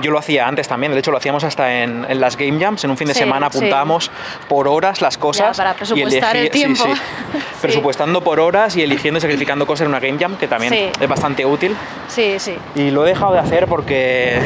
Yo 0.00 0.10
lo 0.12 0.18
hacía 0.18 0.46
antes 0.46 0.68
también, 0.68 0.92
de 0.92 0.98
hecho 1.00 1.10
lo 1.10 1.18
hacíamos 1.18 1.42
hasta 1.44 1.82
en, 1.82 2.06
en 2.08 2.20
las 2.20 2.36
Game 2.36 2.60
Jams, 2.60 2.84
en 2.84 2.90
un 2.90 2.96
fin 2.96 3.08
de 3.08 3.14
Sí, 3.14 3.20
semana 3.20 3.48
sí. 3.50 3.58
apuntábamos 3.58 4.10
por 4.48 4.68
horas 4.68 5.00
las 5.00 5.18
cosas. 5.18 5.56
para 5.56 5.72
y 5.72 5.74
presupuestar 5.74 6.36
el 6.36 6.46
elegí- 6.46 6.52
sí, 6.52 6.58
tiempo. 6.58 6.84
sí. 6.84 6.92
Sí. 7.58 7.62
Presupuestando 7.62 8.20
por 8.22 8.38
horas 8.38 8.76
y 8.76 8.82
eligiendo 8.82 9.18
y 9.18 9.20
sacrificando 9.20 9.66
cosas 9.66 9.82
en 9.82 9.88
una 9.88 9.98
Game 9.98 10.16
Jam, 10.18 10.36
que 10.36 10.46
también 10.46 10.72
Sí. 10.72 10.90
es 11.00 11.08
bastante 11.08 11.44
útil. 11.44 11.74
sí, 12.06 12.36
sí. 12.38 12.56
Y 12.76 12.90
lo 12.92 13.04
he 13.04 13.08
dejado 13.10 13.32
de 13.32 13.40
hacer 13.40 13.66
porque 13.66 14.38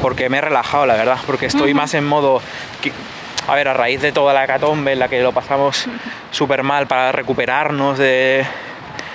porque 0.00 0.28
me 0.28 0.38
he 0.38 0.40
relajado, 0.40 0.86
la 0.86 0.94
verdad, 0.96 1.18
porque 1.26 1.46
estoy 1.46 1.74
más 1.74 1.94
en 1.94 2.06
modo 2.06 2.40
que- 2.80 2.92
a 3.48 3.54
ver, 3.54 3.68
a 3.68 3.74
raíz 3.74 4.00
de 4.00 4.12
toda 4.12 4.32
la 4.34 4.46
catombe 4.46 4.92
en 4.92 4.98
la 4.98 5.08
que 5.08 5.20
lo 5.22 5.32
pasamos 5.32 5.86
súper 6.30 6.62
mal 6.62 6.86
para 6.86 7.10
recuperarnos 7.12 7.98
de, 7.98 8.44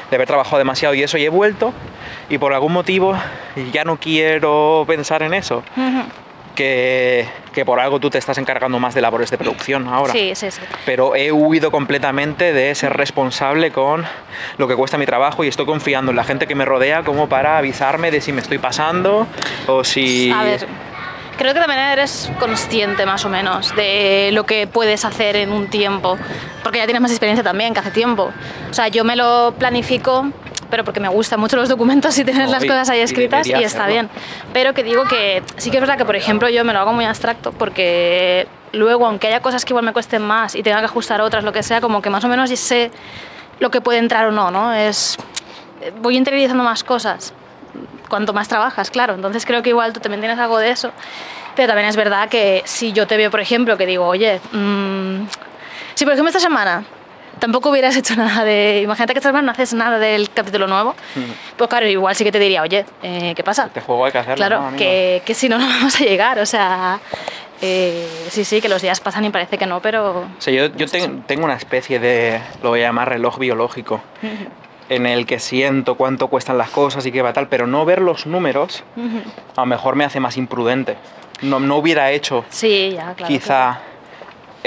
de 0.10 0.16
haber 0.16 0.28
trabajado 0.28 0.58
demasiado 0.58 0.94
y 0.96 1.04
eso, 1.04 1.18
y 1.18 1.26
he 1.26 1.30
vuelto 1.30 1.74
y 2.30 2.38
por 2.38 2.54
algún 2.54 2.74
motivo 2.74 3.16
ya 3.72 3.84
no 3.84 3.98
quiero 3.98 4.84
pensar 4.88 5.22
en 5.24 5.34
eso. 5.34 5.64
Que, 6.56 7.28
que 7.54 7.64
por 7.66 7.80
algo 7.80 8.00
tú 8.00 8.10
te 8.10 8.18
estás 8.18 8.38
encargando 8.38 8.80
más 8.80 8.96
de 8.96 9.02
labores 9.02 9.30
de 9.30 9.38
producción 9.38 9.88
ahora 9.88 10.14
Sí, 10.14 10.32
sí, 10.34 10.50
sí. 10.52 10.62
pero 10.86 11.16
he 11.16 11.32
huido 11.32 11.70
completamente 11.72 12.54
de 12.54 12.74
ser 12.74 12.94
responsable 12.94 13.72
con 13.72 14.04
lo 14.58 14.68
que 14.68 14.76
cuesta 14.76 14.98
mi 14.98 15.06
trabajo 15.06 15.44
y 15.44 15.48
estoy 15.48 15.66
confiando 15.66 16.12
en 16.12 16.16
la 16.18 16.24
gente 16.24 16.48
que 16.48 16.56
me 16.56 16.66
rodea 16.66 17.04
como 17.04 17.30
para 17.30 17.58
avisarme 17.58 18.10
de 18.12 18.22
si 18.22 18.32
me 18.32 18.42
estoy 18.42 18.58
pasando 18.58 19.28
o 19.68 19.84
si... 19.84 20.32
A 20.32 20.44
ver, 20.44 20.66
creo 21.38 21.54
que 21.54 21.60
también 21.60 21.80
eres 21.82 22.32
consciente 22.40 23.06
más 23.06 23.26
o 23.26 23.30
menos 23.30 23.76
de 23.76 24.30
lo 24.32 24.46
que 24.46 24.68
puedes 24.68 25.04
hacer 25.06 25.36
en 25.36 25.52
un 25.52 25.68
tiempo, 25.70 26.18
porque 26.64 26.80
ya 26.80 26.86
tienes 26.86 27.02
más 27.02 27.12
experiencia 27.12 27.44
también 27.44 27.74
que 27.74 27.82
hace 27.82 27.92
tiempo. 27.92 28.32
O 28.70 28.74
sea, 28.74 28.88
yo 28.88 29.04
me 29.04 29.16
lo 29.16 29.54
planifico, 29.60 30.28
pero 30.76 30.84
porque 30.84 31.00
me 31.00 31.08
gustan 31.08 31.40
mucho 31.40 31.56
los 31.56 31.70
documentos 31.70 32.18
y 32.20 32.26
tener 32.26 32.48
No, 32.48 32.52
las 32.52 32.62
y- 32.66 32.68
cosas 32.68 32.90
ahí 32.90 33.00
y 33.00 33.04
escritas 33.04 33.48
y, 33.48 33.52
debería 33.52 33.66
está 33.68 33.86
hacerlo. 33.86 33.94
bien. 33.94 34.10
Pero 34.52 34.74
que 34.74 34.84
digo 34.84 35.06
que 35.06 35.42
sí 35.56 35.72
que 35.72 35.78
es 35.78 35.82
verdad 35.82 35.98
que, 35.98 36.04
por 36.04 36.18
ejemplo, 36.18 36.50
yo 36.50 36.66
me 36.66 36.74
lo 36.74 36.80
hago 36.80 36.92
muy 36.92 37.06
abstracto 37.06 37.54
porque 37.54 38.46
luego, 38.74 39.08
aunque 39.08 39.28
haya 39.28 39.40
cosas 39.40 39.64
que 39.64 39.72
igual 39.72 39.86
me 39.86 39.94
cuesten 39.94 40.22
más 40.22 40.54
y 40.54 40.64
tenga 40.64 40.80
que 40.80 40.86
ajustar 40.86 41.22
otras, 41.22 41.46
lo 41.46 41.54
que 41.54 41.64
sea, 41.64 41.80
como 41.80 42.02
que 42.02 42.10
más 42.10 42.26
o 42.26 42.28
menos 42.28 42.50
sé 42.50 42.92
lo 43.62 43.72
que 43.72 43.80
puede 43.80 44.00
entrar 44.00 44.26
o 44.26 44.32
no, 44.34 44.52
¿no? 44.52 44.74
Es, 44.74 45.16
voy 46.02 46.18
interiorizando 46.18 46.62
más 46.66 46.84
cosas 46.84 47.34
cuanto 48.10 48.34
más 48.34 48.50
trabajas, 48.50 48.92
claro. 48.92 49.14
Entonces 49.14 49.46
creo 49.46 49.64
que 49.64 49.70
igual 49.70 49.94
tú 49.94 50.02
también 50.02 50.20
tienes 50.20 50.38
algo 50.40 50.58
de 50.58 50.72
eso. 50.72 50.92
Pero 51.56 51.70
también 51.70 51.88
es 51.88 51.96
verdad 51.96 52.28
que 52.28 52.64
si 52.66 52.92
yo 52.92 53.08
te 53.08 53.16
veo, 53.16 53.32
por 53.32 53.40
ejemplo, 53.40 53.78
que 53.78 53.86
digo, 53.86 54.06
oye, 54.06 54.42
mm, 54.52 55.26
si 55.94 56.04
por 56.04 56.14
ejemplo 56.14 56.28
esta 56.28 56.42
semana 56.42 56.84
tampoco 57.40 57.70
hubieras 57.70 57.96
hecho 57.96 58.16
nada 58.16 58.44
de... 58.44 58.82
Imagínate 58.84 59.14
que 59.14 59.20
esta 59.20 59.30
semana 59.30 59.46
no 59.46 59.52
haces 59.52 59.74
nada 59.74 60.00
del 60.00 60.30
capítulo 60.30 60.68
nuevo, 60.68 60.96
pues 61.58 61.70
claro, 61.70 61.88
igual 61.88 62.16
sí 62.16 62.24
que 62.24 62.32
te 62.32 62.40
diría, 62.40 62.62
oye, 62.62 62.86
eh, 63.04 63.34
¿qué 63.36 63.44
pasa? 63.44 63.66
Este 63.68 63.82
juego 63.82 64.06
hay 64.06 64.12
que 64.12 64.18
hacerlo, 64.20 64.36
Claro, 64.38 64.72
¿no, 64.72 64.78
que, 64.78 65.22
que 65.26 65.34
si 65.34 65.50
no, 65.50 65.58
no 65.60 65.68
vamos 65.68 65.96
a 66.00 66.04
llegar. 66.04 66.40
O 66.40 66.46
sea, 66.46 67.00
eh, 67.62 68.08
sí, 68.30 68.44
sí, 68.46 68.62
que 68.62 68.70
los 68.70 68.82
días 68.82 69.00
pasan 69.00 69.26
y 69.26 69.30
parece 69.30 69.58
que 69.58 69.66
no, 69.66 69.82
pero... 69.82 70.20
O 70.20 70.28
sea, 70.42 70.54
yo, 70.54 70.68
yo 70.76 70.88
ten- 70.88 71.24
tengo 71.24 71.46
una 71.46 71.56
especie 71.56 72.00
de, 72.00 72.42
lo 72.64 72.70
voy 72.70 72.82
a 72.82 72.84
llamar 72.88 73.10
reloj 73.10 73.38
biológico, 73.40 74.02
en 74.90 75.06
el 75.08 75.26
que 75.26 75.40
siento 75.40 75.96
cuánto 75.96 76.28
cuestan 76.28 76.58
las 76.58 76.70
cosas 76.70 77.06
y 77.06 77.12
qué 77.12 77.22
va 77.22 77.34
tal, 77.34 77.48
pero 77.48 77.66
no 77.66 77.86
ver 77.86 78.02
los 78.02 78.26
números 78.28 78.84
a 79.56 79.62
lo 79.62 79.66
mejor 79.66 79.96
me 79.96 80.04
hace 80.06 80.20
más 80.20 80.38
imprudente. 80.38 80.96
No, 81.42 81.60
no 81.60 81.78
hubiera 81.78 82.12
hecho 82.12 82.46
Sí, 82.50 82.92
ya, 82.96 83.14
claro. 83.14 83.28
quizá 83.28 83.80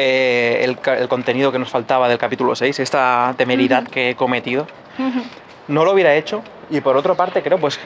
eh, 0.01 0.61
el, 0.63 0.79
el 0.97 1.09
contenido 1.09 1.51
que 1.51 1.59
nos 1.59 1.69
faltaba 1.71 2.09
del 2.09 2.19
capítulo 2.19 2.55
6, 2.55 2.79
esta 2.79 3.35
temeridad 3.37 3.83
que 3.89 4.11
he 4.11 4.15
cometido, 4.15 4.67
no 5.67 5.85
lo 5.85 5.93
hubiera 5.93 6.15
hecho. 6.15 6.43
Y 6.71 6.81
por 6.81 6.97
otra 6.97 7.15
parte, 7.15 7.43
creo, 7.43 7.59
pues 7.59 7.81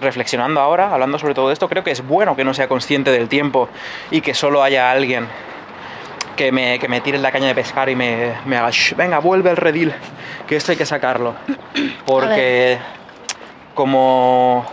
reflexionando 0.00 0.60
ahora, 0.60 0.92
hablando 0.94 1.18
sobre 1.18 1.34
todo 1.34 1.50
esto, 1.52 1.68
creo 1.68 1.82
que 1.84 1.90
es 1.90 2.06
bueno 2.06 2.36
que 2.36 2.44
no 2.44 2.54
sea 2.54 2.68
consciente 2.68 3.10
del 3.10 3.28
tiempo 3.28 3.68
y 4.10 4.20
que 4.20 4.34
solo 4.34 4.62
haya 4.62 4.90
alguien 4.90 5.26
que 6.36 6.52
me, 6.52 6.78
que 6.78 6.88
me 6.88 7.00
tire 7.00 7.16
en 7.16 7.22
la 7.22 7.32
caña 7.32 7.48
de 7.48 7.54
pescar 7.54 7.88
y 7.90 7.96
me, 7.96 8.32
me 8.46 8.56
haga, 8.56 8.70
"Shh, 8.70 8.94
venga, 8.96 9.18
vuelve 9.18 9.50
al 9.50 9.56
redil, 9.58 9.92
que 10.46 10.56
esto 10.56 10.72
hay 10.72 10.78
que 10.78 10.86
sacarlo. 10.86 11.34
Porque 12.06 12.78
como, 13.74 14.64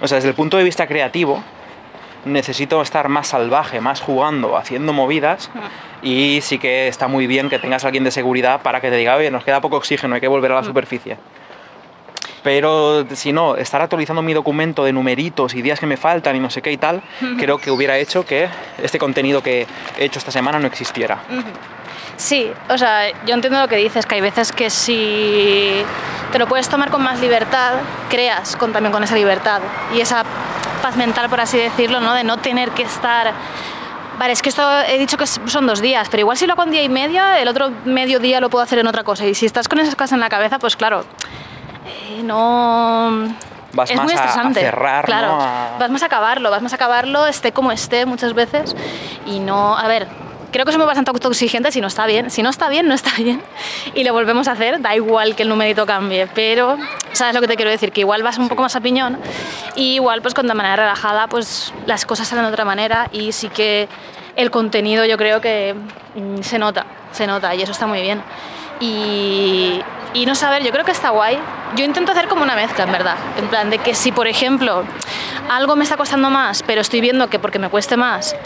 o 0.00 0.08
sea, 0.08 0.16
desde 0.16 0.30
el 0.30 0.34
punto 0.34 0.56
de 0.56 0.64
vista 0.64 0.86
creativo, 0.86 1.42
necesito 2.24 2.80
estar 2.82 3.08
más 3.08 3.28
salvaje, 3.28 3.80
más 3.80 4.00
jugando, 4.00 4.56
haciendo 4.56 4.92
movidas. 4.92 5.50
Y 6.06 6.40
sí 6.42 6.58
que 6.58 6.86
está 6.86 7.08
muy 7.08 7.26
bien 7.26 7.48
que 7.48 7.58
tengas 7.58 7.82
a 7.82 7.86
alguien 7.86 8.04
de 8.04 8.10
seguridad 8.10 8.60
para 8.60 8.82
que 8.82 8.90
te 8.90 8.96
diga, 8.96 9.16
oye, 9.16 9.30
nos 9.30 9.42
queda 9.42 9.62
poco 9.62 9.76
oxígeno, 9.76 10.14
hay 10.14 10.20
que 10.20 10.28
volver 10.28 10.52
a 10.52 10.56
la 10.56 10.62
superficie. 10.62 11.16
Pero 12.42 13.06
si 13.14 13.32
no, 13.32 13.56
estar 13.56 13.80
actualizando 13.80 14.20
mi 14.20 14.34
documento 14.34 14.84
de 14.84 14.92
numeritos 14.92 15.54
y 15.54 15.62
días 15.62 15.80
que 15.80 15.86
me 15.86 15.96
faltan 15.96 16.36
y 16.36 16.40
no 16.40 16.50
sé 16.50 16.60
qué 16.60 16.70
y 16.70 16.76
tal, 16.76 17.00
creo 17.38 17.56
que 17.56 17.70
hubiera 17.70 17.96
hecho 17.96 18.26
que 18.26 18.48
este 18.82 18.98
contenido 18.98 19.42
que 19.42 19.66
he 19.98 20.04
hecho 20.04 20.18
esta 20.18 20.30
semana 20.30 20.58
no 20.58 20.66
existiera. 20.66 21.20
Sí, 22.16 22.50
o 22.68 22.78
sea, 22.78 23.10
yo 23.26 23.34
entiendo 23.34 23.60
lo 23.60 23.68
que 23.68 23.76
dices, 23.76 24.06
que 24.06 24.14
hay 24.16 24.20
veces 24.20 24.52
que 24.52 24.70
si 24.70 25.82
te 26.32 26.38
lo 26.38 26.46
puedes 26.46 26.68
tomar 26.68 26.90
con 26.90 27.02
más 27.02 27.20
libertad, 27.20 27.74
creas 28.08 28.56
con, 28.56 28.72
también 28.72 28.92
con 28.92 29.02
esa 29.04 29.14
libertad. 29.14 29.60
Y 29.94 30.00
esa 30.00 30.24
paz 30.82 30.96
mental, 30.96 31.28
por 31.28 31.40
así 31.40 31.58
decirlo, 31.58 32.00
¿no? 32.00 32.14
De 32.14 32.24
no 32.24 32.36
tener 32.38 32.70
que 32.70 32.82
estar... 32.82 33.32
Vale, 34.18 34.32
es 34.32 34.42
que 34.42 34.48
esto 34.48 34.62
he 34.82 34.96
dicho 34.96 35.16
que 35.16 35.26
son 35.26 35.66
dos 35.66 35.80
días, 35.80 36.08
pero 36.08 36.20
igual 36.20 36.36
si 36.36 36.46
lo 36.46 36.52
hago 36.52 36.62
un 36.62 36.70
día 36.70 36.82
y 36.84 36.88
medio, 36.88 37.20
el 37.32 37.48
otro 37.48 37.72
medio 37.84 38.20
día 38.20 38.40
lo 38.40 38.48
puedo 38.48 38.62
hacer 38.62 38.78
en 38.78 38.86
otra 38.86 39.02
cosa. 39.02 39.24
Y 39.26 39.34
si 39.34 39.44
estás 39.44 39.66
con 39.68 39.80
esas 39.80 39.96
cosas 39.96 40.12
en 40.12 40.20
la 40.20 40.28
cabeza, 40.28 40.58
pues 40.60 40.76
claro, 40.76 41.04
eh, 41.86 42.22
no... 42.22 43.26
Vas 43.72 43.90
es 43.90 43.96
más 43.96 44.04
muy 44.04 44.14
a- 44.14 44.20
a 44.22 44.24
estresante. 44.26 44.60
cerrar, 44.60 45.04
claro, 45.04 45.26
¿no? 45.36 45.42
A- 45.42 45.76
vas 45.80 45.90
más 45.90 46.02
a 46.04 46.06
acabarlo, 46.06 46.48
vas 46.48 46.62
más 46.62 46.72
a 46.72 46.76
acabarlo, 46.76 47.26
esté 47.26 47.50
como 47.50 47.72
esté 47.72 48.06
muchas 48.06 48.34
veces. 48.34 48.76
Y 49.26 49.40
no, 49.40 49.76
a 49.76 49.88
ver, 49.88 50.06
creo 50.54 50.64
que 50.64 50.70
soy 50.70 50.78
muy 50.78 50.86
bastante 50.86 51.10
autoexigente 51.10 51.72
si 51.72 51.80
no 51.80 51.88
está 51.88 52.06
bien. 52.06 52.30
Si 52.30 52.40
no 52.40 52.48
está 52.48 52.68
bien, 52.68 52.86
no 52.86 52.94
está 52.94 53.10
bien. 53.18 53.42
Y 53.92 54.04
lo 54.04 54.12
volvemos 54.12 54.46
a 54.46 54.52
hacer, 54.52 54.80
da 54.80 54.94
igual 54.94 55.34
que 55.34 55.42
el 55.42 55.48
numerito 55.48 55.84
cambie. 55.84 56.28
Pero, 56.32 56.78
¿sabes 57.12 57.34
lo 57.34 57.40
que 57.40 57.48
te 57.48 57.56
quiero 57.56 57.72
decir? 57.72 57.90
Que 57.90 58.02
igual 58.02 58.22
vas 58.22 58.38
un 58.38 58.48
poco 58.48 58.62
más 58.62 58.76
a 58.76 58.80
piñón 58.80 59.18
y 59.74 59.94
igual 59.94 60.22
pues 60.22 60.32
con 60.32 60.46
de 60.46 60.54
manera 60.54 60.76
relajada 60.76 61.26
pues 61.26 61.74
las 61.86 62.06
cosas 62.06 62.28
salen 62.28 62.44
de 62.44 62.52
otra 62.52 62.64
manera 62.64 63.08
y 63.10 63.32
sí 63.32 63.48
que 63.48 63.88
el 64.36 64.52
contenido 64.52 65.04
yo 65.04 65.18
creo 65.18 65.40
que 65.40 65.74
mm, 66.14 66.42
se 66.42 66.60
nota, 66.60 66.86
se 67.10 67.26
nota 67.26 67.52
y 67.56 67.62
eso 67.62 67.72
está 67.72 67.88
muy 67.88 68.00
bien. 68.00 68.22
Y, 68.78 69.80
y 70.12 70.24
no 70.24 70.36
saber, 70.36 70.62
yo 70.62 70.70
creo 70.70 70.84
que 70.84 70.92
está 70.92 71.10
guay. 71.10 71.36
Yo 71.74 71.84
intento 71.84 72.12
hacer 72.12 72.28
como 72.28 72.44
una 72.44 72.54
mezcla, 72.54 72.84
en 72.84 72.92
verdad. 72.92 73.16
En 73.38 73.48
plan, 73.48 73.70
de 73.70 73.78
que 73.78 73.96
si, 73.96 74.12
por 74.12 74.28
ejemplo, 74.28 74.84
algo 75.50 75.74
me 75.74 75.82
está 75.82 75.96
costando 75.96 76.30
más, 76.30 76.62
pero 76.62 76.80
estoy 76.80 77.00
viendo 77.00 77.28
que 77.28 77.40
porque 77.40 77.58
me 77.58 77.70
cueste 77.70 77.96
más 77.96 78.36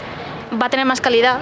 va 0.51 0.67
a 0.67 0.69
tener 0.69 0.85
más 0.85 1.01
calidad, 1.01 1.39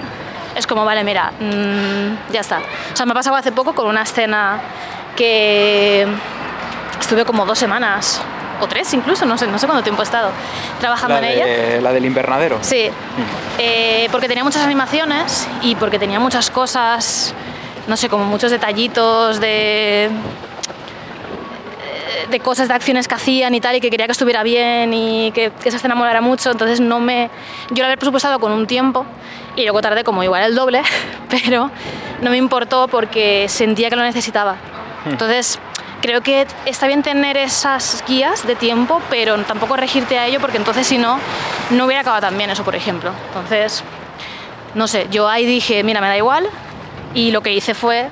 es 0.58 0.66
como, 0.66 0.84
vale, 0.84 1.04
mira, 1.04 1.32
mm, 1.38 2.32
ya 2.32 2.40
está. 2.40 2.58
O 2.92 2.96
sea, 2.96 3.06
me 3.06 3.12
ha 3.12 3.14
pasado 3.14 3.36
hace 3.36 3.52
poco 3.52 3.74
con 3.74 3.86
una 3.86 4.02
escena 4.02 4.60
que 5.16 6.06
estuve 7.00 7.24
como 7.24 7.46
dos 7.46 7.58
semanas, 7.58 8.20
o 8.60 8.66
tres 8.66 8.92
incluso, 8.92 9.24
no 9.24 9.38
sé, 9.38 9.46
no 9.46 9.58
sé 9.58 9.66
cuánto 9.66 9.84
tiempo 9.84 10.02
he 10.02 10.04
estado 10.04 10.30
trabajando 10.80 11.20
La, 11.20 11.30
en 11.30 11.38
ella. 11.38 11.80
la 11.80 11.92
del 11.92 12.04
invernadero. 12.04 12.58
Sí, 12.60 12.90
eh, 13.58 14.08
porque 14.10 14.26
tenía 14.28 14.42
muchas 14.44 14.62
animaciones 14.64 15.48
y 15.62 15.76
porque 15.76 15.98
tenía 15.98 16.18
muchas 16.18 16.50
cosas, 16.50 17.34
no 17.86 17.96
sé, 17.96 18.08
como 18.08 18.24
muchos 18.24 18.50
detallitos 18.50 19.40
de 19.40 20.10
de 22.30 22.40
cosas, 22.40 22.68
de 22.68 22.74
acciones 22.74 23.08
que 23.08 23.14
hacían 23.14 23.54
y 23.54 23.60
tal, 23.60 23.76
y 23.76 23.80
que 23.80 23.90
quería 23.90 24.06
que 24.06 24.12
estuviera 24.12 24.42
bien 24.42 24.92
y 24.92 25.30
que, 25.32 25.50
que 25.62 25.68
esa 25.68 25.76
escena 25.76 25.94
molara 25.94 26.20
mucho, 26.20 26.50
entonces 26.50 26.80
no 26.80 27.00
me... 27.00 27.30
Yo 27.70 27.82
lo 27.82 27.84
había 27.84 27.96
presupuestado 27.96 28.38
con 28.38 28.52
un 28.52 28.66
tiempo 28.66 29.06
y 29.58 29.64
luego 29.64 29.82
tardé 29.82 30.04
como 30.04 30.22
igual 30.22 30.44
el 30.44 30.54
doble, 30.54 30.82
pero 31.28 31.70
no 32.22 32.30
me 32.30 32.36
importó 32.36 32.86
porque 32.88 33.46
sentía 33.48 33.90
que 33.90 33.96
lo 33.96 34.02
necesitaba. 34.02 34.56
Entonces, 35.04 35.58
creo 36.00 36.20
que 36.22 36.46
está 36.64 36.86
bien 36.86 37.02
tener 37.02 37.36
esas 37.36 38.04
guías 38.06 38.46
de 38.46 38.54
tiempo, 38.54 39.02
pero 39.10 39.36
tampoco 39.38 39.76
regirte 39.76 40.18
a 40.18 40.26
ello 40.26 40.40
porque 40.40 40.58
entonces 40.58 40.86
si 40.86 40.98
no, 40.98 41.18
no 41.70 41.86
hubiera 41.86 42.02
acabado 42.02 42.22
tan 42.22 42.38
bien 42.38 42.50
eso, 42.50 42.64
por 42.64 42.76
ejemplo. 42.76 43.10
Entonces, 43.28 43.82
no 44.74 44.86
sé, 44.86 45.08
yo 45.10 45.28
ahí 45.28 45.44
dije, 45.44 45.82
mira, 45.82 46.00
me 46.00 46.06
da 46.06 46.16
igual, 46.16 46.48
y 47.14 47.32
lo 47.32 47.40
que 47.40 47.52
hice 47.52 47.74
fue 47.74 48.10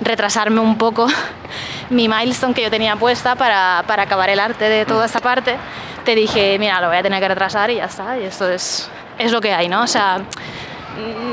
retrasarme 0.00 0.60
un 0.60 0.78
poco 0.78 1.08
mi 1.90 2.08
milestone 2.08 2.54
que 2.54 2.62
yo 2.62 2.70
tenía 2.70 2.94
puesta 2.94 3.34
para, 3.34 3.82
para 3.86 4.04
acabar 4.04 4.30
el 4.30 4.38
arte 4.38 4.68
de 4.68 4.84
toda 4.84 5.06
esta 5.06 5.18
parte. 5.18 5.56
Te 6.04 6.14
dije, 6.14 6.56
mira, 6.60 6.80
lo 6.80 6.88
voy 6.88 6.98
a 6.98 7.02
tener 7.02 7.20
que 7.20 7.28
retrasar 7.28 7.70
y 7.70 7.76
ya 7.76 7.86
está, 7.86 8.16
y 8.18 8.24
esto 8.24 8.48
es, 8.48 8.88
es 9.18 9.32
lo 9.32 9.40
que 9.40 9.52
hay, 9.52 9.68
¿no? 9.68 9.82
O 9.82 9.86
sea, 9.86 10.20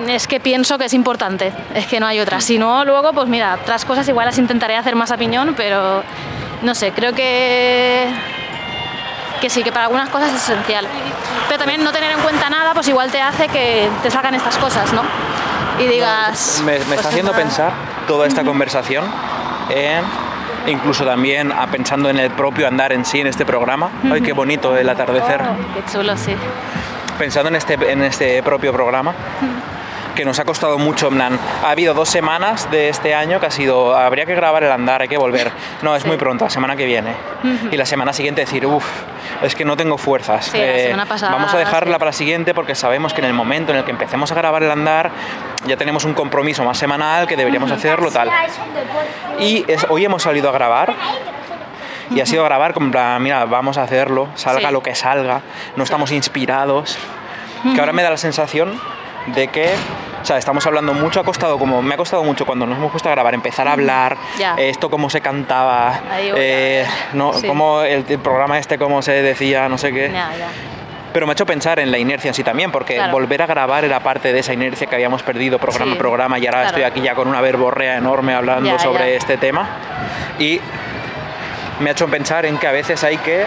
es 0.08 0.28
que 0.28 0.40
pienso 0.40 0.78
que 0.78 0.86
es 0.86 0.94
importante, 0.94 1.52
es 1.76 1.86
que 1.88 2.00
no 2.00 2.08
hay 2.08 2.20
otra. 2.20 2.42
Si 2.42 2.58
no, 2.58 2.84
luego, 2.86 3.14
pues 3.14 3.28
mira, 3.28 3.58
otras 3.62 3.86
cosas 3.86 4.08
igual 4.08 4.26
las 4.26 4.38
intentaré 4.38 4.76
hacer 4.78 4.96
más 4.96 5.12
a 5.12 5.18
piñón, 5.18 5.54
pero 5.56 6.04
no 6.62 6.76
sé, 6.76 6.92
creo 6.92 7.14
que 7.14 8.08
que 9.40 9.50
sí, 9.50 9.64
que 9.64 9.72
para 9.72 9.86
algunas 9.86 10.10
cosas 10.10 10.30
es 10.34 10.44
esencial. 10.50 10.86
Pero 11.48 11.58
también 11.58 11.84
no 11.84 11.92
tener 11.92 12.12
en 12.12 12.20
cuenta 12.20 12.48
nada, 12.50 12.74
pues 12.76 12.88
igual 12.88 13.10
te 13.12 13.20
hace 13.22 13.48
que 13.48 13.90
te 14.04 14.12
salgan 14.12 14.36
estas 14.36 14.56
cosas, 14.58 14.94
¿no? 14.94 15.02
Y 15.80 15.88
digas... 15.88 16.62
Me, 16.64 16.74
me 16.74 16.86
pues 16.86 16.98
está 16.98 17.10
haciendo 17.10 17.32
nada. 17.32 17.44
pensar 17.44 17.72
toda 18.08 18.28
esta 18.28 18.44
conversación 18.44 19.04
en 19.70 20.04
incluso 20.68 21.04
también 21.06 21.52
a- 21.52 21.66
pensando 21.72 22.08
en 22.10 22.20
el 22.20 22.30
propio 22.30 22.68
andar 22.68 22.94
en 22.94 23.04
sí 23.04 23.20
en 23.20 23.26
este 23.26 23.44
programa. 23.46 23.90
Ay, 24.12 24.22
qué 24.22 24.32
bonito 24.34 24.78
el 24.78 24.88
atardecer. 24.88 25.42
Oh, 25.42 25.74
qué 25.74 25.92
chulo, 25.92 26.16
sí. 26.16 26.36
Pensando 27.22 27.50
en 27.50 27.56
este, 27.56 27.76
en 27.76 28.02
este 28.04 28.42
propio 28.42 28.74
programa, 28.74 29.14
que 30.16 30.26
nos 30.26 30.40
ha 30.40 30.44
costado 30.44 30.80
mucho, 30.80 31.10
en 31.10 31.14
plan, 31.14 31.40
ha 31.64 31.70
habido 31.70 31.94
dos 31.94 32.10
semanas 32.10 32.68
de 32.72 32.90
este 32.90 33.14
año 33.14 33.40
que 33.40 33.46
ha 33.46 33.52
sido, 33.52 33.96
habría 33.96 34.26
que 34.26 34.34
grabar 34.34 34.64
el 34.64 34.72
andar, 34.72 35.04
hay 35.04 35.08
que 35.08 35.20
volver. 35.20 35.52
No, 35.84 35.96
es 35.96 36.02
Sí. 36.02 36.08
muy 36.08 36.18
pronto, 36.18 36.46
la 36.46 36.50
semana 36.50 36.76
que 36.76 36.84
viene. 36.88 37.14
Y 37.70 37.78
la 37.78 37.86
semana 37.86 38.12
siguiente 38.12 38.42
decir, 38.42 38.66
uff, 38.66 38.84
es 39.44 39.54
que 39.54 39.64
no 39.64 39.78
tengo 39.78 40.00
fuerzas. 40.00 40.46
Sí, 40.46 40.58
la 40.58 40.80
semana 40.80 41.06
pasada, 41.06 41.32
vamos 41.34 41.54
a 41.54 41.60
dejarla 41.60 41.94
sí. 41.94 42.00
para 42.00 42.10
la 42.10 42.14
siguiente 42.14 42.56
porque 42.56 42.74
sabemos 42.74 43.14
que 43.14 43.22
en 43.22 43.26
el 43.28 43.34
momento 43.34 43.72
en 43.72 43.78
el 43.78 43.84
que 43.86 43.92
empecemos 43.92 44.32
a 44.32 44.36
grabar 44.36 44.64
el 44.64 44.72
andar, 44.72 45.12
ya 45.68 45.78
tenemos 45.78 46.04
un 46.06 46.16
compromiso 46.16 46.64
más 46.64 46.80
semanal 46.80 47.28
que 47.28 47.38
deberíamos 47.38 47.72
hacerlo 47.72 48.10
tal. 48.10 48.32
Y 49.40 49.64
es- 49.68 49.86
hoy 49.90 50.06
hemos 50.06 50.24
salido 50.24 50.50
a 50.50 50.54
grabar 50.54 50.92
y 52.16 52.20
ha 52.22 52.26
sido 52.26 52.44
grabar 52.44 52.74
como 52.74 52.88
en 52.88 52.92
plan, 52.92 53.22
mira, 53.24 53.46
vamos 53.46 53.78
a 53.78 53.84
hacerlo, 53.84 54.28
salga 54.36 54.68
Sí. 54.70 54.74
lo 54.74 54.84
que 54.84 54.96
salga, 54.96 55.42
no 55.76 55.84
estamos 55.84 56.12
inspirados. 56.12 56.98
Que 57.74 57.80
ahora 57.80 57.94
me 57.94 58.02
da 58.04 58.10
la 58.10 58.18
sensación 58.18 58.80
de 59.28 59.48
que, 59.50 59.70
o 60.22 60.26
sea, 60.26 60.38
estamos 60.38 60.66
hablando 60.66 60.94
mucho, 60.96 61.20
ha 61.20 61.24
costado 61.24 61.60
como, 61.60 61.82
me 61.84 61.94
ha 61.94 61.98
costado 61.98 62.24
mucho 62.24 62.46
cuando 62.46 62.66
nos 62.66 62.78
hemos 62.78 62.90
puesto 62.92 63.08
a 63.08 63.12
grabar, 63.12 63.34
empezar 63.36 63.68
a 63.68 63.74
hablar, 63.74 64.18
esto 64.58 64.90
cómo 64.90 65.10
se 65.12 65.22
cantaba, 65.22 66.00
eh, 66.36 66.86
no, 67.14 67.34
Sí. 67.34 67.46
cómo 67.48 67.82
el, 67.84 68.04
el 68.10 68.20
programa 68.20 68.58
este, 68.58 68.78
cómo 68.80 69.02
se 69.04 69.12
decía, 69.22 69.70
no 69.70 69.78
sé 69.78 69.92
qué. 69.94 70.12
Pero 71.14 71.28
me 71.28 71.32
ha 71.32 71.34
hecho 71.34 71.46
pensar 71.46 71.78
en 71.80 71.92
la 71.92 71.98
inercia 71.98 72.30
en 72.30 72.34
sí 72.34 72.42
también, 72.44 72.72
porque 72.72 72.96
Claro. 72.96 73.12
volver 73.12 73.42
a 73.42 73.46
grabar 73.46 73.84
era 73.84 74.00
parte 74.00 74.32
de 74.32 74.40
esa 74.40 74.54
inercia 74.54 74.88
que 74.88 74.96
habíamos 74.96 75.22
perdido 75.24 75.60
programa 75.60 75.92
Sí, 75.92 75.98
programa 76.00 76.40
y 76.40 76.46
ahora 76.48 76.60
claro. 76.62 76.68
estoy 76.70 76.84
aquí 76.84 77.02
ya 77.02 77.16
con 77.16 77.28
una 77.28 77.42
verborrea 77.42 77.98
enorme 77.98 78.34
hablando 78.34 78.80
sobre 78.80 79.18
este 79.18 79.36
tema. 79.38 79.68
Y 80.40 80.62
me 81.82 81.90
ha 81.90 81.94
hecho 81.94 82.08
pensar 82.08 82.46
en 82.46 82.58
que 82.58 82.68
a 82.68 82.72
veces 82.72 83.04
hay 83.04 83.18
que 83.18 83.46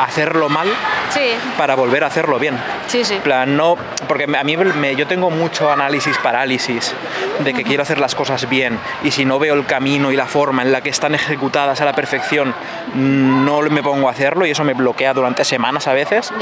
hacerlo 0.00 0.48
mal 0.48 0.68
Sí, 1.10 1.32
para 1.56 1.74
volver 1.74 2.04
a 2.04 2.06
hacerlo 2.06 2.38
bien. 2.38 2.56
sí, 2.86 3.04
sí. 3.04 3.14
En 3.14 3.22
plan, 3.22 3.56
no, 3.56 3.76
porque 4.06 4.24
a 4.24 4.44
mí 4.44 4.56
me- 4.56 4.94
yo 4.94 5.06
tengo 5.08 5.28
mucho 5.30 5.72
análisis 5.72 6.16
parálisis 6.18 6.94
de 7.40 7.52
que 7.54 7.64
quiero 7.64 7.82
hacer 7.82 7.98
las 7.98 8.14
cosas 8.14 8.48
bien 8.48 8.78
y 9.02 9.10
si 9.10 9.24
no 9.24 9.38
veo 9.40 9.54
el 9.54 9.66
camino 9.66 10.12
y 10.12 10.16
la 10.16 10.26
forma 10.26 10.62
en 10.62 10.70
la 10.70 10.82
que 10.82 10.90
están 10.90 11.14
ejecutadas 11.16 11.80
a 11.80 11.84
la 11.84 11.94
perfección, 11.94 12.54
no 12.94 13.60
me 13.62 13.82
pongo 13.82 14.08
a 14.08 14.12
hacerlo 14.12 14.46
y 14.46 14.50
eso 14.52 14.62
me 14.64 14.74
bloquea 14.74 15.14
durante 15.14 15.44
semanas 15.44 15.88
a 15.88 15.94
veces. 15.94 16.32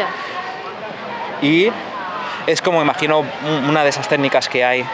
Y 1.40 1.70
es 2.46 2.60
como 2.60 2.82
imagino 2.82 3.20
un- 3.20 3.70
una 3.70 3.82
de 3.84 3.88
esas 3.90 4.08
técnicas 4.08 4.48
que 4.48 4.64
hay 4.64 4.84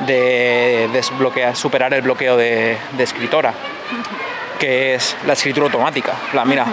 de 0.00 0.88
desbloquear, 0.92 1.56
superar 1.56 1.94
el 1.94 2.02
bloqueo 2.02 2.36
de, 2.36 2.76
de 2.92 3.04
escritora, 3.04 3.52
que 4.58 4.94
es 4.94 5.16
la 5.26 5.32
escritura 5.34 5.66
automática. 5.66 6.12
Plan, 6.32 6.48
mira, 6.48 6.66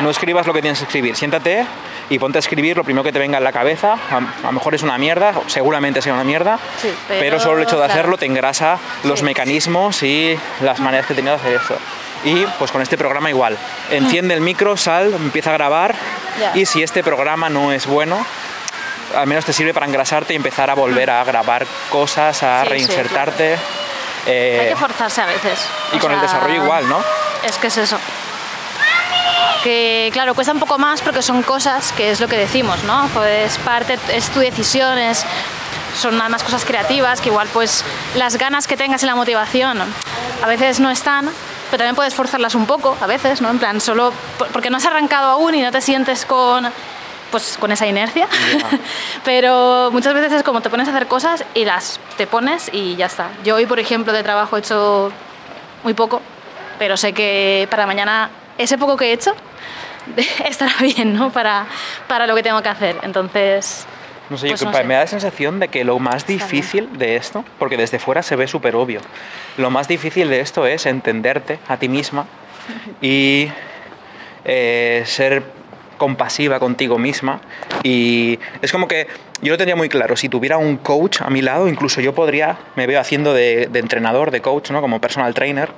no 0.00 0.10
escribas 0.10 0.46
lo 0.46 0.52
que 0.52 0.60
tienes 0.62 0.78
que 0.78 0.84
escribir, 0.86 1.16
siéntate 1.16 1.64
y 2.10 2.18
ponte 2.18 2.38
a 2.38 2.40
escribir 2.40 2.76
lo 2.76 2.84
primero 2.84 3.04
que 3.04 3.12
te 3.12 3.18
venga 3.18 3.38
en 3.38 3.44
la 3.44 3.52
cabeza. 3.52 3.92
A, 3.92 4.20
lo 4.46 4.52
mejor 4.52 4.74
es 4.74 4.82
una 4.82 4.96
mierda, 4.98 5.32
seguramente 5.46 6.00
sea 6.02 6.14
una 6.14 6.24
mierda, 6.24 6.58
Sí, 6.80 6.92
pero, 7.06 7.20
pero, 7.20 7.40
solo 7.40 7.58
el 7.58 7.62
hecho 7.64 7.76
de 7.76 7.84
claro. 7.84 7.92
hacerlo 7.92 8.16
te 8.18 8.26
engrasa 8.26 8.78
los 9.04 9.20
Sí. 9.20 9.24
mecanismos 9.24 10.02
y 10.02 10.38
las 10.62 10.80
maneras 10.80 11.06
que 11.06 11.14
tenido 11.14 11.34
de 11.36 11.40
hacer 11.42 11.52
esto. 11.60 11.76
Y 12.24 12.44
pues 12.58 12.72
con 12.72 12.82
este 12.82 12.98
programa 12.98 13.30
igual. 13.30 13.56
Enciende 13.90 14.34
el 14.34 14.40
micro, 14.40 14.76
sal, 14.76 15.12
empieza 15.14 15.50
a 15.50 15.52
grabar 15.52 15.94
y 16.54 16.66
si 16.66 16.82
este 16.82 17.04
programa 17.04 17.48
no 17.48 17.70
es 17.72 17.86
bueno, 17.86 18.24
al 19.16 19.26
menos 19.26 19.44
te 19.44 19.52
sirve 19.52 19.72
para 19.72 19.86
engrasarte 19.86 20.32
y 20.32 20.36
empezar 20.36 20.68
a 20.70 20.74
volver 20.74 21.10
a 21.10 21.22
grabar 21.24 21.66
cosas, 21.90 22.42
a 22.42 22.60
Sí, 22.62 22.66
sí, 22.66 22.70
reinsertarte. 22.70 23.56
eh, 24.26 24.58
Hay 24.62 24.68
que 24.70 24.76
forzarse 24.76 25.20
a 25.22 25.26
veces. 25.26 25.60
y 25.92 25.96
O 25.96 26.00
con 26.00 26.10
el 26.12 26.20
desarrollo 26.20 26.62
igual, 26.64 26.88
¿no? 26.88 26.98
Es 27.44 27.56
que 27.58 27.68
es 27.68 27.76
eso. 27.76 27.98
Que 29.62 30.10
claro, 30.12 30.34
cuesta 30.34 30.52
un 30.52 30.60
poco 30.60 30.78
más 30.78 31.00
porque 31.02 31.20
son 31.22 31.42
cosas 31.42 31.92
que 31.92 32.10
es 32.10 32.20
lo 32.20 32.28
que 32.28 32.36
decimos, 32.36 32.82
¿no? 32.84 33.08
Pues 33.12 33.58
parte, 33.58 33.98
es 34.12 34.28
tu 34.30 34.40
decisión, 34.40 34.98
es- 34.98 35.24
son 36.00 36.20
además 36.20 36.44
cosas 36.44 36.64
creativas 36.64 37.20
que 37.20 37.28
igual 37.28 37.48
pues 37.52 37.84
las 38.14 38.36
ganas 38.36 38.68
que 38.68 38.76
tengas 38.76 39.02
y 39.02 39.06
la 39.06 39.14
motivación 39.16 39.78
a 40.42 40.46
veces 40.46 40.78
no 40.78 40.90
están, 40.90 41.28
pero 41.70 41.78
también 41.78 41.96
puedes 41.96 42.14
forzarlas 42.14 42.54
un 42.54 42.66
poco, 42.66 42.96
a 43.00 43.06
veces, 43.06 43.40
¿no? 43.40 43.50
En 43.50 43.58
plan, 43.58 43.80
solo 43.80 44.12
por- 44.38 44.48
porque 44.48 44.70
no 44.70 44.76
has 44.76 44.86
arrancado 44.86 45.30
aún 45.30 45.54
y 45.56 45.62
no 45.62 45.72
te 45.72 45.80
sientes 45.80 46.24
con 46.24 46.68
pues 47.32 47.58
con 47.60 47.70
esa 47.72 47.86
inercia, 47.86 48.26
pero 49.24 49.90
muchas 49.92 50.14
veces 50.14 50.32
es 50.32 50.42
como 50.42 50.60
te 50.62 50.70
pones 50.70 50.88
a 50.88 50.92
hacer 50.92 51.06
cosas 51.08 51.44
y 51.54 51.64
las 51.66 52.00
te 52.16 52.26
pones 52.26 52.70
y 52.72 52.96
ya 52.96 53.04
está. 53.06 53.28
Yo 53.44 53.56
hoy, 53.56 53.66
por 53.66 53.78
ejemplo, 53.80 54.12
de 54.14 54.22
trabajo 54.22 54.56
he 54.56 54.60
hecho 54.60 55.12
muy 55.82 55.92
poco, 55.94 56.22
pero 56.78 56.96
sé 56.96 57.12
que 57.12 57.66
para 57.70 57.86
mañana 57.86 58.30
ese 58.58 58.78
poco 58.78 58.96
que 58.96 59.06
he 59.06 59.12
hecho 59.12 59.34
estará 60.48 60.72
bien, 60.80 61.12
¿no? 61.14 61.30
Para, 61.32 61.66
para 62.06 62.26
lo 62.26 62.34
que 62.34 62.42
tengo 62.42 62.62
que 62.62 62.68
hacer. 62.68 62.96
Entonces, 63.02 63.86
No 64.30 64.36
sé, 64.36 64.48
Pues 64.48 64.60
yo- 64.60 64.66
no 64.66 64.72
sé. 64.74 64.84
me 64.84 64.94
da 64.94 65.00
la 65.00 65.06
sensación 65.06 65.58
de 65.60 65.68
que 65.68 65.84
lo 65.84 65.98
más 65.98 66.26
difícil 66.26 66.98
de 66.98 67.16
esto, 67.16 67.44
porque 67.58 67.76
desde 67.76 67.98
fuera 67.98 68.22
se 68.22 68.36
ve 68.36 68.46
súper 68.46 68.76
obvio, 68.76 69.00
lo 69.56 69.70
más 69.70 69.88
difícil 69.88 70.28
de 70.28 70.40
esto 70.40 70.66
es 70.66 70.84
entenderte 70.86 71.58
a 71.68 71.76
ti 71.78 71.88
misma 71.88 72.26
y 73.00 73.48
eh, 74.44 75.02
ser 75.06 75.42
compasiva 75.96 76.60
contigo 76.60 76.96
misma 76.98 77.40
y 77.82 78.38
es 78.62 78.70
como 78.70 78.86
que 78.86 79.08
yo 79.42 79.52
lo 79.52 79.58
tenía 79.58 79.74
muy 79.76 79.88
claro, 79.88 80.16
si 80.16 80.28
tuviera 80.28 80.56
un 80.58 80.76
coach 80.76 81.22
a 81.22 81.28
mi 81.30 81.42
lado, 81.42 81.66
incluso 81.66 82.00
yo 82.00 82.14
podría, 82.14 82.56
me 82.76 82.86
veo 82.86 83.00
haciendo 83.00 83.34
de, 83.34 83.66
de 83.66 83.78
entrenador, 83.80 84.30
de 84.30 84.40
coach, 84.40 84.70
¿no? 84.70 84.80
como 84.80 85.00
personal 85.00 85.34
trainer 85.34 85.70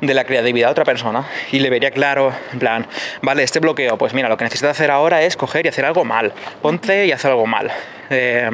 de 0.00 0.14
la 0.14 0.24
creatividad 0.24 0.68
de 0.68 0.72
otra 0.72 0.84
persona 0.84 1.26
y 1.52 1.58
le 1.58 1.70
vería 1.70 1.90
claro, 1.90 2.32
en 2.52 2.58
plan, 2.58 2.86
vale, 3.22 3.42
este 3.42 3.60
bloqueo, 3.60 3.96
pues 3.98 4.14
mira, 4.14 4.28
lo 4.28 4.36
que 4.36 4.44
necesitas 4.44 4.72
hacer 4.72 4.90
ahora 4.90 5.22
es 5.22 5.36
coger 5.36 5.66
y 5.66 5.68
hacer 5.68 5.84
algo 5.84 6.04
mal, 6.04 6.32
ponte 6.62 7.06
y 7.06 7.12
hacer 7.12 7.30
algo 7.30 7.46
mal. 7.46 7.70
Eh, 8.10 8.50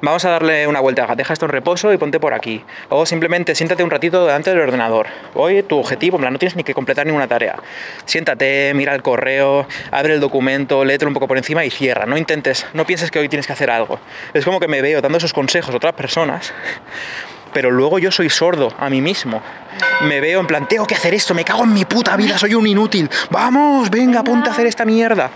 vamos 0.00 0.24
a 0.24 0.30
darle 0.30 0.66
una 0.66 0.80
vuelta, 0.80 1.14
deja 1.16 1.32
esto 1.32 1.46
en 1.46 1.52
reposo 1.52 1.92
y 1.92 1.96
ponte 1.96 2.20
por 2.20 2.32
aquí. 2.32 2.62
O 2.90 3.06
simplemente 3.06 3.54
siéntate 3.54 3.82
un 3.82 3.90
ratito 3.90 4.24
delante 4.26 4.50
del 4.50 4.60
ordenador. 4.60 5.06
Hoy 5.34 5.62
tu 5.62 5.78
objetivo, 5.78 6.16
en 6.16 6.22
plan, 6.22 6.32
no 6.32 6.38
tienes 6.38 6.56
ni 6.56 6.64
que 6.64 6.74
completar 6.74 7.06
ninguna 7.06 7.26
tarea. 7.26 7.56
Siéntate, 8.04 8.72
mira 8.74 8.94
el 8.94 9.02
correo, 9.02 9.66
abre 9.90 10.14
el 10.14 10.20
documento, 10.20 10.84
léetelo 10.84 11.08
un 11.08 11.14
poco 11.14 11.28
por 11.28 11.38
encima 11.38 11.64
y 11.64 11.70
cierra. 11.70 12.06
No 12.06 12.16
intentes, 12.16 12.66
no 12.72 12.86
pienses 12.86 13.10
que 13.10 13.18
hoy 13.18 13.28
tienes 13.28 13.46
que 13.46 13.52
hacer 13.52 13.70
algo. 13.70 13.98
Es 14.32 14.44
como 14.44 14.60
que 14.60 14.68
me 14.68 14.80
veo 14.80 15.00
dando 15.00 15.18
esos 15.18 15.32
consejos 15.32 15.74
a 15.74 15.76
otras 15.76 15.94
personas 15.94 16.52
pero 17.54 17.70
luego 17.70 17.98
yo 17.98 18.10
soy 18.10 18.28
sordo 18.28 18.74
a 18.78 18.90
mí 18.90 19.00
mismo. 19.00 19.40
Me 20.02 20.20
veo 20.20 20.40
en 20.40 20.46
plan, 20.46 20.68
tengo 20.68 20.86
que 20.86 20.94
hacer 20.94 21.14
esto, 21.14 21.32
me 21.32 21.44
cago 21.44 21.64
en 21.64 21.72
mi 21.72 21.84
puta 21.84 22.16
vida, 22.16 22.36
soy 22.36 22.54
un 22.54 22.66
inútil. 22.66 23.08
Vamos, 23.30 23.88
venga, 23.88 24.22
ponte 24.22 24.50
a 24.50 24.52
hacer 24.52 24.66
esta 24.66 24.84
mierda. 24.84 25.30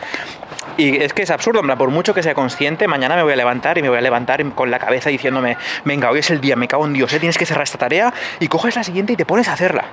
Y 0.79 1.03
es 1.03 1.13
que 1.13 1.23
es 1.23 1.31
absurdo, 1.31 1.61
por 1.77 1.91
mucho 1.91 2.15
que 2.15 2.23
sea 2.23 2.35
consciente, 2.35 2.87
mañana 2.87 3.17
me 3.17 3.25
voy 3.25 3.33
a 3.33 3.37
levantar 3.37 3.79
y 3.79 3.83
me 3.83 3.89
voy 3.89 3.99
a 3.99 4.01
levantar 4.01 4.45
con 4.53 4.71
la 4.71 4.79
cabeza 4.79 5.11
diciéndome, 5.11 5.57
venga, 5.85 6.09
hoy 6.09 6.21
es 6.21 6.31
el 6.31 6.41
día, 6.41 6.55
me 6.55 6.69
cago 6.69 6.87
en 6.87 6.93
Dios, 6.93 7.13
¿eh? 7.13 7.19
tienes 7.19 7.37
que 7.37 7.47
cerrar 7.47 7.65
esta 7.65 7.79
tarea 7.79 8.15
y 8.39 8.47
coges 8.47 8.77
la 8.77 8.85
siguiente 8.85 9.13
y 9.13 9.17
te 9.17 9.27
pones 9.27 9.49
a 9.49 9.55
hacerla. 9.55 9.87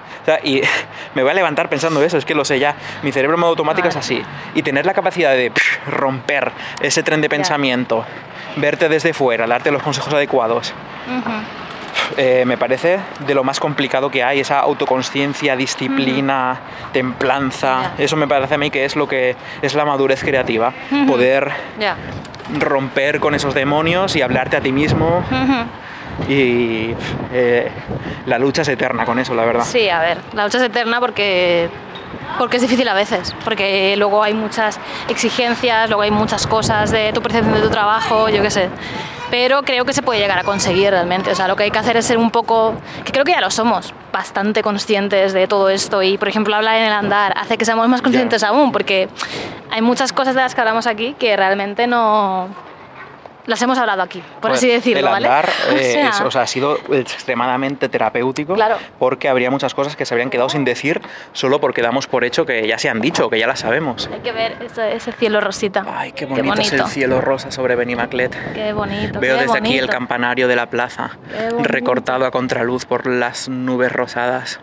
y 0.44 0.62
me 1.16 1.24
voy 1.24 1.32
a 1.32 1.34
levantar 1.34 1.70
pensando 1.70 2.04
eso, 2.04 2.20
es 2.20 2.26
que 2.26 2.36
lo 2.36 2.46
sé 2.46 2.60
ya, 2.60 2.76
mi 3.02 3.12
cerebro 3.12 3.36
en 3.36 3.42
modo 3.42 3.50
automático 3.52 3.88
es 3.88 3.96
así. 3.96 4.22
Y 4.54 4.62
tener 4.62 4.86
la 4.86 4.94
capacidad 4.94 5.32
de 5.32 5.52
romper 5.88 6.52
ese 6.82 7.02
tren 7.02 7.20
de 7.20 7.30
pensamiento, 7.30 8.06
verte 8.58 8.88
desde 8.88 9.14
fuera, 9.14 9.48
darte 9.48 9.72
los 9.72 9.82
consejos 9.82 10.14
adecuados. 10.14 10.72
Eh, 12.18 12.44
me 12.46 12.58
parece 12.58 13.00
de 13.26 13.34
lo 13.34 13.44
más 13.44 13.60
complicado 13.60 14.10
que 14.10 14.24
hay, 14.24 14.40
esa 14.40 14.60
autoconsciencia, 14.60 15.56
disciplina, 15.56 16.60
templanza. 16.92 17.94
Eso 17.98 18.16
me 18.16 18.28
parece 18.28 18.56
a 18.56 18.58
mí 18.58 18.70
que 18.70 18.86
es 18.86 18.96
lo 18.96 19.08
que 19.08 19.36
es 19.62 19.74
la 19.76 19.86
madurez 19.86 20.24
creativa. 20.24 20.74
Poder 21.08 21.52
romper 22.60 23.20
con 23.20 23.36
esos 23.36 23.54
demonios 23.54 24.16
y 24.16 24.22
hablarte 24.22 24.58
a 24.58 24.62
ti 24.62 24.72
mismo. 24.72 25.24
Y 26.30 26.96
eh, 27.34 27.70
la 28.26 28.40
lucha 28.40 28.62
es 28.62 28.70
eterna 28.70 29.06
con 29.06 29.20
eso, 29.20 29.36
la 29.36 29.44
verdad. 29.44 29.66
Sí, 29.66 29.90
a 29.90 30.00
ver, 30.00 30.20
la 30.34 30.46
lucha 30.46 30.60
es 30.60 30.64
eterna 30.64 31.00
porque 31.00 31.70
porque 32.38 32.58
es 32.58 32.62
difícil 32.62 32.88
a 32.88 32.94
veces, 32.94 33.36
porque 33.44 33.96
luego 33.98 34.24
hay 34.24 34.34
muchas 34.34 34.80
exigencias, 35.10 35.90
luego 35.90 36.02
hay 36.02 36.12
muchas 36.12 36.48
cosas 36.48 36.92
de 36.92 37.14
tu 37.14 37.22
percepción 37.22 37.54
de 37.54 37.62
tu 37.62 37.70
trabajo, 37.70 38.30
yo 38.30 38.42
qué 38.42 38.50
sé 38.50 38.70
pero 39.30 39.64
creo 39.64 39.86
que 39.86 39.94
se 39.94 40.02
puede 40.02 40.20
llegar 40.20 40.40
a 40.40 40.44
conseguir 40.44 40.92
realmente. 40.92 41.32
O 41.32 41.36
sea, 41.36 41.48
lo 41.48 41.56
que 41.56 41.64
hay 41.64 41.72
que 41.72 41.80
hacer 41.80 41.98
es 41.98 42.06
ser 42.06 42.18
un 42.18 42.32
poco, 42.32 42.76
que 43.04 43.12
creo 43.12 43.24
que 43.26 43.32
ya 43.32 43.42
lo 43.42 43.52
somos, 43.52 43.94
bastante 44.12 44.64
conscientes 44.64 45.34
de 45.34 45.48
todo 45.48 45.70
esto 45.70 46.02
y, 46.02 46.18
por 46.18 46.28
ejemplo, 46.28 46.56
hablar 46.56 46.78
en 46.78 46.86
el 46.86 46.94
andar 46.94 47.34
hace 47.38 47.58
que 47.58 47.66
seamos 47.66 47.88
más 47.88 48.02
conscientes 48.02 48.44
aún, 48.44 48.72
porque 48.72 49.10
hay 49.72 49.82
muchas 49.82 50.14
cosas 50.14 50.36
de 50.36 50.42
las 50.42 50.56
que 50.56 50.62
hablamos 50.62 50.88
aquí 50.88 51.16
que 51.20 51.36
realmente 51.36 51.88
no 51.88 52.50
las 53.46 53.62
hemos 53.62 53.78
hablado 53.78 54.02
aquí, 54.02 54.24
por 54.42 54.52
así 54.52 54.68
decirlo, 54.68 55.00
el 55.00 55.06
¿vale? 55.06 55.28
Andar, 55.28 55.50
eh, 55.72 56.10
o, 56.24 56.32
sea, 56.32 56.42
ha 56.42 56.48
sido 56.48 56.78
extremadamente 56.92 57.90
terapéutico 57.90 58.54
claro. 58.56 58.78
porque 59.00 59.30
habría 59.30 59.52
muchas 59.52 59.74
cosas 59.74 59.96
que 59.96 60.06
se 60.06 60.14
habrían 60.14 60.30
quedado 60.30 60.50
sin 60.50 60.66
decir 60.66 61.02
solo 61.34 61.60
porque 61.60 61.82
damos 61.82 62.08
por 62.08 62.24
hecho 62.24 62.46
que 62.46 62.68
ya 62.68 62.78
se 62.78 62.90
han 62.90 63.02
dicho, 63.02 63.30
que 63.30 63.40
ya 63.40 63.48
las 63.48 63.60
sabemos. 63.60 64.10
Hay 64.12 64.20
que 64.20 64.32
ver 64.32 64.58
ese, 64.62 65.12
cielo 65.12 65.42
rosita. 65.42 65.86
Ay, 65.88 66.12
qué 66.12 66.26
bonito, 66.26 66.62
es 66.62 66.74
el 66.74 66.86
cielo 66.88 67.22
rosa 67.22 67.52
sobre 67.52 67.76
Benimaclet. 67.76 68.54
Qué 68.54 68.74
bonito. 68.74 69.20
Veo 69.20 69.38
desde 69.38 69.58
aquí 69.58 69.78
el 69.78 69.88
campanario 69.88 70.48
de 70.48 70.56
la 70.56 70.70
plaza, 70.70 71.18
recortado 71.60 72.26
a 72.26 72.32
contraluz 72.32 72.86
por 72.86 73.08
las 73.08 73.50
nubes 73.50 73.92
rosadas. 73.92 74.60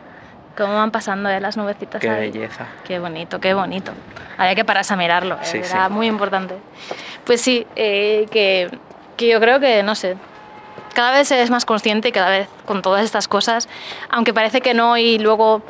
Cómo 0.57 0.75
van 0.75 0.91
pasando 0.91 1.31
eh, 1.31 1.41
las 1.41 1.57
nubecitas. 1.57 2.01
Qué 2.01 2.11
belleza. 2.11 2.67
Qué 2.85 2.99
bonito, 2.99 3.41
qué 3.41 3.55
bonito. 3.55 3.93
Había 4.37 4.55
que 4.55 4.65
pararse 4.65 4.95
a 4.95 4.97
mirarlo, 4.97 5.37
eh, 5.37 5.63
era 5.65 5.89
muy 5.89 6.07
importante. 6.07 6.57
Pues 7.25 7.41
sí, 7.41 7.67
eh, 7.77 8.27
que, 8.31 8.71
que 9.17 9.29
yo 9.29 9.41
creo 9.41 9.61
que, 9.61 9.83
no 9.83 9.95
sé, 9.95 10.17
cada 10.95 11.13
vez 11.13 11.31
es 11.31 11.51
más 11.51 11.65
consciente 11.65 12.09
y 12.09 12.13
cada 12.13 12.31
vez 12.31 12.49
con 12.67 12.83
todas 12.83 13.05
estas 13.05 13.29
cosas, 13.29 13.69
aunque 14.11 14.35
parece 14.35 14.61
que 14.61 14.75
no 14.75 14.97
y 14.99 15.19
luego 15.19 15.63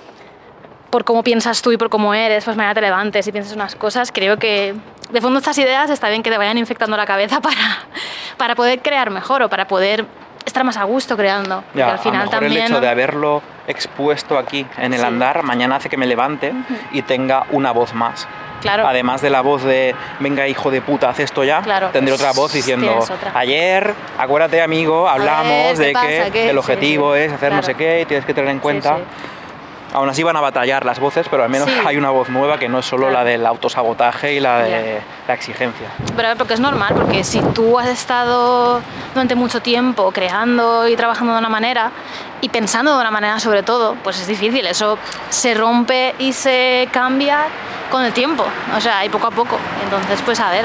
por 0.91 1.05
cómo 1.05 1.22
piensas 1.22 1.62
tú 1.62 1.72
y 1.72 1.76
por 1.76 1.89
cómo 1.89 2.12
eres, 2.12 2.45
pues 2.45 2.57
mañana 2.57 2.74
te 2.74 2.83
levantes 2.83 3.26
y 3.26 3.33
piensas 3.33 3.55
unas 3.55 3.74
cosas, 3.76 4.12
creo 4.12 4.39
que 4.39 4.74
de 5.11 5.20
fondo 5.20 5.39
estas 5.39 5.57
ideas 5.59 5.91
está 5.91 6.09
bien 6.09 6.22
que 6.22 6.30
te 6.30 6.39
vayan 6.39 6.59
infectando 6.59 6.97
la 6.97 7.07
cabeza 7.07 7.41
para, 7.43 7.87
para 8.37 8.55
poder 8.55 8.83
crear 8.83 9.11
mejor 9.11 9.43
o 9.43 9.49
para 9.49 9.66
poder 9.66 10.05
estar 10.45 10.64
más 10.64 10.76
a 10.76 10.84
gusto 10.84 11.16
creando. 11.16 11.64
Ya, 11.74 11.93
al 11.93 11.99
final 11.99 12.30
también... 12.30 12.53
el 12.53 12.70
hecho 12.70 12.80
de 12.80 12.88
haberlo 12.88 13.43
expuesto 13.66 14.38
aquí 14.38 14.66
en 14.78 14.95
el 14.95 15.05
andar, 15.05 15.43
mañana 15.43 15.76
hace 15.76 15.88
que 15.88 15.97
me 15.97 16.07
levante 16.07 16.53
y 16.93 17.03
tenga 17.03 17.47
una 17.51 17.72
voz 17.72 17.95
más. 17.95 18.26
Claro. 18.61 18.86
Además 18.86 19.20
de 19.20 19.30
la 19.30 19.40
voz 19.40 19.64
de 19.64 19.93
venga 20.20 20.47
hijo 20.47 20.70
de 20.70 20.80
puta, 20.80 21.09
haz 21.09 21.18
esto 21.18 21.43
ya, 21.43 21.62
tendré 21.93 22.14
otra 22.14 22.30
voz 22.30 22.53
diciendo 22.53 23.05
ayer, 23.34 23.93
acuérdate 24.16 24.62
amigo, 24.62 25.09
hablamos 25.09 25.78
de 25.78 25.93
que 26.32 26.49
el 26.49 26.59
objetivo 26.59 27.16
es 27.16 27.32
hacer 27.32 27.53
no 27.53 27.62
sé 27.62 27.74
qué 27.74 28.03
y 28.03 28.05
tienes 28.05 28.24
que 28.24 28.34
tener 28.34 28.51
en 28.51 28.61
cuenta 28.61 28.99
Aún 29.93 30.09
así 30.09 30.22
van 30.22 30.36
a 30.36 30.40
batallar 30.40 30.86
las 30.86 30.99
voces, 30.99 31.26
pero 31.30 31.45
al 31.45 31.51
menos 31.51 31.68
hay 31.86 31.97
una 31.97 32.11
voz 32.11 32.30
nueva 32.30 32.59
que 32.59 32.68
no 32.68 32.78
es 32.78 32.86
solo 32.86 33.11
la 33.11 33.24
del 33.24 33.45
autosabotaje 33.45 34.34
y 34.34 34.40
la 34.40 34.62
de 34.62 35.03
la 35.28 35.34
exigencia. 35.34 35.88
Pero 36.16 36.30
porque 36.36 36.55
es 36.55 36.61
normal, 36.61 36.95
porque 36.95 37.24
si 37.24 37.40
tú 37.40 37.78
has 37.78 37.88
estado 37.88 38.80
durante 39.12 39.34
mucho 39.34 39.61
tiempo 39.61 40.11
creando 40.12 40.88
y 40.88 40.97
trabajando 40.97 41.34
de 41.34 41.38
una 41.40 41.51
manera 41.51 41.90
y 42.40 42.49
pensando 42.49 42.95
de 42.95 43.01
una 43.01 43.11
manera 43.11 43.38
sobre 43.38 43.62
todo, 43.62 43.95
pues 44.03 44.18
es 44.18 44.26
difícil. 44.26 44.66
Eso 44.66 44.99
se 45.28 45.55
rompe 45.55 46.14
y 46.18 46.32
se 46.32 46.88
cambia 46.90 47.45
con 47.90 48.03
el 48.05 48.12
tiempo, 48.12 48.45
o 48.74 48.80
sea, 48.80 49.05
y 49.05 49.11
poco 49.11 49.26
a 49.26 49.30
poco. 49.30 49.59
Entonces, 49.84 50.22
pues 50.24 50.40
a 50.40 50.51
ver, 50.51 50.64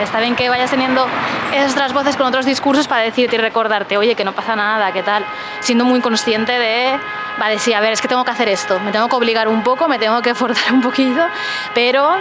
está 0.00 0.20
bien 0.20 0.36
que 0.36 0.48
vayas 0.48 0.70
teniendo 0.70 1.04
esas 1.52 1.72
otras 1.72 1.92
voces 1.92 2.16
con 2.16 2.26
otros 2.26 2.46
discursos 2.46 2.86
para 2.86 3.02
decirte 3.02 3.36
y 3.36 3.38
recordarte, 3.40 3.96
oye, 3.96 4.14
que 4.14 4.24
no 4.24 4.32
pasa 4.32 4.54
nada, 4.54 4.92
qué 4.92 5.02
tal, 5.02 5.24
siendo 5.60 5.84
muy 5.84 6.00
consciente 6.00 6.52
de 6.52 6.98
vale, 7.38 7.58
sí, 7.58 7.72
a 7.72 7.80
ver, 7.80 7.92
es 7.92 8.00
que 8.00 8.08
tengo 8.08 8.24
que 8.24 8.30
hacer 8.30 8.48
esto, 8.48 8.78
me 8.80 8.92
tengo 8.92 9.08
que 9.08 9.16
obligar 9.16 9.48
un 9.48 9.62
poco, 9.62 9.88
me 9.88 9.98
tengo 9.98 10.20
que 10.22 10.34
forzar 10.34 10.72
un 10.72 10.80
poquito, 10.80 11.26
pero... 11.74 12.16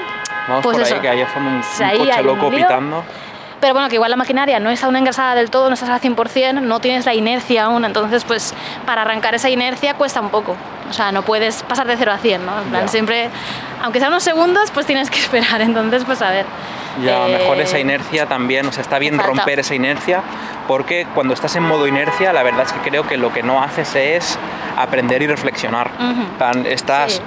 Vamos 0.47 0.63
pues 0.63 0.77
por 0.77 0.85
eso. 0.85 0.95
ahí, 0.95 1.01
que 1.01 1.09
hay 1.09 1.21
un, 1.21 1.45
un 1.45 1.61
coche 1.97 2.23
loco 2.23 2.49
pitando. 2.49 3.03
Pero 3.59 3.73
bueno, 3.73 3.89
que 3.89 3.95
igual 3.95 4.11
la 4.11 4.17
maquinaria 4.17 4.59
no 4.59 4.69
está 4.69 4.85
aún 4.85 4.95
engrasada 4.95 5.35
del 5.35 5.49
todo, 5.49 5.67
no 5.67 5.73
estás 5.73 5.89
al 5.89 5.99
100%, 5.99 6.61
no 6.61 6.79
tienes 6.79 7.05
la 7.05 7.15
inercia 7.15 7.65
aún, 7.65 7.85
entonces 7.85 8.23
pues 8.23 8.53
para 8.85 9.01
arrancar 9.01 9.33
esa 9.35 9.49
inercia 9.49 9.95
cuesta 9.95 10.21
un 10.21 10.29
poco. 10.29 10.55
O 10.89 10.93
sea, 10.93 11.11
no 11.11 11.23
puedes 11.23 11.63
pasar 11.63 11.87
de 11.87 11.97
0 11.97 12.11
a 12.11 12.17
100, 12.17 12.45
¿no? 12.45 12.61
En 12.61 12.69
plan, 12.69 12.87
siempre, 12.89 13.29
aunque 13.81 13.99
sean 13.99 14.11
unos 14.11 14.23
segundos, 14.23 14.71
pues 14.71 14.85
tienes 14.85 15.09
que 15.09 15.19
esperar, 15.19 15.61
entonces 15.61 16.03
pues 16.05 16.21
a 16.21 16.29
ver. 16.29 16.45
Ya, 17.03 17.27
mejor 17.27 17.59
esa 17.59 17.77
eh, 17.77 17.81
inercia 17.81 18.25
también, 18.25 18.65
o 18.65 18.71
sea, 18.71 18.81
está 18.81 18.97
bien 18.97 19.19
romper 19.19 19.59
esa 19.59 19.75
inercia, 19.75 20.23
porque 20.67 21.05
cuando 21.13 21.33
estás 21.33 21.55
en 21.55 21.63
modo 21.63 21.87
inercia, 21.87 22.33
la 22.33 22.43
verdad 22.43 22.65
es 22.65 22.73
que 22.73 22.79
creo 22.79 23.07
que 23.07 23.17
lo 23.17 23.31
que 23.31 23.43
no 23.43 23.61
haces 23.61 23.95
es 23.95 24.39
aprender 24.77 25.21
y 25.21 25.27
reflexionar. 25.27 25.91
Estás 26.65 27.21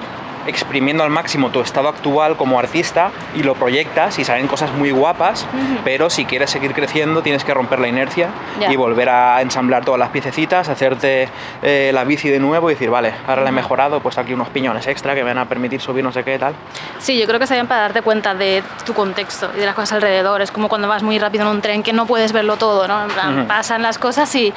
exprimiendo 0.46 1.02
al 1.02 1.10
máximo 1.10 1.50
tu 1.50 1.60
estado 1.60 1.88
actual 1.88 2.36
como 2.36 2.58
artista 2.58 3.10
y 3.34 3.42
lo 3.42 3.54
proyectas 3.54 4.18
y 4.18 4.24
salen 4.24 4.46
cosas 4.46 4.72
muy 4.72 4.90
guapas, 4.90 5.46
pero 5.84 6.10
si 6.10 6.24
quieres 6.24 6.50
seguir 6.50 6.72
creciendo 6.74 7.22
tienes 7.22 7.44
que 7.44 7.54
romper 7.54 7.78
la 7.78 7.88
inercia 7.88 8.28
y 8.68 8.76
volver 8.76 9.08
a 9.08 9.40
ensamblar 9.42 9.84
todas 9.84 9.98
las 9.98 10.10
piececitas, 10.10 10.68
hacerte 10.68 11.28
eh, 11.62 11.90
la 11.92 12.04
bici 12.04 12.28
de 12.28 12.38
nuevo 12.38 12.70
y 12.70 12.74
decir, 12.74 12.90
vale, 12.90 13.12
ahora 13.26 13.42
le 13.42 13.48
he 13.48 13.52
mejorado, 13.52 14.00
pues 14.00 14.18
aquí 14.18 14.32
unos 14.32 14.48
piñones 14.48 14.86
extra 14.86 15.14
que 15.14 15.22
me 15.22 15.30
van 15.30 15.38
a 15.38 15.46
permitir 15.46 15.80
subir 15.80 16.04
no 16.04 16.12
sé 16.12 16.24
qué 16.24 16.38
tal. 16.38 16.54
Sí, 16.98 17.18
yo 17.18 17.26
creo 17.26 17.38
que 17.38 17.44
está 17.44 17.54
bien 17.54 17.66
para 17.66 17.82
darte 17.82 18.02
cuenta 18.02 18.34
de 18.34 18.62
tu 18.84 18.94
contexto 18.94 19.50
y 19.56 19.60
de 19.60 19.66
las 19.66 19.74
cosas 19.74 19.92
alrededor. 19.92 20.40
Es 20.42 20.50
como 20.50 20.68
cuando 20.68 20.88
vas 20.88 21.02
muy 21.02 21.18
rápido 21.18 21.44
en 21.44 21.50
un 21.50 21.60
tren 21.60 21.82
que 21.82 21.92
no 21.92 22.06
puedes 22.06 22.32
verlo 22.32 22.56
todo, 22.56 22.86
¿no? 22.88 23.04
En 23.04 23.10
plan, 23.10 23.46
pasan 23.46 23.82
las 23.82 23.98
cosas 23.98 24.34
y, 24.34 24.52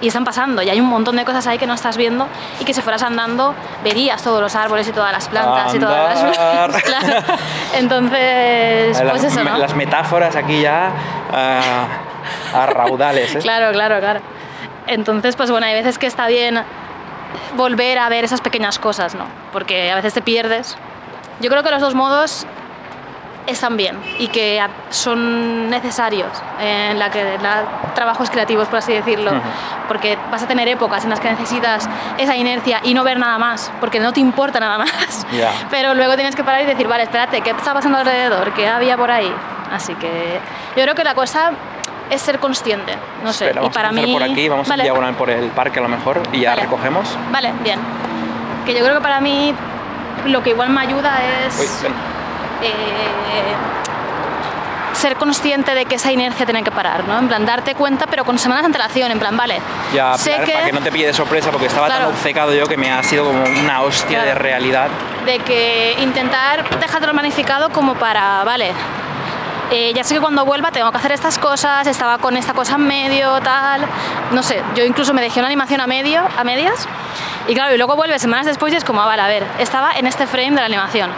y 0.00 0.08
están 0.08 0.24
pasando 0.24 0.62
y 0.62 0.70
hay 0.70 0.80
un 0.80 0.88
montón 0.88 1.16
de 1.16 1.24
cosas 1.24 1.46
ahí 1.46 1.58
que 1.58 1.66
no 1.66 1.74
estás 1.74 1.96
viendo 1.96 2.26
y 2.60 2.64
que 2.64 2.74
si 2.74 2.80
fueras 2.80 3.02
andando 3.02 3.54
verías 3.84 4.22
todos 4.22 4.40
los 4.40 4.54
árboles 4.54 4.88
y 4.88 4.92
todas 4.92 5.12
las 5.12 5.27
plantas 5.30 5.74
y 5.74 5.78
todas 5.78 6.22
las 6.22 6.82
claro. 6.82 7.22
Entonces, 7.74 9.02
pues 9.10 9.24
eso, 9.24 9.44
¿no? 9.44 9.58
Las 9.58 9.74
metáforas 9.74 10.36
aquí 10.36 10.62
ya 10.62 10.90
a 12.54 12.66
raudales. 12.66 13.34
¿eh? 13.34 13.38
Claro, 13.38 13.72
claro, 13.72 13.98
claro. 14.00 14.20
Entonces, 14.86 15.36
pues 15.36 15.50
bueno, 15.50 15.66
hay 15.66 15.74
veces 15.74 15.98
que 15.98 16.06
está 16.06 16.26
bien 16.26 16.62
volver 17.56 17.98
a 17.98 18.08
ver 18.08 18.24
esas 18.24 18.40
pequeñas 18.40 18.78
cosas, 18.78 19.14
¿no? 19.14 19.26
Porque 19.52 19.90
a 19.90 19.94
veces 19.96 20.14
te 20.14 20.22
pierdes. 20.22 20.76
Yo 21.40 21.50
creo 21.50 21.62
que 21.62 21.70
los 21.70 21.80
dos 21.80 21.94
modos 21.94 22.46
están 23.48 23.76
bien 23.76 23.98
y 24.18 24.28
que 24.28 24.62
son 24.90 25.70
necesarios 25.70 26.28
en 26.60 26.98
la 26.98 27.10
que 27.10 27.38
la- 27.42 27.64
trabajos 27.94 28.30
creativos, 28.30 28.68
por 28.68 28.78
así 28.78 28.92
decirlo, 28.92 29.32
porque 29.88 30.16
vas 30.30 30.42
a 30.42 30.46
tener 30.46 30.68
épocas 30.68 31.02
en 31.04 31.10
las 31.10 31.18
que 31.18 31.30
necesitas 31.30 31.88
esa 32.18 32.36
inercia 32.36 32.80
y 32.84 32.94
no 32.94 33.02
ver 33.04 33.18
nada 33.18 33.38
más, 33.38 33.72
porque 33.80 33.98
no 34.00 34.12
te 34.12 34.20
importa 34.20 34.60
nada 34.60 34.78
más. 34.84 35.26
Pero 35.70 35.94
luego 35.94 36.14
tienes 36.14 36.36
que 36.36 36.44
parar 36.44 36.62
y 36.62 36.66
decir, 36.66 36.86
vale, 36.86 37.04
espérate, 37.04 37.40
¿qué 37.40 37.50
está 37.50 37.72
pasando 37.74 37.98
alrededor? 37.98 38.52
¿Qué 38.52 38.68
había 38.68 38.96
por 38.96 39.10
ahí? 39.10 39.32
Así 39.72 39.94
que 39.94 40.38
yo 40.76 40.82
creo 40.82 40.94
que 40.94 41.04
la 41.04 41.14
cosa 41.14 41.50
es 42.10 42.20
ser 42.22 42.38
consciente, 42.38 42.94
no 43.24 43.32
sé. 43.32 43.46
Espera, 43.46 43.60
y 43.60 43.64
vamos 43.64 43.74
para 43.74 43.88
a 43.88 43.92
mí 43.92 44.12
por 44.12 44.22
aquí, 44.22 44.48
vamos 44.48 44.68
Vale. 44.68 44.82
a 44.82 44.84
diagonal 44.84 45.14
por 45.14 45.30
el 45.30 45.48
parque 45.50 45.78
a 45.78 45.82
lo 45.82 45.88
mejor 45.88 46.22
y 46.32 46.40
ya 46.40 46.50
Vale. 46.50 46.62
recogemos. 46.62 47.16
Vale, 47.32 47.52
bien. 47.64 47.78
Que 48.64 48.74
yo 48.74 48.82
creo 48.84 48.94
que 48.96 49.02
para 49.02 49.20
mí 49.20 49.54
lo 50.26 50.42
que 50.42 50.50
igual 50.50 50.70
me 50.70 50.80
ayuda 50.82 51.18
es 51.46 51.58
Uy. 51.82 51.88
Eh, 52.62 53.54
ser 54.94 55.14
consciente 55.16 55.74
de 55.74 55.84
que 55.86 55.94
esa 55.94 56.10
inercia 56.10 56.44
tiene 56.44 56.64
que 56.64 56.72
parar, 56.72 57.04
¿no? 57.06 57.18
En 57.18 57.28
plan, 57.28 57.46
darte 57.46 57.74
cuenta, 57.76 58.06
pero 58.08 58.24
con 58.24 58.36
semanas 58.38 58.62
de 58.62 58.66
antelación, 58.66 59.12
en 59.12 59.18
plan, 59.20 59.36
vale, 59.36 59.60
Ya, 59.94 60.18
sé 60.18 60.32
para, 60.32 60.44
que, 60.44 60.52
para 60.52 60.64
que 60.66 60.72
no 60.72 60.80
te 60.80 60.90
pille 60.90 61.06
de 61.06 61.12
sorpresa 61.14 61.50
porque 61.52 61.66
estaba 61.66 61.86
Claro. 61.86 62.06
tan 62.06 62.14
obcecado 62.14 62.52
yo 62.52 62.66
que 62.66 62.76
me 62.76 62.90
ha 62.90 63.02
sido 63.04 63.24
como 63.24 63.44
una 63.44 63.82
hostia 63.82 64.22
Claro. 64.22 64.26
de 64.26 64.34
realidad. 64.34 64.88
de 65.24 65.38
que 65.40 65.94
intentar 66.00 66.68
dejártelo 66.80 67.12
planificado 67.12 67.68
como 67.70 67.94
para, 67.94 68.42
vale, 68.44 68.72
eh, 69.70 69.92
ya 69.94 70.02
sé 70.02 70.14
que 70.14 70.20
cuando 70.20 70.44
vuelva 70.46 70.70
tengo 70.72 70.90
que 70.90 70.96
hacer 70.96 71.12
estas 71.12 71.38
cosas, 71.38 71.86
estaba 71.86 72.16
con 72.18 72.36
esta 72.38 72.54
cosa 72.54 72.76
en 72.76 72.86
medio, 72.86 73.38
tal, 73.42 73.82
no 74.32 74.42
sé, 74.42 74.62
yo 74.74 74.84
incluso 74.84 75.12
me 75.12 75.20
dejé 75.20 75.38
una 75.40 75.48
animación 75.48 75.80
a 75.82 75.86
medio, 75.86 76.22
a 76.36 76.42
medias, 76.44 76.88
y 77.46 77.54
claro, 77.54 77.74
y 77.74 77.76
luego 77.76 77.94
vuelves 77.94 78.22
semanas 78.22 78.46
después 78.46 78.72
y 78.72 78.76
es 78.76 78.84
como, 78.84 79.02
ah, 79.02 79.06
vale, 79.06 79.20
a 79.22 79.28
ver, 79.28 79.44
estaba 79.58 79.92
en 79.92 80.06
este 80.06 80.26
frame 80.26 80.50
de 80.52 80.56
la 80.60 80.64
animación. 80.66 81.10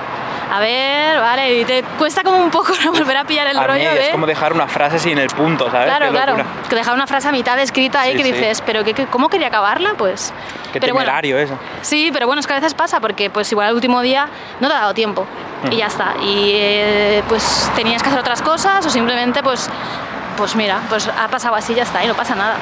A 0.52 0.58
ver, 0.58 1.20
vale, 1.20 1.60
y 1.60 1.64
te 1.64 1.82
cuesta 1.98 2.22
como 2.22 2.38
un 2.38 2.50
poco 2.50 2.72
volver 2.92 3.16
a 3.16 3.24
pillar 3.24 3.46
el 3.46 3.56
a 3.56 3.60
mí 3.60 3.66
rollo 3.66 3.90
es 3.92 4.08
como 4.10 4.26
dejar 4.26 4.52
una 4.52 4.66
frase 4.66 4.98
sin 4.98 5.16
el 5.18 5.28
punto, 5.28 5.70
¿sabes? 5.70 5.86
Claro, 5.86 6.10
claro. 6.10 6.36
Que 6.68 6.74
dejar 6.74 6.94
una 6.94 7.06
frase 7.06 7.28
a 7.28 7.32
mitad 7.32 7.58
escrita 7.60 8.00
ahí 8.00 8.12
Sí, 8.12 8.16
que 8.18 8.24
sí. 8.24 8.32
dices, 8.32 8.62
pero 8.66 8.82
¿qué, 8.84 8.92
qué- 8.94 9.06
¿cómo 9.06 9.28
quería 9.28 9.46
acabarla? 9.48 9.94
Pues... 9.96 10.32
Qué 10.72 10.80
pero 10.80 10.94
bueno, 10.94 11.06
temerario 11.06 11.38
eso. 11.38 11.58
Sí, 11.82 12.10
pero 12.12 12.26
bueno, 12.26 12.40
es 12.40 12.46
que 12.46 12.52
a 12.52 12.56
veces 12.56 12.74
pasa 12.74 13.00
porque 13.00 13.28
pues 13.30 13.50
igual 13.52 13.68
el 13.68 13.74
último 13.74 14.00
día 14.02 14.28
no 14.60 14.68
te 14.68 14.74
ha 14.74 14.78
dado 14.80 14.94
tiempo 14.94 15.26
y 15.70 15.76
ya 15.76 15.86
está. 15.86 16.14
Y 16.22 16.52
eh, 16.54 17.22
pues 17.28 17.70
tenías 17.76 18.02
que 18.02 18.08
hacer 18.08 18.20
otras 18.20 18.40
cosas 18.42 18.84
o 18.86 18.90
simplemente 18.90 19.42
pues, 19.42 19.68
pues 20.36 20.54
mira, 20.56 20.80
pues 20.88 21.08
ha 21.08 21.28
pasado 21.28 21.54
así 21.56 21.72
y 21.72 21.76
ya 21.76 21.82
está 21.82 22.04
y 22.04 22.06
no 22.08 22.14
pasa 22.14 22.34
nada. 22.36 22.54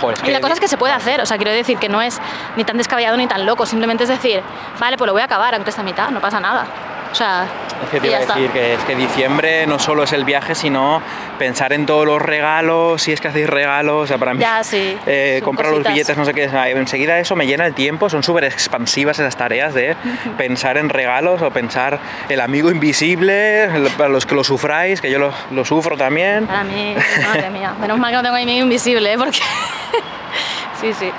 Joder, 0.00 0.18
Y 0.26 0.30
la 0.30 0.40
cosa 0.40 0.54
es 0.54 0.60
que 0.60 0.66
se 0.68 0.76
puede 0.78 0.94
hacer, 0.94 1.20
o 1.20 1.26
sea, 1.26 1.36
quiero 1.36 1.52
decir 1.52 1.76
que 1.78 1.88
no 1.88 2.00
es 2.02 2.18
ni 2.56 2.64
tan 2.64 2.76
descabellado 2.78 3.16
ni 3.18 3.26
tan 3.26 3.44
loco, 3.46 3.66
simplemente 3.66 4.04
es 4.04 4.08
decir, 4.08 4.42
vale, 4.80 4.96
pues 4.96 5.06
lo 5.06 5.12
voy 5.12 5.22
a 5.22 5.26
acabar 5.26 5.54
aunque 5.54 5.70
esta 5.70 5.82
mitad, 5.82 6.08
no 6.08 6.20
pasa 6.20 6.40
nada. 6.40 6.64
O 7.12 7.14
sea, 7.14 7.46
Es 7.84 7.90
que 7.90 8.00
te 8.00 8.06
iba 8.06 8.16
a 8.16 8.20
está. 8.20 8.34
decir 8.34 8.50
que 8.50 8.74
es 8.74 8.80
que 8.84 8.96
diciembre 8.96 9.66
no 9.66 9.78
solo 9.78 10.02
es 10.04 10.12
el 10.12 10.24
viaje, 10.24 10.54
sino 10.54 11.02
pensar 11.38 11.72
en 11.74 11.84
todos 11.84 12.06
los 12.06 12.22
regalos, 12.22 13.02
si 13.02 13.12
es 13.12 13.20
que 13.20 13.28
hacéis 13.28 13.48
regalos, 13.50 14.04
o 14.04 14.06
sea, 14.06 14.16
para 14.18 14.32
mí 14.32 14.40
Ya, 14.40 14.64
sí, 14.64 14.96
eh, 15.06 15.40
comprar 15.44 15.70
los 15.72 15.84
billetes, 15.86 16.16
no 16.16 16.24
sé 16.24 16.32
qué, 16.32 16.44
enseguida 16.44 17.18
eso 17.18 17.36
me 17.36 17.46
llena 17.46 17.66
el 17.66 17.74
tiempo, 17.74 18.08
son 18.08 18.22
súper 18.22 18.44
expansivas 18.44 19.18
esas 19.18 19.36
tareas 19.36 19.74
de 19.74 19.94
pensar 20.38 20.78
en 20.78 20.88
regalos 20.88 21.42
o 21.42 21.50
pensar 21.50 21.98
el 22.30 22.40
amigo 22.40 22.70
invisible, 22.70 23.64
el- 23.64 23.90
para 23.98 24.08
los 24.08 24.24
que 24.24 24.34
lo 24.34 24.42
sufráis, 24.44 25.00
que 25.00 25.10
yo 25.10 25.18
lo, 25.18 25.32
lo 25.50 25.64
sufro 25.64 25.96
también. 25.96 26.46
Para 26.46 26.64
mí, 26.64 26.94
madre 27.26 27.50
mía, 27.50 27.74
menos 27.80 27.98
mal 27.98 28.10
que 28.10 28.16
no 28.16 28.22
tengo 28.22 28.34
medio 28.36 28.62
invisible, 28.62 29.12
¿eh? 29.12 29.18
porque... 29.18 29.40
sí, 30.80 30.92
sí. 30.98 31.10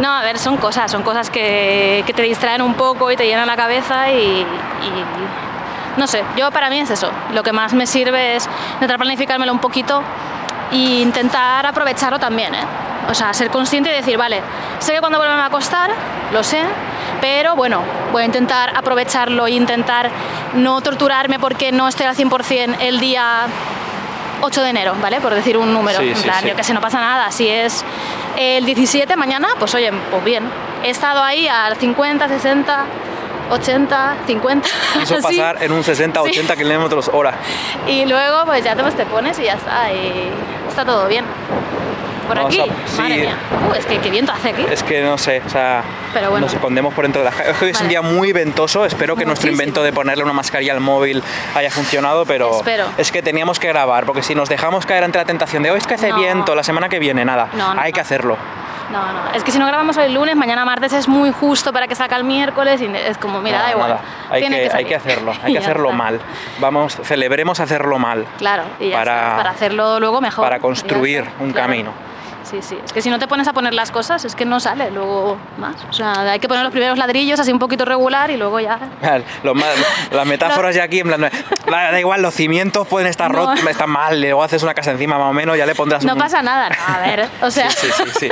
No, 0.00 0.10
a 0.10 0.22
ver, 0.22 0.38
son 0.38 0.56
cosas, 0.56 0.90
son 0.90 1.02
cosas 1.02 1.30
que, 1.30 2.04
te 2.14 2.22
distraen 2.22 2.62
un 2.62 2.74
poco 2.74 3.10
y 3.10 3.16
te 3.16 3.26
llenan 3.26 3.46
la 3.46 3.56
cabeza 3.56 4.10
y, 4.10 4.46
No 5.96 6.06
sé, 6.06 6.24
yo 6.36 6.50
para 6.50 6.70
mí 6.70 6.80
es 6.80 6.90
eso. 6.90 7.10
Lo 7.32 7.42
que 7.42 7.52
más 7.52 7.74
me 7.74 7.86
sirve 7.86 8.36
es 8.36 8.48
intentar 8.74 8.98
planificármelo 8.98 9.52
un 9.52 9.58
poquito 9.58 10.02
e 10.70 11.02
intentar 11.02 11.66
aprovecharlo 11.66 12.18
también, 12.18 12.54
¿eh? 12.54 12.64
O 13.10 13.14
sea, 13.14 13.34
ser 13.34 13.50
consciente 13.50 13.90
y 13.90 13.94
decir, 13.94 14.16
vale, 14.16 14.40
sé 14.78 14.94
que 14.94 15.00
cuando 15.00 15.18
vuelva 15.18 15.44
a 15.44 15.50
costar, 15.50 15.90
lo 16.32 16.42
sé, 16.42 16.62
pero 17.20 17.56
bueno, 17.56 17.82
voy 18.12 18.22
a 18.22 18.26
intentar 18.26 18.76
aprovecharlo 18.76 19.46
e 19.46 19.52
intentar 19.52 20.10
no 20.54 20.80
torturarme 20.80 21.38
porque 21.38 21.72
no 21.72 21.88
estoy 21.88 22.06
al 22.06 22.16
100% 22.16 22.76
el 22.80 23.00
día 23.00 23.46
8 24.42 24.62
de 24.62 24.70
enero, 24.70 24.94
¿vale? 25.00 25.20
Por 25.20 25.34
decir 25.34 25.56
un 25.56 25.72
número. 25.72 25.98
Sí, 26.00 26.08
en 26.08 26.16
sí, 26.16 26.22
plan, 26.24 26.42
sí. 26.42 26.48
yo 26.48 26.56
que 26.56 26.64
sé, 26.64 26.74
no 26.74 26.80
pasa 26.80 27.00
nada. 27.00 27.30
Si 27.30 27.48
es 27.48 27.84
el 28.36 28.64
17 28.64 29.16
mañana, 29.16 29.48
pues 29.58 29.74
oye, 29.74 29.90
pues 30.10 30.24
bien. 30.24 30.44
He 30.82 30.90
estado 30.90 31.22
ahí 31.22 31.46
al 31.48 31.76
50, 31.76 32.28
60, 32.28 32.84
80, 33.50 34.16
50. 34.26 34.68
Eso 35.00 35.18
pasar 35.22 35.62
en 35.62 35.72
un 35.72 35.82
60-80 35.82 36.56
kilómetros 36.56 37.08
hora. 37.12 37.34
Y 37.86 38.04
luego 38.06 38.44
pues 38.44 38.64
ya 38.64 38.74
te, 38.74 38.82
pues, 38.82 38.96
te 38.96 39.06
pones 39.06 39.38
y 39.38 39.44
ya 39.44 39.54
está. 39.54 39.92
Y 39.92 40.30
está 40.68 40.84
todo 40.84 41.06
bien. 41.06 41.24
Por 42.26 42.38
aquí, 42.38 42.62
madre 42.96 43.16
mía. 43.18 43.36
Uh, 43.70 43.74
es 43.74 43.86
que 43.86 43.98
qué 43.98 44.10
viento 44.10 44.32
hace 44.32 44.50
aquí. 44.50 44.64
Es 44.70 44.82
que 44.82 45.02
no 45.02 45.18
sé, 45.18 45.42
o 45.44 45.48
sea, 45.48 45.82
Pero 46.14 46.30
bueno. 46.30 46.46
nos 46.46 46.54
escondemos 46.54 46.94
por 46.94 47.04
dentro 47.04 47.20
de 47.22 47.26
las 47.26 47.34
ca- 47.34 47.44
Es 47.44 47.56
que 47.58 47.64
hoy 47.66 47.70
es 47.72 47.80
un 47.80 47.88
día 47.88 48.02
muy 48.02 48.32
ventoso, 48.32 48.84
espero 48.84 49.16
que 49.16 49.24
nuestro 49.24 49.50
invento 49.50 49.82
de 49.82 49.92
ponerle 49.92 50.24
una 50.24 50.32
mascarilla 50.32 50.72
al 50.72 50.80
móvil 50.80 51.22
haya 51.54 51.70
funcionado, 51.70 52.24
pero 52.24 52.56
Espero. 52.58 52.86
es 52.98 53.10
que 53.12 53.22
teníamos 53.22 53.58
que 53.58 53.68
grabar, 53.68 54.06
porque 54.06 54.22
si 54.22 54.34
nos 54.34 54.48
dejamos 54.48 54.86
caer 54.86 55.04
ante 55.04 55.18
la 55.18 55.24
tentación 55.24 55.62
de 55.62 55.70
hoy 55.70 55.78
es 55.78 55.86
que 55.86 55.94
hace 55.94 56.08
No. 56.10 56.16
viento, 56.16 56.54
la 56.54 56.62
semana 56.62 56.88
que 56.88 56.98
viene, 56.98 57.24
nada, 57.24 57.48
No, 57.54 57.74
no, 57.74 57.80
hay 57.80 57.92
que 57.92 58.00
hacerlo. 58.00 58.36
No, 58.90 59.00
no. 59.10 59.30
Es 59.32 59.42
que 59.42 59.50
si 59.50 59.58
no 59.58 59.66
grabamos 59.66 59.96
hoy 59.96 60.12
lunes, 60.12 60.36
mañana 60.36 60.66
martes 60.66 60.92
es 60.92 61.08
muy 61.08 61.30
justo 61.30 61.72
para 61.72 61.88
que 61.88 61.94
salga 61.94 62.14
el 62.18 62.24
miércoles 62.24 62.78
y 62.82 62.84
es 62.94 63.16
como, 63.16 63.40
mira, 63.40 63.56
Nada, 63.58 63.68
da 63.70 63.74
igual. 63.74 63.88
nada. 63.90 64.00
Hay, 64.30 64.40
Tiene 64.42 64.68
que, 64.68 64.76
hay 64.76 64.84
que 64.84 64.94
hacerlo, 64.94 65.32
hay 65.42 65.52
que 65.54 65.58
hacerlo 65.60 65.86
está. 65.90 65.96
mal. 65.96 66.20
Vamos, 66.60 66.98
celebremos 67.02 67.58
hacerlo 67.60 67.98
mal 67.98 68.26
Claro, 68.36 68.64
y 68.80 68.90
ya 68.90 68.96
Para- 68.98 69.14
está, 69.22 69.36
para 69.38 69.50
hacerlo 69.50 69.98
luego 69.98 70.20
mejor. 70.20 70.44
para 70.44 70.58
construir 70.58 71.24
un 71.40 71.52
claro. 71.52 71.68
camino. 71.68 71.92
Sí, 72.52 72.58
sí. 72.60 72.78
Es 72.84 72.92
que 72.92 73.00
si 73.00 73.08
no 73.08 73.18
te 73.18 73.26
pones 73.26 73.48
a 73.48 73.54
poner 73.54 73.72
las 73.72 73.90
cosas, 73.90 74.24
es 74.26 74.34
que 74.36 74.44
no 74.44 74.60
sale 74.60 74.90
luego 74.90 75.38
más. 75.56 75.74
O 75.88 75.92
sea, 75.94 76.12
hay 76.30 76.38
que 76.38 76.48
poner 76.48 76.62
los 76.62 76.70
primeros 76.70 76.98
ladrillos 76.98 77.40
así 77.40 77.50
un 77.50 77.58
poquito 77.58 77.84
regular 77.86 78.30
y 78.30 78.36
luego 78.36 78.60
ya. 78.60 78.78
Más- 79.42 79.64
las 80.10 80.26
metáforas 80.26 80.74
ya 80.74 80.82
aquí, 80.84 81.00
en 81.00 81.06
plan, 81.08 81.30
da, 81.66 81.98
igual, 81.98 82.20
los 82.20 82.34
cimientos 82.34 82.86
pueden 82.86 83.08
estar 83.08 83.32
No. 83.32 83.46
rotos, 83.46 83.66
están 83.66 83.88
mal, 83.88 84.20
luego 84.20 84.42
haces 84.42 84.62
una 84.62 84.74
casa 84.74 84.90
encima 84.90 85.16
más 85.18 85.30
o 85.30 85.32
menos, 85.32 85.56
ya 85.56 85.64
le 85.64 85.74
pondrás 85.74 86.04
No 86.04 86.12
un... 86.12 86.18
pasa 86.18 86.42
nada, 86.42 86.68
no, 86.68 86.94
a 86.94 86.98
ver. 87.00 87.26
O 87.40 87.50
sea, 87.50 87.70
Sí, 87.70 87.86
sí, 87.90 88.02
sí. 88.04 88.10
sí. 88.20 88.28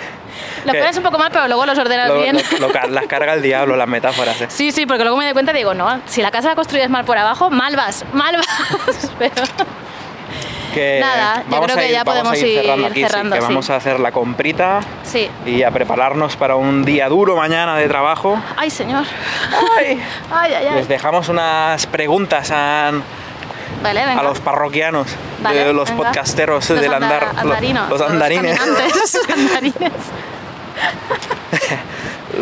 lo 0.64 0.72
que- 0.72 0.78
pones 0.78 0.96
un 0.96 1.02
poco 1.02 1.18
mal, 1.18 1.30
pero 1.32 1.48
luego 1.48 1.66
los 1.66 1.76
ordenas 1.78 2.06
Lo- 2.08 2.20
bien. 2.22 2.36
lo- 2.60 2.68
lo 2.68 2.72
car- 2.72 2.90
las 2.90 3.06
carga 3.06 3.34
el 3.34 3.42
diablo, 3.42 3.74
las 3.74 3.88
metáforas. 3.88 4.40
¿eh? 4.40 4.46
Sí, 4.50 4.70
sí, 4.70 4.86
porque 4.86 5.02
luego 5.02 5.16
me 5.18 5.24
doy 5.24 5.32
cuenta 5.32 5.50
y 5.50 5.56
digo, 5.56 5.74
no, 5.74 6.00
si 6.06 6.22
la 6.22 6.30
casa 6.30 6.48
la 6.50 6.54
construyes 6.54 6.88
mal 6.90 7.04
por 7.04 7.18
abajo, 7.18 7.50
mal 7.50 7.74
vas, 7.74 8.04
mal 8.12 8.36
vas. 8.36 9.10
Pero 9.18 9.34
Que 10.74 11.00
Nada, 11.00 11.42
yo 11.44 11.50
vamos 11.50 11.66
creo 11.66 11.78
a 11.78 11.80
que 11.80 11.88
ir- 11.88 11.92
ya 11.92 12.04
podemos 12.04 12.36
ir 12.42 12.60
cerrando 12.60 12.86
ir 12.86 12.90
aquí, 12.92 13.04
sí, 13.04 13.30
que 13.34 13.40
sí. 13.40 13.46
vamos 13.48 13.70
a 13.70 13.76
hacer 13.76 14.00
la 14.00 14.12
comprita 14.12 14.80
sí. 15.02 15.28
y 15.46 15.62
a 15.62 15.70
prepararnos 15.70 16.36
para 16.36 16.56
un 16.56 16.84
día 16.84 17.08
duro 17.08 17.36
mañana 17.36 17.76
de 17.76 17.88
trabajo. 17.88 18.38
Ay, 18.56 18.68
señor. 18.70 19.04
Ay. 19.78 20.00
Ay, 20.30 20.52
ay, 20.54 20.66
ay. 20.66 20.74
Les 20.76 20.88
dejamos 20.88 21.28
unas 21.30 21.86
preguntas 21.86 22.50
a, 22.50 22.92
Vale, 23.82 24.04
venga. 24.06 24.20
a 24.20 24.22
los 24.22 24.40
parroquianos, 24.40 25.08
Vale, 25.40 25.64
de 25.64 25.72
los 25.72 25.88
venga. 25.88 26.04
podcastteros 26.04 26.68
Los 26.68 26.80
del 26.80 26.92
anda- 26.92 27.06
andar, 27.06 27.34
lo- 27.34 27.40
andarinos, 27.40 27.88
los 27.90 28.00
andarines, 28.02 28.58
caminantes, 28.58 29.14
los 29.14 29.30
andarines. 29.38 29.88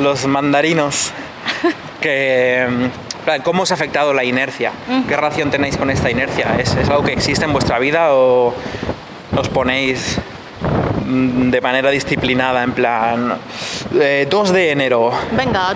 los 0.03 0.27
mandarinos. 0.27 1.13
Que, 2.01 2.67
¿Cómo 3.43 3.63
os 3.65 3.71
ha 3.71 3.75
afectado 3.75 4.13
la 4.15 4.25
inercia? 4.25 4.73
¿Qué 5.09 5.17
relación 5.17 5.51
tenéis 5.51 5.77
con 5.77 5.91
esta 5.91 6.11
inercia? 6.11 6.57
¿Es, 6.59 6.75
es 6.77 6.89
algo 6.89 7.03
que 7.05 7.13
existe 7.13 7.45
en 7.45 7.53
vuestra 7.53 7.79
vida 7.79 8.13
o 8.13 8.55
os 9.37 9.49
ponéis 9.49 10.19
mm, 11.05 11.51
de 11.51 11.61
manera 11.61 11.91
disciplinada 11.91 12.63
en 12.63 12.73
plan 12.73 13.39
eh, 14.01 14.27
2 14.31 14.53
de 14.53 14.71
enero 14.71 15.13
Venga. 15.33 15.73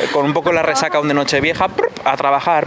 eh, 0.00 0.06
con 0.12 0.24
un 0.26 0.32
poco 0.32 0.52
la 0.52 0.62
resaca 0.62 0.98
aún 0.98 1.08
de 1.08 1.14
Nochevieja 1.14 1.68
a 2.04 2.16
trabajar 2.16 2.66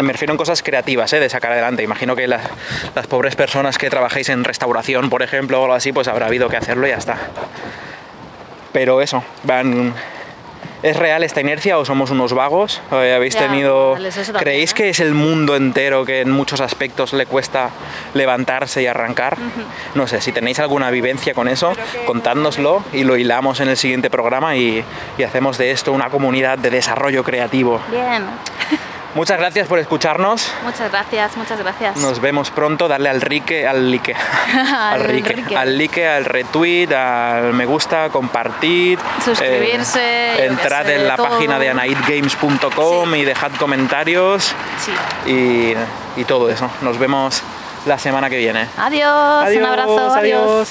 me 0.00 0.12
refiero 0.12 0.32
en 0.32 0.38
cosas 0.38 0.62
creativas 0.62 1.12
¿eh? 1.12 1.20
de 1.20 1.28
sacar 1.28 1.52
adelante 1.52 1.82
imagino 1.82 2.16
que 2.16 2.26
las, 2.26 2.42
las 2.94 3.06
pobres 3.06 3.36
personas 3.36 3.76
que 3.76 3.90
trabajáis 3.90 4.28
en 4.30 4.44
restauración 4.44 5.10
por 5.10 5.22
ejemplo 5.22 5.60
o 5.60 5.64
algo 5.64 5.74
así 5.74 5.92
pues 5.92 6.08
habrá 6.08 6.26
habido 6.26 6.48
que 6.48 6.56
hacerlo 6.56 6.86
y 6.86 6.90
ya 6.90 6.96
está 6.96 7.18
pero 8.72 9.02
eso 9.02 9.22
van 9.42 9.92
¿Es 10.82 10.96
real 10.96 11.22
esta 11.22 11.40
inercia 11.40 11.78
o 11.78 11.84
somos 11.84 12.10
unos 12.10 12.32
vagos? 12.32 12.80
Eh, 12.90 13.12
¿Habéis 13.14 13.34
Ya, 13.34 13.40
tenido... 13.46 13.92
vale, 13.92 14.08
eso 14.08 14.20
también, 14.20 14.42
¿Creéis 14.42 14.72
¿eh? 14.72 14.74
que 14.74 14.88
es 14.88 14.98
el 15.00 15.14
mundo 15.14 15.54
entero 15.54 16.04
que 16.04 16.22
en 16.22 16.30
muchos 16.30 16.60
aspectos 16.60 17.12
le 17.12 17.26
cuesta 17.26 17.70
levantarse 18.14 18.82
y 18.82 18.86
arrancar? 18.88 19.36
No 19.94 20.06
sé, 20.08 20.20
si 20.20 20.32
tenéis 20.32 20.58
alguna 20.58 20.90
vivencia 20.90 21.34
con 21.34 21.46
eso, 21.46 21.72
contádnoslo 22.06 22.82
y 22.92 23.04
lo 23.04 23.16
hilamos 23.16 23.60
en 23.60 23.68
el 23.68 23.76
siguiente 23.76 24.10
programa 24.10 24.56
y, 24.56 24.84
y 25.18 25.22
hacemos 25.22 25.56
de 25.56 25.70
esto 25.70 25.92
una 25.92 26.10
comunidad 26.10 26.58
de 26.58 26.70
desarrollo 26.70 27.22
creativo. 27.22 27.80
Bien. 27.90 28.24
Muchas 29.14 29.38
gracias 29.38 29.68
por 29.68 29.78
escucharnos. 29.78 30.50
Muchas 30.64 30.90
gracias, 30.90 31.36
muchas 31.36 31.58
gracias. 31.58 31.96
Nos 31.98 32.20
vemos 32.20 32.50
pronto. 32.50 32.88
Darle 32.88 33.10
al 33.10 33.20
like, 33.20 33.66
al 33.66 33.90
like, 33.90 34.14
Al 34.90 35.06
like, 35.06 35.36
like. 35.36 35.56
al 35.56 35.76
like, 35.78 36.06
al 36.08 36.24
retweet, 36.24 36.92
al 36.92 37.52
me 37.52 37.66
gusta, 37.66 38.08
compartid. 38.08 38.98
Suscribirse, 39.22 40.00
eh, 40.00 40.30
yo 40.32 40.36
qué 40.38 40.46
entrad 40.46 40.86
sé, 40.86 40.94
en 40.94 41.08
la 41.08 41.16
todo. 41.16 41.28
página 41.28 41.58
de 41.58 41.68
anaidgames.com 41.70 43.14
y 43.14 43.24
dejad 43.24 43.50
comentarios 43.58 44.54
Sí. 44.80 44.92
y, 45.30 46.20
y 46.20 46.24
todo 46.24 46.48
eso. 46.48 46.70
Nos 46.80 46.98
vemos 46.98 47.42
la 47.84 47.98
semana 47.98 48.30
que 48.30 48.38
viene. 48.38 48.66
Adiós, 48.78 49.48
un 49.54 49.64
abrazo, 49.66 50.12
adiós. 50.14 50.70